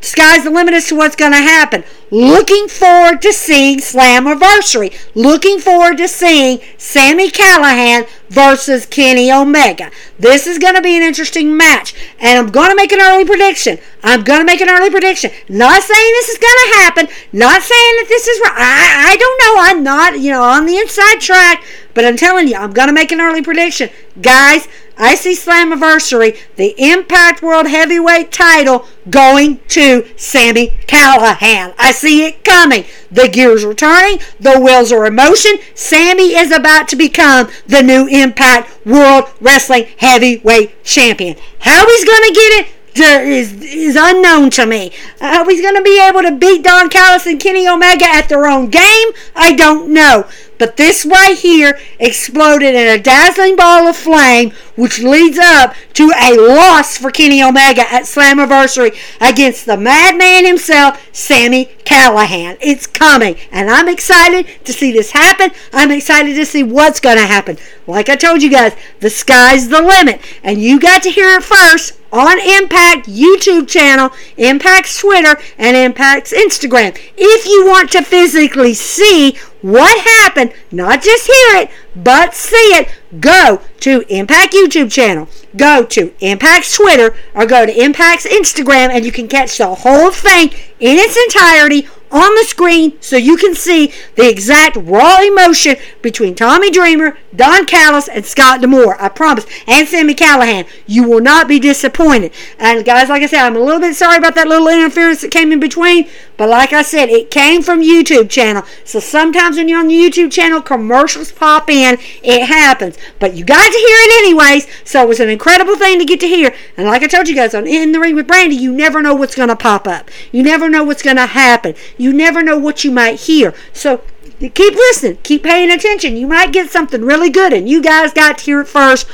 sky's 0.00 0.44
the 0.44 0.50
limit 0.50 0.74
as 0.74 0.88
to 0.88 0.96
what's 0.96 1.16
going 1.16 1.32
to 1.32 1.38
happen. 1.38 1.84
Looking 2.10 2.66
forward 2.66 3.22
to 3.22 3.32
seeing 3.32 3.78
Slammiversary. 3.78 4.92
Looking 5.14 5.60
forward 5.60 5.98
to 5.98 6.08
seeing 6.08 6.60
Sami 6.76 7.30
Callihan 7.30 8.08
versus 8.28 8.84
Kenny 8.86 9.30
Omega. 9.30 9.90
This 10.18 10.46
is 10.46 10.58
going 10.58 10.74
to 10.74 10.82
be 10.82 10.96
an 10.96 11.02
interesting 11.02 11.56
match. 11.56 11.94
And 12.18 12.38
I'm 12.38 12.50
going 12.52 12.70
to 12.70 12.76
make 12.76 12.90
an 12.90 13.00
early 13.00 13.24
prediction. 13.24 13.78
I'm 14.02 14.24
going 14.24 14.40
to 14.40 14.44
make 14.44 14.60
an 14.60 14.68
early 14.68 14.90
prediction. 14.90 15.30
Not 15.48 15.82
saying 15.82 16.12
this 16.14 16.28
is 16.30 16.38
going 16.38 16.58
to 16.64 16.78
happen. 16.78 17.08
Not 17.32 17.62
saying 17.62 17.94
that 17.98 18.06
this 18.08 18.26
is 18.26 18.40
right. 18.40 18.54
I, 18.56 19.12
I 19.12 19.16
don't 19.16 19.40
know. 19.44 19.54
I'm 19.62 19.84
not, 19.84 20.18
you 20.18 20.32
know, 20.32 20.42
on 20.42 20.66
the 20.66 20.78
inside 20.78 21.20
track. 21.20 21.64
But 21.94 22.04
I'm 22.04 22.16
telling 22.16 22.48
you, 22.48 22.56
I'm 22.56 22.72
going 22.72 22.88
to 22.88 22.94
make 22.94 23.12
an 23.12 23.20
early 23.20 23.42
prediction. 23.42 23.90
Guys, 24.20 24.66
I 25.00 25.14
see 25.14 25.32
Slammiversary, 25.32 26.38
the 26.56 26.74
Impact 26.76 27.40
World 27.40 27.66
Heavyweight 27.66 28.30
title, 28.30 28.86
going 29.08 29.60
to 29.68 30.06
Sami 30.16 30.68
Callihan. 30.86 31.74
I 31.78 31.92
see 31.92 32.26
it 32.26 32.44
coming. 32.44 32.84
The 33.10 33.28
gears 33.28 33.64
are 33.64 33.72
turning. 33.72 34.20
The 34.38 34.60
wheels 34.60 34.92
are 34.92 35.06
in 35.06 35.14
motion. 35.14 35.52
Sammy 35.74 36.34
is 36.36 36.52
about 36.52 36.86
to 36.88 36.96
become 36.96 37.48
the 37.66 37.82
new 37.82 38.06
Impact 38.08 38.86
World 38.86 39.24
Wrestling 39.40 39.86
Heavyweight 39.96 40.84
Champion. 40.84 41.36
How 41.60 41.86
he's 41.86 42.04
going 42.04 42.28
to 42.28 42.34
get 42.34 42.60
it? 42.60 42.66
Is, 42.92 43.54
is 43.62 43.96
unknown 43.98 44.50
to 44.50 44.66
me. 44.66 44.92
How 45.20 45.48
he's 45.48 45.62
going 45.62 45.76
to 45.76 45.82
be 45.82 45.98
able 46.06 46.22
to 46.22 46.32
beat 46.32 46.64
Don 46.64 46.90
Callis 46.90 47.24
and 47.24 47.40
Kenny 47.40 47.66
Omega 47.66 48.04
at 48.04 48.28
their 48.28 48.46
own 48.46 48.68
game? 48.68 49.08
I 49.34 49.54
don't 49.56 49.94
know. 49.94 50.28
But 50.60 50.76
this 50.76 51.06
right 51.06 51.38
here 51.38 51.78
exploded 51.98 52.74
in 52.74 52.86
a 52.86 53.02
dazzling 53.02 53.56
ball 53.56 53.88
of 53.88 53.96
flame, 53.96 54.52
which 54.76 54.98
leads 54.98 55.38
up 55.38 55.74
to 55.94 56.12
a 56.14 56.36
loss 56.36 56.98
for 56.98 57.10
Kenny 57.10 57.42
Omega 57.42 57.90
at 57.90 58.02
Slammiversary 58.02 58.94
against 59.22 59.64
the 59.64 59.78
madman 59.78 60.44
himself, 60.44 61.00
Sami 61.12 61.70
Callihan. 61.86 62.58
It's 62.60 62.86
coming, 62.86 63.36
and 63.50 63.70
I'm 63.70 63.88
excited 63.88 64.46
to 64.66 64.72
see 64.74 64.92
this 64.92 65.12
happen. 65.12 65.50
I'm 65.72 65.90
excited 65.90 66.34
to 66.34 66.44
see 66.44 66.62
what's 66.62 67.00
going 67.00 67.16
to 67.16 67.26
happen. 67.26 67.56
Like 67.86 68.10
I 68.10 68.16
told 68.16 68.42
you 68.42 68.50
guys, 68.50 68.76
the 69.00 69.08
sky's 69.08 69.70
the 69.70 69.80
limit, 69.80 70.20
and 70.42 70.60
you 70.60 70.78
got 70.78 71.02
to 71.04 71.10
hear 71.10 71.38
it 71.38 71.42
first 71.42 71.98
on 72.12 72.38
Impact 72.38 73.06
YouTube 73.06 73.68
channel, 73.68 74.10
Impact's 74.36 74.98
Twitter, 74.98 75.40
and 75.58 75.76
Impact's 75.76 76.32
Instagram. 76.32 76.98
If 77.16 77.46
you 77.46 77.66
want 77.66 77.90
to 77.92 78.02
physically 78.02 78.74
see 78.74 79.38
what 79.62 79.98
happened, 80.00 80.52
not 80.70 81.02
just 81.02 81.26
hear 81.26 81.62
it, 81.62 81.70
but 81.94 82.34
see 82.34 82.56
it, 82.56 82.88
go 83.20 83.60
to 83.80 84.04
Impact 84.08 84.54
YouTube 84.54 84.90
channel, 84.90 85.28
go 85.56 85.84
to 85.84 86.14
Impact's 86.20 86.76
Twitter, 86.76 87.14
or 87.34 87.46
go 87.46 87.66
to 87.66 87.72
Impact's 87.72 88.26
Instagram, 88.26 88.88
and 88.88 89.04
you 89.04 89.12
can 89.12 89.28
catch 89.28 89.58
the 89.58 89.74
whole 89.74 90.10
thing 90.10 90.50
in 90.78 90.96
its 90.98 91.16
entirety 91.16 91.88
on 92.10 92.34
the 92.34 92.44
screen 92.44 93.00
so 93.00 93.16
you 93.16 93.36
can 93.36 93.54
see 93.54 93.92
the 94.16 94.28
exact 94.28 94.76
raw 94.76 95.20
emotion 95.20 95.76
between 96.02 96.34
Tommy 96.34 96.70
Dreamer, 96.70 97.16
Don 97.34 97.66
Callis, 97.66 98.08
and 98.08 98.24
Scott 98.24 98.60
D'Amore. 98.60 99.00
I 99.00 99.08
promise. 99.08 99.46
And 99.66 99.86
Sami 99.86 100.14
Callihan. 100.14 100.66
You 100.86 101.08
will 101.08 101.20
not 101.20 101.48
be 101.48 101.58
disappointed. 101.58 102.32
And 102.58 102.84
guys, 102.84 103.08
like 103.08 103.22
I 103.22 103.26
said, 103.26 103.44
I'm 103.44 103.56
a 103.56 103.60
little 103.60 103.80
bit 103.80 103.94
sorry 103.94 104.18
about 104.18 104.34
that 104.34 104.48
little 104.48 104.68
interference 104.68 105.20
that 105.20 105.30
came 105.30 105.52
in 105.52 105.60
between. 105.60 106.08
But 106.36 106.48
like 106.48 106.72
I 106.72 106.82
said, 106.82 107.08
it 107.08 107.30
came 107.30 107.62
from 107.62 107.82
YouTube 107.82 108.30
channel. 108.30 108.64
So 108.84 108.98
sometimes 108.98 109.56
when 109.56 109.68
you're 109.68 109.78
on 109.78 109.88
the 109.88 109.94
YouTube 109.94 110.32
channel, 110.32 110.62
commercials 110.62 111.32
pop 111.32 111.70
in. 111.70 111.98
It 112.22 112.46
happens. 112.46 112.96
But 113.18 113.34
you 113.34 113.44
got 113.44 113.70
to 113.70 113.78
hear 113.78 113.96
it 113.98 114.24
anyways. 114.24 114.66
So 114.84 115.02
it 115.02 115.08
was 115.08 115.20
an 115.20 115.28
incredible 115.28 115.76
thing 115.76 115.98
to 115.98 116.04
get 116.04 116.18
to 116.20 116.26
hear. 116.26 116.54
And 116.76 116.86
like 116.86 117.02
I 117.02 117.06
told 117.06 117.28
you 117.28 117.34
guys 117.34 117.54
on 117.54 117.66
In 117.66 117.92
the 117.92 118.00
Ring 118.00 118.14
with 118.14 118.26
Brandy, 118.26 118.56
you 118.56 118.72
never 118.72 119.02
know 119.02 119.14
what's 119.14 119.34
going 119.34 119.50
to 119.50 119.56
pop 119.56 119.86
up. 119.86 120.10
You 120.32 120.42
never 120.42 120.68
know 120.68 120.82
what's 120.82 121.02
going 121.02 121.16
to 121.16 121.26
happen. 121.26 121.74
You 122.00 122.14
never 122.14 122.42
know 122.42 122.56
what 122.56 122.82
you 122.82 122.90
might 122.90 123.20
hear. 123.20 123.54
So 123.74 124.02
keep 124.40 124.74
listening, 124.74 125.18
keep 125.22 125.42
paying 125.42 125.70
attention. 125.70 126.16
You 126.16 126.26
might 126.26 126.50
get 126.50 126.70
something 126.70 127.02
really 127.02 127.28
good, 127.28 127.52
and 127.52 127.68
you 127.68 127.82
guys 127.82 128.14
got 128.14 128.38
to 128.38 128.44
hear 128.44 128.62
it 128.62 128.68
first, 128.68 129.06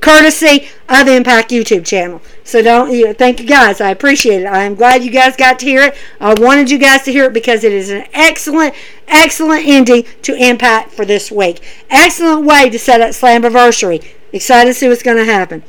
courtesy 0.00 0.68
of 0.88 1.08
Impact 1.08 1.50
YouTube 1.50 1.84
channel. 1.84 2.22
So 2.44 2.62
don't 2.62 2.92
you 2.92 3.06
know, 3.06 3.12
thank 3.14 3.40
you 3.40 3.46
guys. 3.46 3.80
I 3.80 3.90
appreciate 3.90 4.42
it. 4.42 4.46
I 4.46 4.62
am 4.62 4.76
glad 4.76 5.02
you 5.02 5.10
guys 5.10 5.34
got 5.34 5.58
to 5.58 5.66
hear 5.66 5.82
it. 5.82 5.96
I 6.20 6.34
wanted 6.34 6.70
you 6.70 6.78
guys 6.78 7.02
to 7.02 7.12
hear 7.12 7.24
it 7.24 7.32
because 7.32 7.64
it 7.64 7.72
is 7.72 7.90
an 7.90 8.04
excellent, 8.12 8.74
excellent 9.08 9.66
ending 9.66 10.04
to 10.22 10.36
Impact 10.36 10.92
for 10.92 11.04
this 11.04 11.32
week. 11.32 11.60
Excellent 11.90 12.46
way 12.46 12.70
to 12.70 12.78
set 12.78 13.00
up 13.00 13.10
Slammiversary. 13.10 14.06
Excited 14.32 14.70
to 14.70 14.74
see 14.74 14.88
what's 14.88 15.02
going 15.02 15.16
to 15.16 15.24
happen. 15.24 15.64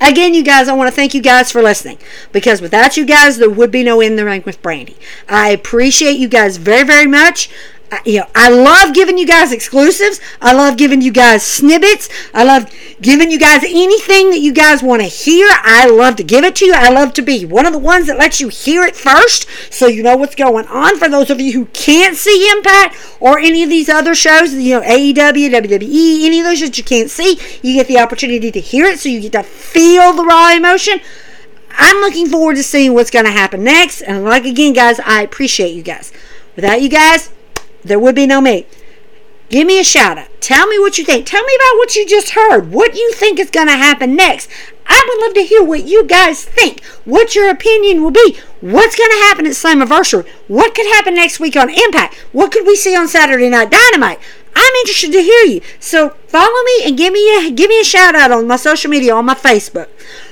Again, 0.00 0.34
you 0.34 0.42
guys, 0.42 0.68
I 0.68 0.74
want 0.74 0.88
to 0.88 0.94
thank 0.94 1.14
you 1.14 1.22
guys 1.22 1.50
for 1.50 1.62
listening 1.62 1.98
because 2.30 2.60
without 2.60 2.96
you 2.96 3.06
guys, 3.06 3.38
there 3.38 3.48
would 3.48 3.70
be 3.70 3.82
no 3.82 4.00
In 4.00 4.16
the 4.16 4.24
Ring 4.24 4.42
with 4.44 4.60
Brandy. 4.60 4.96
I 5.28 5.50
appreciate 5.50 6.18
you 6.18 6.28
guys 6.28 6.58
very, 6.58 6.84
very 6.84 7.06
much. 7.06 7.48
I, 7.90 8.00
you 8.04 8.20
know, 8.20 8.26
I 8.34 8.50
love 8.50 8.94
giving 8.94 9.16
you 9.16 9.26
guys 9.26 9.52
exclusives. 9.52 10.20
I 10.40 10.52
love 10.52 10.76
giving 10.76 11.00
you 11.00 11.12
guys 11.12 11.44
snippets. 11.44 12.08
I 12.34 12.42
love 12.42 12.72
giving 13.00 13.30
you 13.30 13.38
guys 13.38 13.62
anything 13.62 14.30
that 14.30 14.40
you 14.40 14.52
guys 14.52 14.82
want 14.82 15.02
to 15.02 15.08
hear. 15.08 15.48
I 15.50 15.88
love 15.88 16.16
to 16.16 16.24
give 16.24 16.44
it 16.44 16.56
to 16.56 16.66
you. 16.66 16.74
I 16.74 16.90
love 16.90 17.12
to 17.14 17.22
be 17.22 17.44
one 17.44 17.64
of 17.64 17.72
the 17.72 17.78
ones 17.78 18.08
that 18.08 18.18
lets 18.18 18.40
you 18.40 18.48
hear 18.48 18.82
it 18.82 18.96
first 18.96 19.46
so 19.70 19.86
you 19.86 20.02
know 20.02 20.16
what's 20.16 20.34
going 20.34 20.66
on. 20.66 20.98
For 20.98 21.08
those 21.08 21.30
of 21.30 21.40
you 21.40 21.52
who 21.52 21.66
can't 21.66 22.16
see 22.16 22.50
Impact 22.50 22.96
or 23.20 23.38
any 23.38 23.62
of 23.62 23.70
these 23.70 23.88
other 23.88 24.14
shows, 24.14 24.52
you 24.52 24.74
know, 24.74 24.86
AEW, 24.86 25.50
WWE, 25.50 26.24
any 26.24 26.40
of 26.40 26.46
those 26.46 26.60
that 26.60 26.76
you 26.76 26.84
can't 26.84 27.10
see, 27.10 27.38
you 27.62 27.74
get 27.74 27.86
the 27.86 27.98
opportunity 27.98 28.50
to 28.50 28.60
hear 28.60 28.86
it 28.86 28.98
so 28.98 29.08
you 29.08 29.20
get 29.20 29.32
to 29.32 29.42
feel 29.44 30.12
the 30.12 30.24
raw 30.24 30.52
emotion. 30.52 31.00
I'm 31.78 31.98
looking 31.98 32.28
forward 32.28 32.56
to 32.56 32.62
seeing 32.62 32.94
what's 32.94 33.10
going 33.10 33.26
to 33.26 33.30
happen 33.30 33.62
next. 33.62 34.00
And 34.00 34.24
like 34.24 34.44
again, 34.44 34.72
guys, 34.72 34.98
I 35.00 35.22
appreciate 35.22 35.74
you 35.74 35.82
guys. 35.82 36.12
Without 36.56 36.80
you 36.80 36.88
guys, 36.88 37.30
there 37.86 37.98
would 37.98 38.14
be 38.14 38.26
no 38.26 38.40
me. 38.40 38.66
Give 39.48 39.66
me 39.66 39.78
a 39.78 39.84
shout 39.84 40.18
out. 40.18 40.28
Tell 40.40 40.66
me 40.66 40.78
what 40.78 40.98
you 40.98 41.04
think. 41.04 41.26
Tell 41.26 41.44
me 41.44 41.54
about 41.54 41.78
what 41.78 41.94
you 41.94 42.06
just 42.06 42.30
heard. 42.30 42.72
What 42.72 42.96
you 42.96 43.12
think 43.12 43.38
is 43.38 43.50
going 43.50 43.68
to 43.68 43.74
happen 43.74 44.16
next. 44.16 44.50
I 44.88 45.04
would 45.08 45.24
love 45.24 45.34
to 45.34 45.42
hear 45.42 45.62
what 45.62 45.84
you 45.84 46.04
guys 46.04 46.44
think. 46.44 46.84
What 47.04 47.34
your 47.34 47.48
opinion 47.50 48.02
will 48.02 48.10
be. 48.10 48.38
What's 48.60 48.96
going 48.96 49.10
to 49.10 49.24
happen 49.28 49.46
at 49.46 49.52
Slammiversary? 49.52 50.26
What 50.48 50.74
could 50.74 50.86
happen 50.86 51.14
next 51.14 51.38
week 51.38 51.56
on 51.56 51.70
Impact? 51.70 52.14
What 52.32 52.50
could 52.50 52.66
we 52.66 52.74
see 52.74 52.96
on 52.96 53.06
Saturday 53.06 53.48
Night 53.48 53.70
Dynamite? 53.70 54.18
I'm 54.56 54.74
interested 54.80 55.12
to 55.12 55.22
hear 55.22 55.44
you. 55.44 55.60
So 55.78 56.10
follow 56.28 56.64
me 56.64 56.82
and 56.86 56.96
give 56.96 57.12
me 57.12 57.46
a 57.46 57.50
give 57.50 57.68
me 57.68 57.80
a 57.80 57.84
shout 57.84 58.14
out 58.14 58.32
on 58.32 58.46
my 58.46 58.56
social 58.56 58.90
media, 58.90 59.14
on 59.14 59.26
my 59.26 59.34
Facebook, 59.34 59.88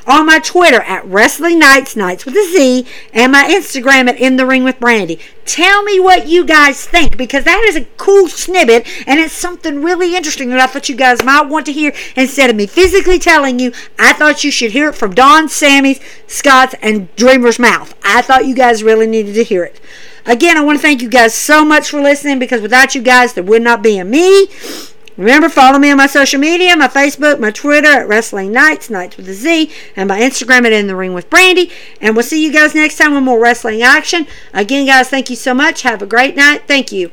on 0.07 0.26
my 0.26 0.38
Twitter 0.38 0.82
at 0.82 1.05
Wrestling 1.07 1.59
Nights 1.59 1.96
Nights 1.96 2.24
with 2.24 2.34
a 2.34 2.44
Z, 2.52 2.86
and 3.12 3.32
my 3.32 3.44
Instagram 3.44 4.09
at 4.09 4.18
In 4.18 4.36
the 4.36 4.46
Ring 4.46 4.64
with 4.64 4.80
Brandy. 4.80 5.18
Tell 5.44 5.82
me 5.82 6.00
what 6.00 6.26
you 6.26 6.44
guys 6.44 6.86
think 6.86 7.16
because 7.16 7.44
that 7.44 7.62
is 7.68 7.76
a 7.76 7.84
cool 7.96 8.28
snippet 8.28 8.86
and 9.07 9.20
it's 9.20 9.34
something 9.34 9.82
really 9.82 10.16
interesting 10.16 10.48
that 10.50 10.61
I 10.61 10.66
thought 10.66 10.88
you 10.88 10.96
guys 10.96 11.22
might 11.22 11.48
want 11.48 11.66
to 11.66 11.72
hear 11.72 11.92
instead 12.16 12.48
of 12.50 12.57
me 12.57 12.66
physically 12.66 13.18
telling 13.18 13.59
you. 13.59 13.72
I 13.98 14.14
thought 14.14 14.44
you 14.44 14.50
should 14.50 14.72
hear 14.72 14.88
it 14.88 14.94
from 14.94 15.14
Don, 15.14 15.48
Sammy's, 15.48 16.00
Scott's, 16.26 16.74
and 16.80 17.14
Dreamer's 17.16 17.59
mouth. 17.59 17.94
I 18.05 18.22
thought 18.22 18.46
you 18.46 18.55
guys 18.55 18.82
really 18.82 19.07
needed 19.07 19.34
to 19.34 19.44
hear 19.44 19.64
it. 19.64 19.80
Again, 20.26 20.57
I 20.57 20.64
want 20.64 20.78
to 20.78 20.82
thank 20.82 21.02
you 21.02 21.11
guys 21.11 21.34
so 21.34 21.64
much 21.64 21.90
for 21.90 22.00
listening 22.00 22.38
because 22.38 22.62
without 22.62 22.94
you 22.94 23.02
guys, 23.02 23.34
there 23.34 23.44
would 23.44 23.62
not 23.62 23.82
be 23.82 23.98
a 23.98 24.05
me. 24.05 24.48
Remember, 25.16 25.48
follow 25.48 25.78
me 25.78 25.90
on 25.90 25.96
my 25.96 26.06
social 26.06 26.40
media, 26.40 26.76
my 26.76 26.88
Facebook, 26.88 27.38
my 27.38 27.50
Twitter 27.50 27.88
at 27.88 28.08
Wrestling 28.08 28.50
Nights, 28.50 28.90
Nights 28.90 29.16
with 29.16 29.28
a 29.28 29.34
Z, 29.34 29.70
and 29.94 30.08
my 30.08 30.20
Instagram 30.20 30.66
at 30.66 30.72
In 30.72 30.88
the 30.88 30.96
Ring 30.96 31.14
with 31.14 31.30
Brandy. 31.30 31.70
And 32.00 32.16
we'll 32.16 32.24
see 32.24 32.44
you 32.44 32.52
guys 32.52 32.74
next 32.74 32.98
time 32.98 33.14
with 33.14 33.22
more 33.22 33.40
wrestling 33.40 33.82
action. 33.82 34.26
Again, 34.52 34.86
guys, 34.86 35.08
thank 35.08 35.30
you 35.30 35.36
so 35.36 35.54
much. 35.54 35.82
Have 35.82 36.02
a 36.02 36.06
great 36.06 36.34
night. 36.34 36.62
Thank 36.66 36.90
you. 36.90 37.12